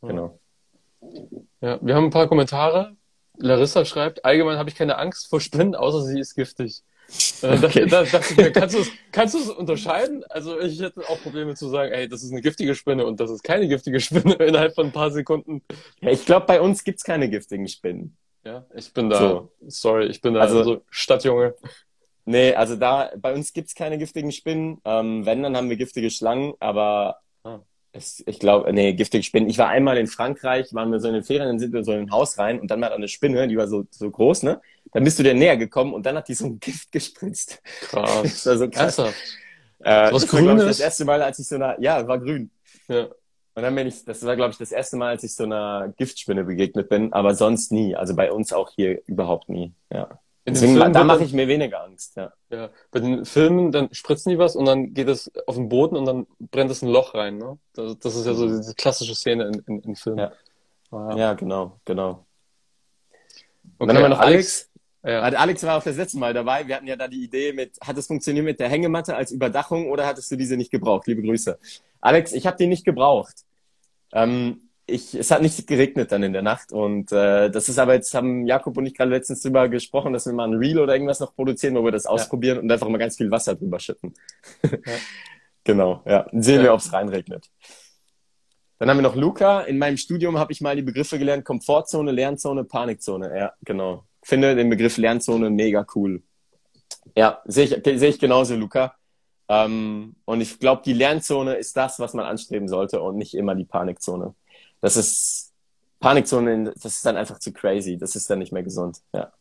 genau. 0.00 0.38
Ja, 1.60 1.80
wir 1.82 1.96
haben 1.96 2.04
ein 2.04 2.10
paar 2.10 2.28
Kommentare. 2.28 2.94
Larissa 3.36 3.84
schreibt, 3.84 4.24
allgemein 4.24 4.58
habe 4.58 4.70
ich 4.70 4.76
keine 4.76 4.96
Angst 4.96 5.28
vor 5.28 5.40
Spinnen, 5.40 5.74
außer 5.74 6.02
sie 6.02 6.20
ist 6.20 6.36
giftig. 6.36 6.84
Äh, 7.42 7.58
okay. 7.64 7.86
da, 7.86 8.02
da, 8.04 8.20
da, 8.36 8.50
kannst 8.50 8.74
du 8.74 8.80
es 8.80 8.90
kannst 9.12 9.34
du's 9.34 9.48
unterscheiden? 9.48 10.24
Also 10.28 10.58
ich 10.60 10.80
hätte 10.80 11.08
auch 11.08 11.20
Probleme 11.22 11.54
zu 11.54 11.68
sagen, 11.68 11.92
ey, 11.92 12.08
das 12.08 12.22
ist 12.22 12.32
eine 12.32 12.40
giftige 12.40 12.74
Spinne 12.74 13.06
und 13.06 13.20
das 13.20 13.30
ist 13.30 13.42
keine 13.42 13.68
giftige 13.68 14.00
Spinne 14.00 14.34
innerhalb 14.34 14.74
von 14.74 14.86
ein 14.86 14.92
paar 14.92 15.10
Sekunden. 15.10 15.62
Ja, 16.00 16.10
ich 16.10 16.24
glaube, 16.26 16.46
bei 16.46 16.60
uns 16.60 16.84
gibt's 16.84 17.04
keine 17.04 17.28
giftigen 17.28 17.68
Spinnen. 17.68 18.16
Ja, 18.44 18.64
ich 18.74 18.92
bin 18.92 19.10
da, 19.10 19.18
so. 19.18 19.52
sorry, 19.66 20.06
ich 20.06 20.20
bin 20.20 20.34
da 20.34 20.40
also, 20.40 20.62
so 20.62 20.82
Stadtjunge. 20.90 21.54
Nee, 22.24 22.54
also 22.54 22.76
da, 22.76 23.10
bei 23.16 23.32
uns 23.32 23.52
gibt's 23.52 23.74
keine 23.74 23.98
giftigen 23.98 24.32
Spinnen. 24.32 24.80
Ähm, 24.84 25.26
wenn, 25.26 25.42
dann 25.42 25.56
haben 25.56 25.70
wir 25.70 25.76
giftige 25.76 26.10
Schlangen, 26.10 26.54
aber 26.58 27.18
ah. 27.44 27.60
Ich 27.98 28.38
glaube, 28.38 28.72
nee, 28.72 28.92
giftige 28.92 29.22
Spinnen. 29.22 29.48
Ich 29.48 29.58
war 29.58 29.68
einmal 29.68 29.98
in 29.98 30.06
Frankreich, 30.06 30.72
waren 30.74 30.90
wir 30.90 31.00
so 31.00 31.08
in 31.08 31.14
den 31.14 31.24
Ferien, 31.24 31.48
dann 31.48 31.58
sind 31.58 31.72
wir 31.72 31.84
so 31.84 31.92
in 31.92 32.00
ein 32.00 32.10
Haus 32.10 32.38
rein 32.38 32.60
und 32.60 32.70
dann 32.70 32.80
war 32.80 32.90
da 32.90 32.96
eine 32.96 33.08
Spinne, 33.08 33.48
die 33.48 33.56
war 33.56 33.68
so, 33.68 33.84
so 33.90 34.10
groß, 34.10 34.42
ne? 34.44 34.60
Dann 34.92 35.04
bist 35.04 35.18
du 35.18 35.22
dir 35.22 35.34
näher 35.34 35.56
gekommen 35.56 35.92
und 35.94 36.06
dann 36.06 36.16
hat 36.16 36.28
die 36.28 36.34
so 36.34 36.46
ein 36.46 36.60
Gift 36.60 36.92
gespritzt. 36.92 37.60
Krass. 37.82 38.22
das 38.22 38.46
war 38.46 38.56
so 38.58 38.70
krass. 38.70 38.98
Äh, 38.98 40.12
Was 40.12 40.22
das 40.22 40.30
Grünes? 40.30 40.58
War, 40.58 40.66
das 40.66 40.80
erste 40.80 41.04
Mal, 41.04 41.22
als 41.22 41.38
ich 41.38 41.46
so 41.46 41.56
eine, 41.56 41.76
ja, 41.80 42.06
war 42.06 42.18
grün. 42.18 42.50
Ja. 42.88 43.08
Und 43.54 43.62
dann 43.62 43.74
bin 43.74 43.86
ich, 43.86 44.04
das 44.04 44.24
war, 44.24 44.36
glaube 44.36 44.52
ich, 44.52 44.58
das 44.58 44.70
erste 44.70 44.96
Mal, 44.96 45.08
als 45.08 45.24
ich 45.24 45.34
so 45.34 45.44
einer 45.44 45.92
Giftspinne 45.96 46.44
begegnet 46.44 46.90
bin, 46.90 47.12
aber 47.12 47.34
sonst 47.34 47.72
nie. 47.72 47.96
Also 47.96 48.14
bei 48.14 48.30
uns 48.30 48.52
auch 48.52 48.70
hier 48.70 49.00
überhaupt 49.06 49.48
nie. 49.48 49.72
Ja. 49.90 50.18
Deswegen, 50.48 50.92
da 50.92 51.04
mache 51.04 51.24
ich 51.24 51.32
mir 51.32 51.48
weniger 51.48 51.82
Angst, 51.82 52.16
ja. 52.16 52.32
Ja, 52.50 52.70
bei 52.92 53.00
den 53.00 53.24
Filmen, 53.24 53.72
dann 53.72 53.92
spritzen 53.92 54.30
die 54.30 54.38
was 54.38 54.54
und 54.54 54.64
dann 54.64 54.94
geht 54.94 55.08
es 55.08 55.30
auf 55.46 55.56
den 55.56 55.68
Boden 55.68 55.96
und 55.96 56.04
dann 56.04 56.26
brennt 56.38 56.70
es 56.70 56.82
ein 56.82 56.88
Loch 56.88 57.14
rein, 57.14 57.38
ne? 57.38 57.58
Das, 57.74 57.98
das 57.98 58.14
ist 58.14 58.26
ja 58.26 58.34
so 58.34 58.46
diese 58.46 58.74
klassische 58.74 59.16
Szene 59.16 59.46
in, 59.48 59.62
in, 59.66 59.80
in 59.82 59.96
Filmen. 59.96 60.18
Ja. 60.18 60.32
Oh, 60.92 61.10
ja. 61.10 61.16
ja, 61.16 61.32
genau, 61.34 61.80
genau. 61.84 62.26
Und 63.78 63.80
okay, 63.80 63.86
dann 63.88 63.96
haben 63.96 64.04
wir 64.04 64.08
noch 64.10 64.20
Alex. 64.20 64.70
Ja. 65.02 65.20
Alex 65.20 65.62
war 65.64 65.78
auch 65.78 65.82
das 65.82 65.96
letzte 65.96 66.18
Mal 66.18 66.32
dabei. 66.32 66.66
Wir 66.66 66.76
hatten 66.76 66.86
ja 66.86 66.96
da 66.96 67.08
die 67.08 67.22
Idee 67.24 67.52
mit, 67.52 67.78
hat 67.80 67.96
es 67.96 68.06
funktioniert 68.06 68.44
mit 68.44 68.60
der 68.60 68.68
Hängematte 68.68 69.14
als 69.14 69.32
Überdachung 69.32 69.90
oder 69.90 70.06
hattest 70.06 70.30
du 70.30 70.36
diese 70.36 70.56
nicht 70.56 70.70
gebraucht? 70.70 71.06
Liebe 71.06 71.22
Grüße. 71.22 71.58
Alex, 72.00 72.32
ich 72.32 72.46
habe 72.46 72.56
die 72.56 72.66
nicht 72.66 72.84
gebraucht. 72.84 73.44
Ähm, 74.12 74.65
ich, 74.86 75.14
es 75.14 75.30
hat 75.30 75.42
nicht 75.42 75.66
geregnet 75.66 76.12
dann 76.12 76.22
in 76.22 76.32
der 76.32 76.42
Nacht 76.42 76.72
und 76.72 77.10
äh, 77.10 77.50
das 77.50 77.68
ist 77.68 77.78
aber 77.78 77.94
jetzt 77.94 78.14
haben 78.14 78.46
Jakob 78.46 78.76
und 78.76 78.86
ich 78.86 78.94
gerade 78.94 79.10
letztens 79.10 79.42
drüber 79.42 79.68
gesprochen, 79.68 80.12
dass 80.12 80.26
wir 80.26 80.32
mal 80.32 80.48
ein 80.48 80.54
Reel 80.54 80.78
oder 80.78 80.92
irgendwas 80.92 81.18
noch 81.18 81.34
produzieren, 81.34 81.74
wo 81.74 81.84
wir 81.84 81.90
das 81.90 82.06
ausprobieren 82.06 82.56
ja. 82.56 82.62
und 82.62 82.70
einfach 82.70 82.88
mal 82.88 82.98
ganz 82.98 83.16
viel 83.16 83.30
Wasser 83.30 83.56
drüber 83.56 83.80
schütten. 83.80 84.14
Ja. 84.62 84.70
genau, 85.64 86.02
ja. 86.06 86.26
Sehen 86.32 86.58
ja. 86.58 86.64
wir, 86.64 86.74
ob 86.74 86.80
es 86.80 86.92
reinregnet. 86.92 87.50
Dann 88.78 88.90
haben 88.90 88.98
wir 88.98 89.02
noch 89.02 89.16
Luca. 89.16 89.62
In 89.62 89.78
meinem 89.78 89.96
Studium 89.96 90.38
habe 90.38 90.52
ich 90.52 90.60
mal 90.60 90.76
die 90.76 90.82
Begriffe 90.82 91.18
gelernt: 91.18 91.44
Komfortzone, 91.44 92.12
Lernzone, 92.12 92.64
Panikzone. 92.64 93.36
Ja, 93.36 93.52
genau. 93.64 94.04
Finde 94.22 94.54
den 94.54 94.70
Begriff 94.70 94.98
Lernzone 94.98 95.50
mega 95.50 95.84
cool. 95.94 96.22
Ja, 97.16 97.40
sehe 97.46 97.64
ich, 97.64 97.98
sehe 97.98 98.08
ich 98.10 98.18
genauso, 98.18 98.54
Luca. 98.54 98.94
Ähm, 99.48 100.16
und 100.24 100.40
ich 100.40 100.58
glaube, 100.58 100.82
die 100.84 100.92
Lernzone 100.92 101.54
ist 101.54 101.76
das, 101.76 101.98
was 101.98 102.14
man 102.14 102.26
anstreben 102.26 102.68
sollte 102.68 103.00
und 103.00 103.16
nicht 103.16 103.34
immer 103.34 103.54
die 103.54 103.64
Panikzone. 103.64 104.34
Das 104.80 104.96
ist 104.96 105.52
Panikzone, 106.00 106.72
das 106.74 106.96
ist 106.96 107.06
dann 107.06 107.16
einfach 107.16 107.38
zu 107.38 107.52
crazy. 107.52 107.96
Das 107.96 108.16
ist 108.16 108.28
dann 108.28 108.38
nicht 108.38 108.52
mehr 108.52 108.62
gesund. 108.62 109.00
Ja. 109.12 109.32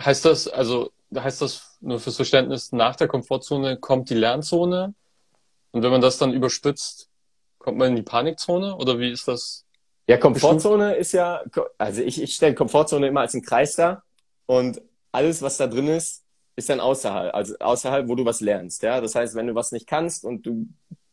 Heißt 0.00 0.24
das, 0.24 0.48
also 0.48 0.90
heißt 1.14 1.42
das 1.42 1.76
nur 1.80 2.00
fürs 2.00 2.16
Verständnis, 2.16 2.72
nach 2.72 2.96
der 2.96 3.08
Komfortzone 3.08 3.76
kommt 3.76 4.10
die 4.10 4.14
Lernzone? 4.14 4.94
Und 5.72 5.82
wenn 5.82 5.90
man 5.90 6.00
das 6.00 6.18
dann 6.18 6.32
überspitzt, 6.32 7.08
kommt 7.58 7.78
man 7.78 7.90
in 7.90 7.96
die 7.96 8.02
Panikzone? 8.02 8.76
Oder 8.76 8.98
wie 8.98 9.10
ist 9.10 9.28
das? 9.28 9.64
Ja, 10.08 10.16
Komfortzone 10.16 10.94
ist 10.94 11.12
ja, 11.12 11.42
also 11.78 12.02
ich, 12.02 12.20
ich 12.20 12.34
stelle 12.34 12.54
Komfortzone 12.54 13.06
immer 13.06 13.20
als 13.20 13.34
einen 13.34 13.44
Kreis 13.44 13.76
dar 13.76 14.02
und 14.46 14.82
alles, 15.12 15.42
was 15.42 15.58
da 15.58 15.66
drin 15.66 15.88
ist, 15.88 16.24
ist 16.56 16.68
dann 16.68 16.80
außerhalb, 16.80 17.34
also 17.34 17.56
außerhalb, 17.58 18.08
wo 18.08 18.14
du 18.14 18.24
was 18.24 18.40
lernst. 18.40 18.82
Ja, 18.82 19.00
das 19.00 19.14
heißt, 19.14 19.34
wenn 19.34 19.46
du 19.46 19.54
was 19.54 19.72
nicht 19.72 19.86
kannst 19.86 20.24
und 20.24 20.44
du, 20.44 20.66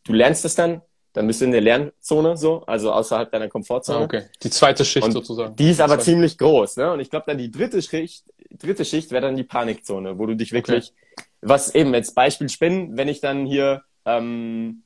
du 0.04 0.12
lernst 0.12 0.44
es 0.44 0.54
dann, 0.54 0.82
dann 1.12 1.26
bist 1.26 1.40
du 1.40 1.46
in 1.46 1.52
der 1.52 1.60
Lernzone 1.60 2.36
so, 2.36 2.62
also 2.66 2.92
außerhalb 2.92 3.30
deiner 3.30 3.48
Komfortzone. 3.48 4.00
Ah, 4.00 4.04
okay. 4.04 4.24
Die 4.42 4.50
zweite 4.50 4.84
Schicht 4.84 5.04
und 5.04 5.12
sozusagen. 5.12 5.56
Die 5.56 5.70
ist 5.70 5.80
aber 5.80 5.98
ziemlich 5.98 6.38
groß, 6.38 6.76
ne? 6.76 6.92
Und 6.92 7.00
ich 7.00 7.10
glaube, 7.10 7.24
dann 7.26 7.38
die 7.38 7.50
dritte 7.50 7.82
Schicht, 7.82 8.24
dritte 8.50 8.84
Schicht 8.84 9.10
wäre 9.10 9.22
dann 9.22 9.36
die 9.36 9.44
Panikzone, 9.44 10.18
wo 10.18 10.26
du 10.26 10.36
dich 10.36 10.52
wirklich, 10.52 10.92
okay. 10.92 11.26
was 11.40 11.74
eben 11.74 11.94
als 11.94 12.14
Beispiel 12.14 12.48
Spinnen, 12.48 12.96
wenn 12.96 13.08
ich 13.08 13.20
dann 13.20 13.44
hier 13.44 13.82
ähm, 14.04 14.84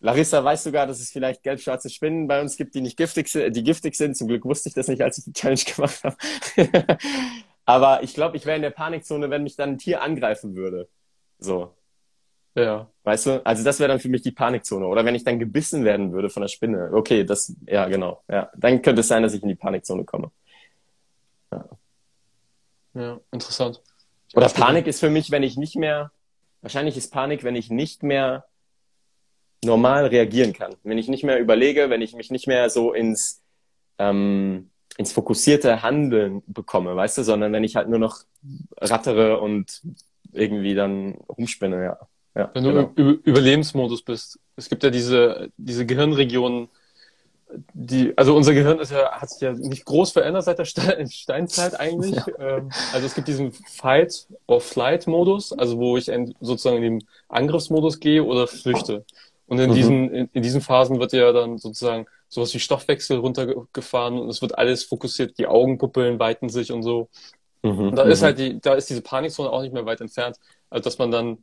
Larissa 0.00 0.44
weiß 0.44 0.64
sogar, 0.64 0.86
dass 0.86 1.00
es 1.00 1.10
vielleicht 1.10 1.42
gelb-schwarze 1.42 1.90
Spinnen 1.90 2.28
bei 2.28 2.40
uns 2.40 2.56
gibt, 2.56 2.74
die 2.74 2.80
nicht 2.80 2.96
giftig 2.96 3.28
sind, 3.28 3.56
die 3.56 3.64
giftig 3.64 3.96
sind. 3.96 4.16
Zum 4.16 4.28
Glück 4.28 4.44
wusste 4.44 4.68
ich 4.68 4.74
das 4.74 4.88
nicht, 4.88 5.02
als 5.02 5.18
ich 5.18 5.24
die 5.24 5.32
Challenge 5.32 5.60
gemacht 5.74 6.04
habe. 6.04 6.98
Aber 7.64 8.02
ich 8.04 8.14
glaube, 8.14 8.36
ich 8.36 8.46
wäre 8.46 8.56
in 8.56 8.62
der 8.62 8.70
Panikzone, 8.70 9.30
wenn 9.30 9.42
mich 9.42 9.56
dann 9.56 9.70
ein 9.70 9.78
Tier 9.78 10.02
angreifen 10.02 10.54
würde. 10.54 10.88
So. 11.38 11.74
Ja. 12.56 12.90
Weißt 13.04 13.26
du? 13.26 13.46
Also 13.46 13.62
das 13.62 13.78
wäre 13.78 13.88
dann 13.88 14.00
für 14.00 14.08
mich 14.08 14.22
die 14.22 14.32
Panikzone. 14.32 14.86
Oder 14.86 15.04
wenn 15.04 15.14
ich 15.14 15.24
dann 15.24 15.38
gebissen 15.38 15.84
werden 15.84 16.12
würde 16.12 16.30
von 16.30 16.40
der 16.40 16.48
Spinne. 16.48 16.90
Okay, 16.92 17.22
das, 17.22 17.54
ja, 17.66 17.86
genau. 17.86 18.22
Ja. 18.28 18.50
Dann 18.56 18.80
könnte 18.82 19.00
es 19.00 19.08
sein, 19.08 19.22
dass 19.22 19.34
ich 19.34 19.42
in 19.42 19.48
die 19.48 19.54
Panikzone 19.54 20.04
komme. 20.04 20.30
Ja, 21.52 21.64
ja 22.94 23.20
interessant. 23.30 23.82
Oder 24.34 24.48
Panik 24.48 24.86
ist 24.86 25.00
für 25.00 25.10
mich, 25.10 25.30
wenn 25.30 25.42
ich 25.42 25.56
nicht 25.56 25.76
mehr, 25.76 26.10
wahrscheinlich 26.62 26.96
ist 26.96 27.12
Panik, 27.12 27.44
wenn 27.44 27.56
ich 27.56 27.70
nicht 27.70 28.02
mehr 28.02 28.46
normal 29.62 30.06
reagieren 30.06 30.52
kann. 30.52 30.74
Wenn 30.82 30.98
ich 30.98 31.08
nicht 31.08 31.24
mehr 31.24 31.38
überlege, 31.38 31.90
wenn 31.90 32.02
ich 32.02 32.14
mich 32.14 32.30
nicht 32.30 32.46
mehr 32.46 32.70
so 32.70 32.92
ins, 32.92 33.42
ähm, 33.98 34.70
ins 34.96 35.12
fokussierte 35.12 35.82
Handeln 35.82 36.42
bekomme, 36.46 36.96
weißt 36.96 37.18
du, 37.18 37.22
sondern 37.22 37.52
wenn 37.52 37.64
ich 37.64 37.76
halt 37.76 37.88
nur 37.88 37.98
noch 37.98 38.20
rattere 38.78 39.40
und 39.40 39.82
irgendwie 40.32 40.74
dann 40.74 41.14
rumspinne, 41.28 41.84
ja. 41.84 42.08
Ja 42.36 42.50
wenn 42.54 42.64
genau. 42.64 42.92
du 42.94 43.02
im 43.02 43.20
Überlebensmodus 43.24 44.02
bist. 44.02 44.38
Es 44.56 44.68
gibt 44.68 44.82
ja 44.84 44.90
diese, 44.90 45.50
diese 45.56 45.86
Gehirnregionen, 45.86 46.68
die, 47.72 48.12
also 48.16 48.36
unser 48.36 48.54
Gehirn 48.54 48.78
ist 48.80 48.90
ja, 48.90 49.10
hat 49.12 49.30
sich 49.30 49.40
ja 49.40 49.52
nicht 49.52 49.84
groß 49.84 50.12
verändert 50.12 50.44
seit 50.44 50.58
der 50.58 50.64
Steinzeit 51.08 51.78
eigentlich. 51.78 52.16
Ja. 52.16 52.58
Ähm, 52.58 52.70
also 52.92 53.06
es 53.06 53.14
gibt 53.14 53.28
diesen 53.28 53.52
Fight- 53.52 54.26
or 54.46 54.60
Flight-Modus, 54.60 55.52
also 55.52 55.78
wo 55.78 55.96
ich 55.96 56.10
sozusagen 56.40 56.76
in 56.76 56.82
den 56.82 57.08
Angriffsmodus 57.28 58.00
gehe 58.00 58.22
oder 58.22 58.46
flüchte. 58.46 59.04
Und 59.46 59.60
in 59.60 59.70
mhm. 59.70 59.74
diesen, 59.74 60.10
in, 60.14 60.28
in 60.32 60.42
diesen 60.42 60.60
Phasen 60.60 60.98
wird 60.98 61.12
ja 61.12 61.32
dann 61.32 61.58
sozusagen 61.58 62.06
sowas 62.28 62.52
wie 62.52 62.58
Stoffwechsel 62.58 63.18
runtergefahren 63.18 64.18
und 64.18 64.28
es 64.28 64.42
wird 64.42 64.58
alles 64.58 64.82
fokussiert, 64.82 65.38
die 65.38 65.46
Augenpuppeln 65.46 66.18
weiten 66.18 66.48
sich 66.48 66.72
und 66.72 66.82
so. 66.82 67.08
Mhm, 67.62 67.88
und 67.88 67.96
da 67.96 68.02
ist 68.02 68.20
mhm. 68.20 68.24
halt 68.24 68.38
die, 68.38 68.60
da 68.60 68.74
ist 68.74 68.90
diese 68.90 69.02
Panikzone 69.02 69.50
auch 69.50 69.62
nicht 69.62 69.72
mehr 69.72 69.86
weit 69.86 70.00
entfernt, 70.00 70.36
also 70.68 70.82
dass 70.82 70.98
man 70.98 71.12
dann 71.12 71.38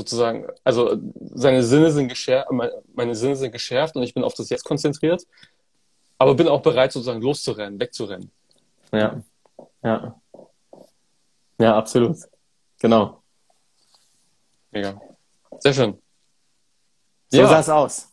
sozusagen, 0.00 0.46
also 0.64 0.96
seine 1.34 1.62
Sinne 1.62 1.90
sind 1.90 2.08
geschärft, 2.08 2.48
meine 2.50 3.14
Sinne 3.14 3.36
sind 3.36 3.52
geschärft 3.52 3.96
und 3.96 4.02
ich 4.02 4.14
bin 4.14 4.24
auf 4.24 4.34
das 4.34 4.48
Jetzt 4.48 4.64
konzentriert, 4.64 5.26
aber 6.18 6.34
bin 6.34 6.48
auch 6.48 6.62
bereit 6.62 6.92
sozusagen 6.92 7.20
loszurennen, 7.20 7.78
wegzurennen. 7.78 8.30
Ja, 8.92 9.22
ja, 9.82 10.20
ja, 11.58 11.76
absolut, 11.76 12.16
genau. 12.78 13.22
Mega, 14.70 15.00
sehr 15.58 15.74
schön. 15.74 16.00
So 17.28 17.38
ja. 17.38 17.48
sah 17.48 17.60
es 17.60 17.68
aus. 17.68 18.08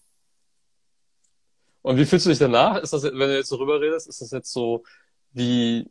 Und 1.81 1.97
wie 1.97 2.05
fühlst 2.05 2.25
du 2.25 2.29
dich 2.29 2.39
danach? 2.39 2.81
Ist 2.81 2.91
das, 2.91 3.03
wenn 3.03 3.17
du 3.17 3.37
jetzt 3.37 3.49
so 3.49 3.55
rüber 3.55 3.79
redest, 3.79 4.07
ist 4.07 4.21
das 4.21 4.31
jetzt 4.31 4.51
so 4.51 4.83
wie 5.31 5.89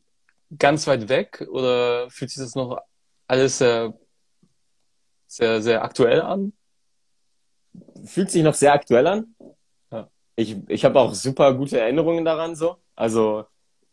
ganz 0.59 0.87
weit 0.87 1.09
weg 1.09 1.47
oder 1.51 2.11
fühlt 2.11 2.31
sich 2.31 2.43
das 2.43 2.55
noch 2.55 2.79
alles 3.27 3.59
sehr 3.59 3.95
sehr, 5.27 5.63
sehr 5.63 5.83
aktuell 5.83 6.23
an. 6.23 6.53
Fühlt 8.05 8.31
sich 8.31 8.43
noch 8.43 8.55
sehr 8.55 8.73
aktuell 8.73 9.07
an. 9.07 9.35
Ja. 9.91 10.09
Ich, 10.37 10.57
ich 10.69 10.85
habe 10.85 10.99
auch 10.99 11.15
super 11.15 11.55
gute 11.55 11.81
Erinnerungen 11.81 12.25
daran 12.25 12.57
so. 12.57 12.77
Also, 12.95 13.45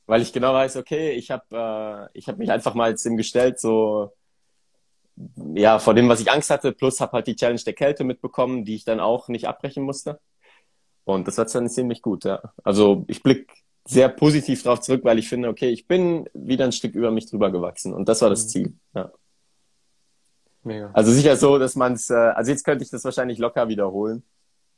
weil 0.06 0.22
ich 0.22 0.34
genau 0.34 0.54
weiß, 0.54 0.78
okay, 0.78 1.12
ich 1.12 1.32
habe 1.32 2.10
äh, 2.13 2.17
ich 2.17 2.28
hab 2.28 2.38
mich 2.38 2.52
einfach 2.52 2.74
mal 2.76 2.91
jetzt 2.91 3.06
dem 3.06 3.17
gestellt, 3.17 3.60
so 3.60 4.13
ja, 5.56 5.80
vor 5.80 5.93
dem, 5.93 6.10
was 6.10 6.22
ich 6.22 6.32
Angst 6.32 6.50
hatte, 6.50 6.72
plus 6.72 7.00
habe 7.00 7.13
halt 7.13 7.28
die 7.28 7.36
Challenge 7.36 7.62
der 7.65 7.74
Kälte 7.74 8.04
mitbekommen, 8.04 8.65
die 8.65 8.76
ich 8.76 8.84
dann 8.86 9.00
auch 9.00 9.28
nicht 9.28 9.48
abbrechen 9.48 9.84
musste. 9.84 10.19
Und 11.06 11.28
das 11.28 11.38
war 11.38 11.46
dann 11.46 11.69
ziemlich 11.69 12.02
gut, 12.02 12.24
ja. 12.26 12.41
Also 12.63 13.06
ich 13.08 13.22
blick 13.22 13.52
sehr 13.86 14.10
positiv 14.10 14.63
darauf 14.63 14.80
zurück, 14.80 15.04
weil 15.04 15.19
ich 15.19 15.28
finde, 15.28 15.50
okay, 15.50 15.69
ich 15.69 15.88
bin 15.88 16.30
wieder 16.34 16.65
ein 16.65 16.72
Stück 16.72 16.96
über 16.96 17.12
mich 17.12 17.30
drüber 17.30 17.52
gewachsen 17.52 17.93
und 17.93 18.08
das 18.08 18.22
war 18.22 18.30
das 18.30 18.46
mhm. 18.46 18.50
Ziel. 18.50 18.74
Ja. 18.96 19.12
Mega. 20.63 20.91
Also 20.93 21.12
sicher 21.12 21.36
so, 21.36 21.58
dass 21.58 21.76
man 21.76 21.93
es, 21.93 22.10
äh, 22.10 22.13
also 22.13 22.52
jetzt 22.52 22.63
könnte 22.63 22.84
ich 22.84 22.89
das 22.89 23.04
wahrscheinlich 23.04 23.38
locker 23.38 23.67
wiederholen. 23.67 24.23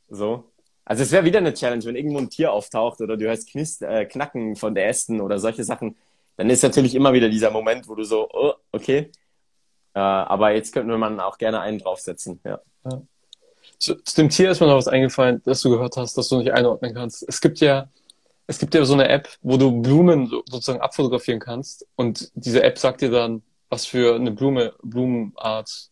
So. 0.09 0.51
Also 0.83 1.03
es 1.03 1.11
wäre 1.11 1.25
wieder 1.25 1.39
eine 1.39 1.53
Challenge, 1.53 1.83
wenn 1.85 1.95
irgendwo 1.95 2.19
ein 2.19 2.29
Tier 2.29 2.51
auftaucht 2.51 3.01
oder 3.01 3.17
du 3.17 3.25
hörst 3.25 3.49
Knist, 3.49 3.81
äh, 3.81 4.05
Knacken 4.05 4.55
von 4.55 4.75
der 4.75 4.87
Ästen 4.87 5.21
oder 5.21 5.39
solche 5.39 5.63
Sachen, 5.63 5.95
dann 6.37 6.49
ist 6.49 6.63
natürlich 6.63 6.95
immer 6.95 7.13
wieder 7.13 7.29
dieser 7.29 7.49
Moment, 7.49 7.87
wo 7.87 7.95
du 7.95 8.03
so, 8.03 8.29
oh, 8.31 8.53
okay. 8.71 9.11
Äh, 9.93 9.99
aber 9.99 10.51
jetzt 10.51 10.73
könnte 10.73 10.95
man 10.97 11.19
auch 11.19 11.37
gerne 11.37 11.61
einen 11.61 11.79
draufsetzen, 11.79 12.39
ja. 12.43 12.59
ja. 12.83 13.01
Zu, 13.79 13.95
zu 14.03 14.15
dem 14.15 14.29
Tier 14.29 14.51
ist 14.51 14.59
mir 14.59 14.67
noch 14.67 14.77
was 14.77 14.87
eingefallen, 14.87 15.41
das 15.45 15.61
du 15.61 15.69
gehört 15.69 15.97
hast, 15.97 16.17
dass 16.17 16.29
du 16.29 16.37
nicht 16.37 16.51
einordnen 16.51 16.93
kannst. 16.93 17.25
Es 17.27 17.41
gibt 17.41 17.59
ja, 17.59 17.89
es 18.47 18.59
gibt 18.59 18.75
ja 18.75 18.85
so 18.85 18.93
eine 18.93 19.09
App, 19.09 19.27
wo 19.41 19.57
du 19.57 19.81
Blumen 19.81 20.29
sozusagen 20.49 20.81
abfotografieren 20.81 21.39
kannst 21.39 21.87
und 21.95 22.31
diese 22.35 22.61
App 22.63 22.77
sagt 22.77 23.01
dir 23.01 23.09
dann, 23.09 23.41
was 23.75 23.85
für 23.85 24.15
eine 24.15 24.31
Blume, 24.31 24.73
Blumenart, 24.81 25.89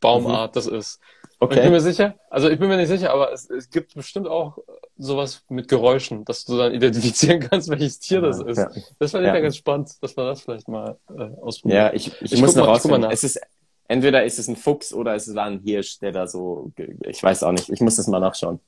Baumart 0.00 0.50
mhm. 0.50 0.54
das 0.54 0.66
ist. 0.66 1.00
Okay. 1.38 1.52
Und 1.52 1.56
ich 1.58 1.62
bin 1.62 1.72
mir 1.72 1.80
sicher, 1.80 2.14
also 2.28 2.48
ich 2.48 2.58
bin 2.58 2.68
mir 2.68 2.76
nicht 2.76 2.88
sicher, 2.88 3.12
aber 3.12 3.32
es, 3.32 3.48
es 3.48 3.70
gibt 3.70 3.94
bestimmt 3.94 4.26
auch 4.26 4.58
sowas 4.96 5.44
mit 5.48 5.68
Geräuschen, 5.68 6.24
dass 6.24 6.44
du 6.44 6.56
dann 6.56 6.74
identifizieren 6.74 7.40
kannst, 7.50 7.68
welches 7.68 8.00
Tier 8.00 8.20
das 8.20 8.40
ist. 8.40 8.58
Ja. 8.58 8.70
Das 8.98 9.12
fand 9.12 9.22
ich 9.22 9.28
ja. 9.28 9.34
ja 9.34 9.40
ganz 9.40 9.56
spannend, 9.56 9.90
dass 10.02 10.16
wir 10.16 10.24
das 10.24 10.40
vielleicht 10.40 10.68
mal 10.68 10.98
äh, 11.08 11.22
ausprobieren. 11.40 11.78
Ja, 11.78 11.92
ich, 11.92 12.10
ich, 12.20 12.32
ich 12.32 12.40
muss 12.40 12.56
noch 12.56 12.66
rausfinden. 12.66 13.10
Es 13.10 13.22
ist, 13.22 13.40
entweder 13.86 14.24
ist 14.24 14.38
es 14.38 14.48
ein 14.48 14.56
Fuchs 14.56 14.92
oder 14.92 15.14
es 15.14 15.28
ist 15.28 15.36
ein 15.36 15.60
Hirsch, 15.60 16.00
der 16.00 16.12
da 16.12 16.26
so, 16.26 16.72
ich 17.06 17.22
weiß 17.22 17.44
auch 17.44 17.52
nicht, 17.52 17.68
ich 17.68 17.80
muss 17.80 17.96
das 17.96 18.08
mal 18.08 18.20
nachschauen. 18.20 18.58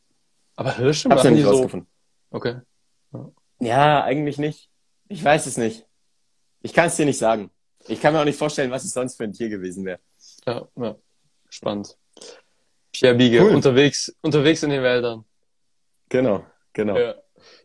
Aber 0.55 0.77
Hirsche 0.77 1.09
machen 1.09 1.37
ja 1.37 1.51
nicht 1.51 1.73
die 1.73 1.83
Okay. 2.31 2.57
Ja, 3.59 4.05
eigentlich 4.05 4.39
nicht. 4.39 4.71
Ich 5.09 5.23
weiß 5.23 5.47
es 5.47 5.57
nicht. 5.57 5.87
Ich 6.63 6.73
kann 6.73 6.87
es 6.87 6.97
dir 6.97 7.07
nicht 7.07 7.19
sagen. 7.19 7.51
Ich 7.89 8.01
kann 8.01 8.13
mir 8.13 8.21
auch 8.21 8.25
nicht 8.25 8.39
vorstellen, 8.39 8.71
was 8.71 8.85
es 8.85 8.93
sonst 8.93 9.17
für 9.17 9.25
ein 9.25 9.33
Tier 9.33 9.49
gewesen 9.49 9.85
wäre. 9.85 9.99
Ja, 10.47 10.67
ja. 10.77 10.97
Spannend. 11.49 11.97
Pierre 12.93 13.15
Biege, 13.15 13.43
cool. 13.43 13.55
unterwegs, 13.55 14.15
unterwegs 14.23 14.63
in 14.63 14.71
den 14.71 14.83
Wäldern. 14.83 15.25
Genau, 16.09 16.45
genau. 16.73 16.97
Ja, 16.97 17.15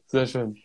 sehr 0.07 0.27
schön. 0.27 0.57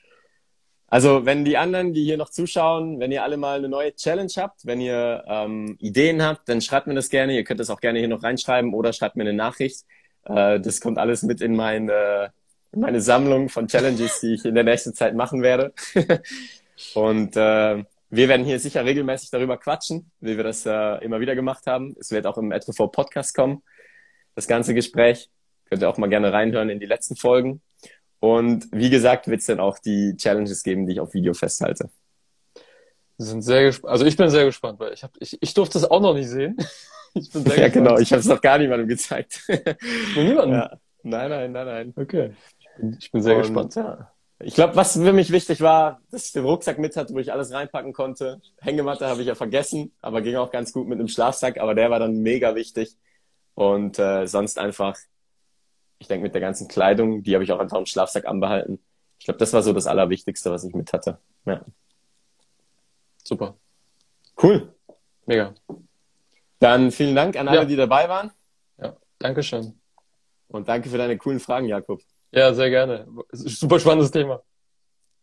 Also, 0.88 1.24
wenn 1.26 1.44
die 1.44 1.56
anderen, 1.56 1.92
die 1.92 2.04
hier 2.04 2.16
noch 2.16 2.30
zuschauen, 2.30 3.00
wenn 3.00 3.10
ihr 3.10 3.22
alle 3.22 3.36
mal 3.36 3.58
eine 3.58 3.68
neue 3.68 3.94
Challenge 3.94 4.32
habt, 4.36 4.66
wenn 4.66 4.80
ihr 4.80 5.24
ähm, 5.26 5.76
Ideen 5.80 6.22
habt, 6.22 6.48
dann 6.48 6.60
schreibt 6.60 6.86
mir 6.86 6.94
das 6.94 7.10
gerne. 7.10 7.34
Ihr 7.34 7.44
könnt 7.44 7.60
das 7.60 7.70
auch 7.70 7.80
gerne 7.80 7.98
hier 7.98 8.08
noch 8.08 8.22
reinschreiben 8.22 8.72
oder 8.72 8.92
schreibt 8.92 9.16
mir 9.16 9.24
eine 9.24 9.32
Nachricht. 9.32 9.84
Äh, 10.24 10.60
das 10.60 10.80
kommt 10.80 10.98
alles 10.98 11.22
mit 11.22 11.40
in 11.40 11.56
meine 11.56 12.32
meine 12.76 13.00
Sammlung 13.00 13.48
von 13.48 13.68
Challenges, 13.68 14.20
die 14.20 14.34
ich 14.34 14.44
in 14.44 14.54
der 14.54 14.64
nächsten 14.64 14.94
Zeit 14.94 15.14
machen 15.14 15.42
werde. 15.42 15.72
Und 16.94 17.36
äh, 17.36 17.84
wir 18.08 18.28
werden 18.28 18.46
hier 18.46 18.58
sicher 18.60 18.84
regelmäßig 18.84 19.30
darüber 19.30 19.56
quatschen, 19.56 20.10
wie 20.20 20.36
wir 20.36 20.44
das 20.44 20.64
äh, 20.66 21.04
immer 21.04 21.20
wieder 21.20 21.34
gemacht 21.34 21.66
haben. 21.66 21.96
Es 21.98 22.10
wird 22.10 22.26
auch 22.26 22.38
im 22.38 22.52
Etrefort 22.52 22.92
Podcast 22.92 23.34
kommen, 23.34 23.62
das 24.34 24.46
ganze 24.46 24.74
Gespräch. 24.74 25.28
Könnt 25.68 25.82
ihr 25.82 25.88
auch 25.88 25.98
mal 25.98 26.08
gerne 26.08 26.32
reinhören 26.32 26.70
in 26.70 26.78
die 26.78 26.86
letzten 26.86 27.16
Folgen. 27.16 27.62
Und 28.20 28.68
wie 28.72 28.90
gesagt, 28.90 29.26
wird 29.28 29.40
es 29.40 29.46
dann 29.46 29.60
auch 29.60 29.78
die 29.78 30.16
Challenges 30.16 30.62
geben, 30.62 30.86
die 30.86 30.94
ich 30.94 31.00
auf 31.00 31.14
Video 31.14 31.34
festhalte. 31.34 31.90
Wir 33.18 33.26
sind 33.26 33.42
sehr 33.42 33.64
gespannt. 33.64 33.92
Also 33.92 34.04
ich 34.04 34.16
bin 34.16 34.28
sehr 34.28 34.44
gespannt, 34.44 34.78
weil 34.78 34.92
ich 34.92 35.02
hab, 35.02 35.12
ich, 35.18 35.36
ich 35.40 35.54
durfte 35.54 35.78
es 35.78 35.84
auch 35.84 36.00
noch 36.00 36.14
nicht 36.14 36.28
sehen. 36.28 36.56
Ich 37.18 37.32
bin 37.32 37.44
sehr 37.44 37.56
ja, 37.56 37.68
gespannt. 37.68 37.86
genau. 37.86 37.98
Ich 37.98 38.12
habe 38.12 38.20
es 38.20 38.26
noch 38.26 38.42
gar 38.42 38.58
niemandem 38.58 38.88
gezeigt. 38.88 39.40
niemandem? 40.14 40.58
Ja. 40.58 40.78
Nein, 41.02 41.30
nein, 41.30 41.52
nein, 41.52 41.66
nein. 41.66 41.94
Okay. 41.96 42.34
Ich 42.98 43.10
bin 43.10 43.22
sehr 43.22 43.36
Und, 43.36 43.40
gespannt. 43.40 43.74
Ja. 43.74 44.12
Ich 44.38 44.54
glaube, 44.54 44.76
was 44.76 44.92
für 44.92 45.12
mich 45.12 45.32
wichtig 45.32 45.62
war, 45.62 46.02
dass 46.10 46.26
ich 46.26 46.32
den 46.32 46.44
Rucksack 46.44 46.78
mit 46.78 46.96
hatte, 46.96 47.14
wo 47.14 47.18
ich 47.18 47.32
alles 47.32 47.52
reinpacken 47.52 47.94
konnte. 47.94 48.42
Hängematte 48.60 49.06
habe 49.06 49.22
ich 49.22 49.26
ja 49.26 49.34
vergessen, 49.34 49.94
aber 50.02 50.20
ging 50.20 50.36
auch 50.36 50.50
ganz 50.50 50.72
gut 50.72 50.86
mit 50.88 50.98
einem 50.98 51.08
Schlafsack, 51.08 51.58
aber 51.58 51.74
der 51.74 51.90
war 51.90 51.98
dann 51.98 52.20
mega 52.20 52.54
wichtig. 52.54 52.96
Und 53.54 53.98
äh, 53.98 54.26
sonst 54.26 54.58
einfach, 54.58 54.98
ich 55.98 56.08
denke 56.08 56.24
mit 56.24 56.34
der 56.34 56.42
ganzen 56.42 56.68
Kleidung, 56.68 57.22
die 57.22 57.34
habe 57.34 57.44
ich 57.44 57.52
auch 57.52 57.58
einfach 57.58 57.78
im 57.78 57.86
Schlafsack 57.86 58.26
anbehalten. 58.26 58.78
Ich 59.18 59.24
glaube, 59.24 59.38
das 59.38 59.54
war 59.54 59.62
so 59.62 59.72
das 59.72 59.86
Allerwichtigste, 59.86 60.50
was 60.50 60.64
ich 60.64 60.74
mit 60.74 60.92
hatte. 60.92 61.18
Ja. 61.46 61.64
Super. 63.24 63.56
Cool. 64.42 64.74
Mega. 65.24 65.54
Dann 66.58 66.90
vielen 66.90 67.16
Dank 67.16 67.36
an 67.36 67.48
alle, 67.48 67.60
ja. 67.60 67.64
die 67.64 67.76
dabei 67.76 68.08
waren. 68.10 68.30
Ja, 68.76 68.96
Dankeschön. 69.18 69.80
Und 70.48 70.68
danke 70.68 70.90
für 70.90 70.98
deine 70.98 71.16
coolen 71.16 71.40
Fragen, 71.40 71.66
Jakob. 71.66 72.02
Ja, 72.36 72.52
sehr 72.52 72.68
gerne. 72.68 73.06
Super 73.32 73.80
spannendes 73.80 74.10
Thema. 74.10 74.42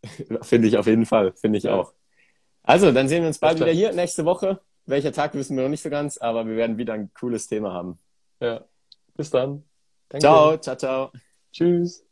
Finde 0.42 0.66
ich 0.66 0.76
auf 0.76 0.86
jeden 0.86 1.06
Fall. 1.06 1.32
Finde 1.32 1.58
ich 1.58 1.64
ja. 1.64 1.74
auch. 1.74 1.94
Also, 2.64 2.90
dann 2.90 3.08
sehen 3.08 3.22
wir 3.22 3.28
uns 3.28 3.38
bald 3.38 3.60
wieder 3.60 3.70
hier 3.70 3.92
nächste 3.92 4.24
Woche. 4.24 4.60
Welcher 4.86 5.12
Tag 5.12 5.34
wissen 5.34 5.56
wir 5.56 5.62
noch 5.62 5.70
nicht 5.70 5.82
so 5.82 5.90
ganz, 5.90 6.18
aber 6.18 6.46
wir 6.46 6.56
werden 6.56 6.76
wieder 6.76 6.94
ein 6.94 7.12
cooles 7.14 7.46
Thema 7.46 7.72
haben. 7.72 7.98
Ja. 8.40 8.64
Bis 9.16 9.30
dann. 9.30 9.64
Danke. 10.08 10.26
Ciao, 10.26 10.56
ciao, 10.58 10.76
ciao. 10.76 11.12
Tschüss. 11.52 12.04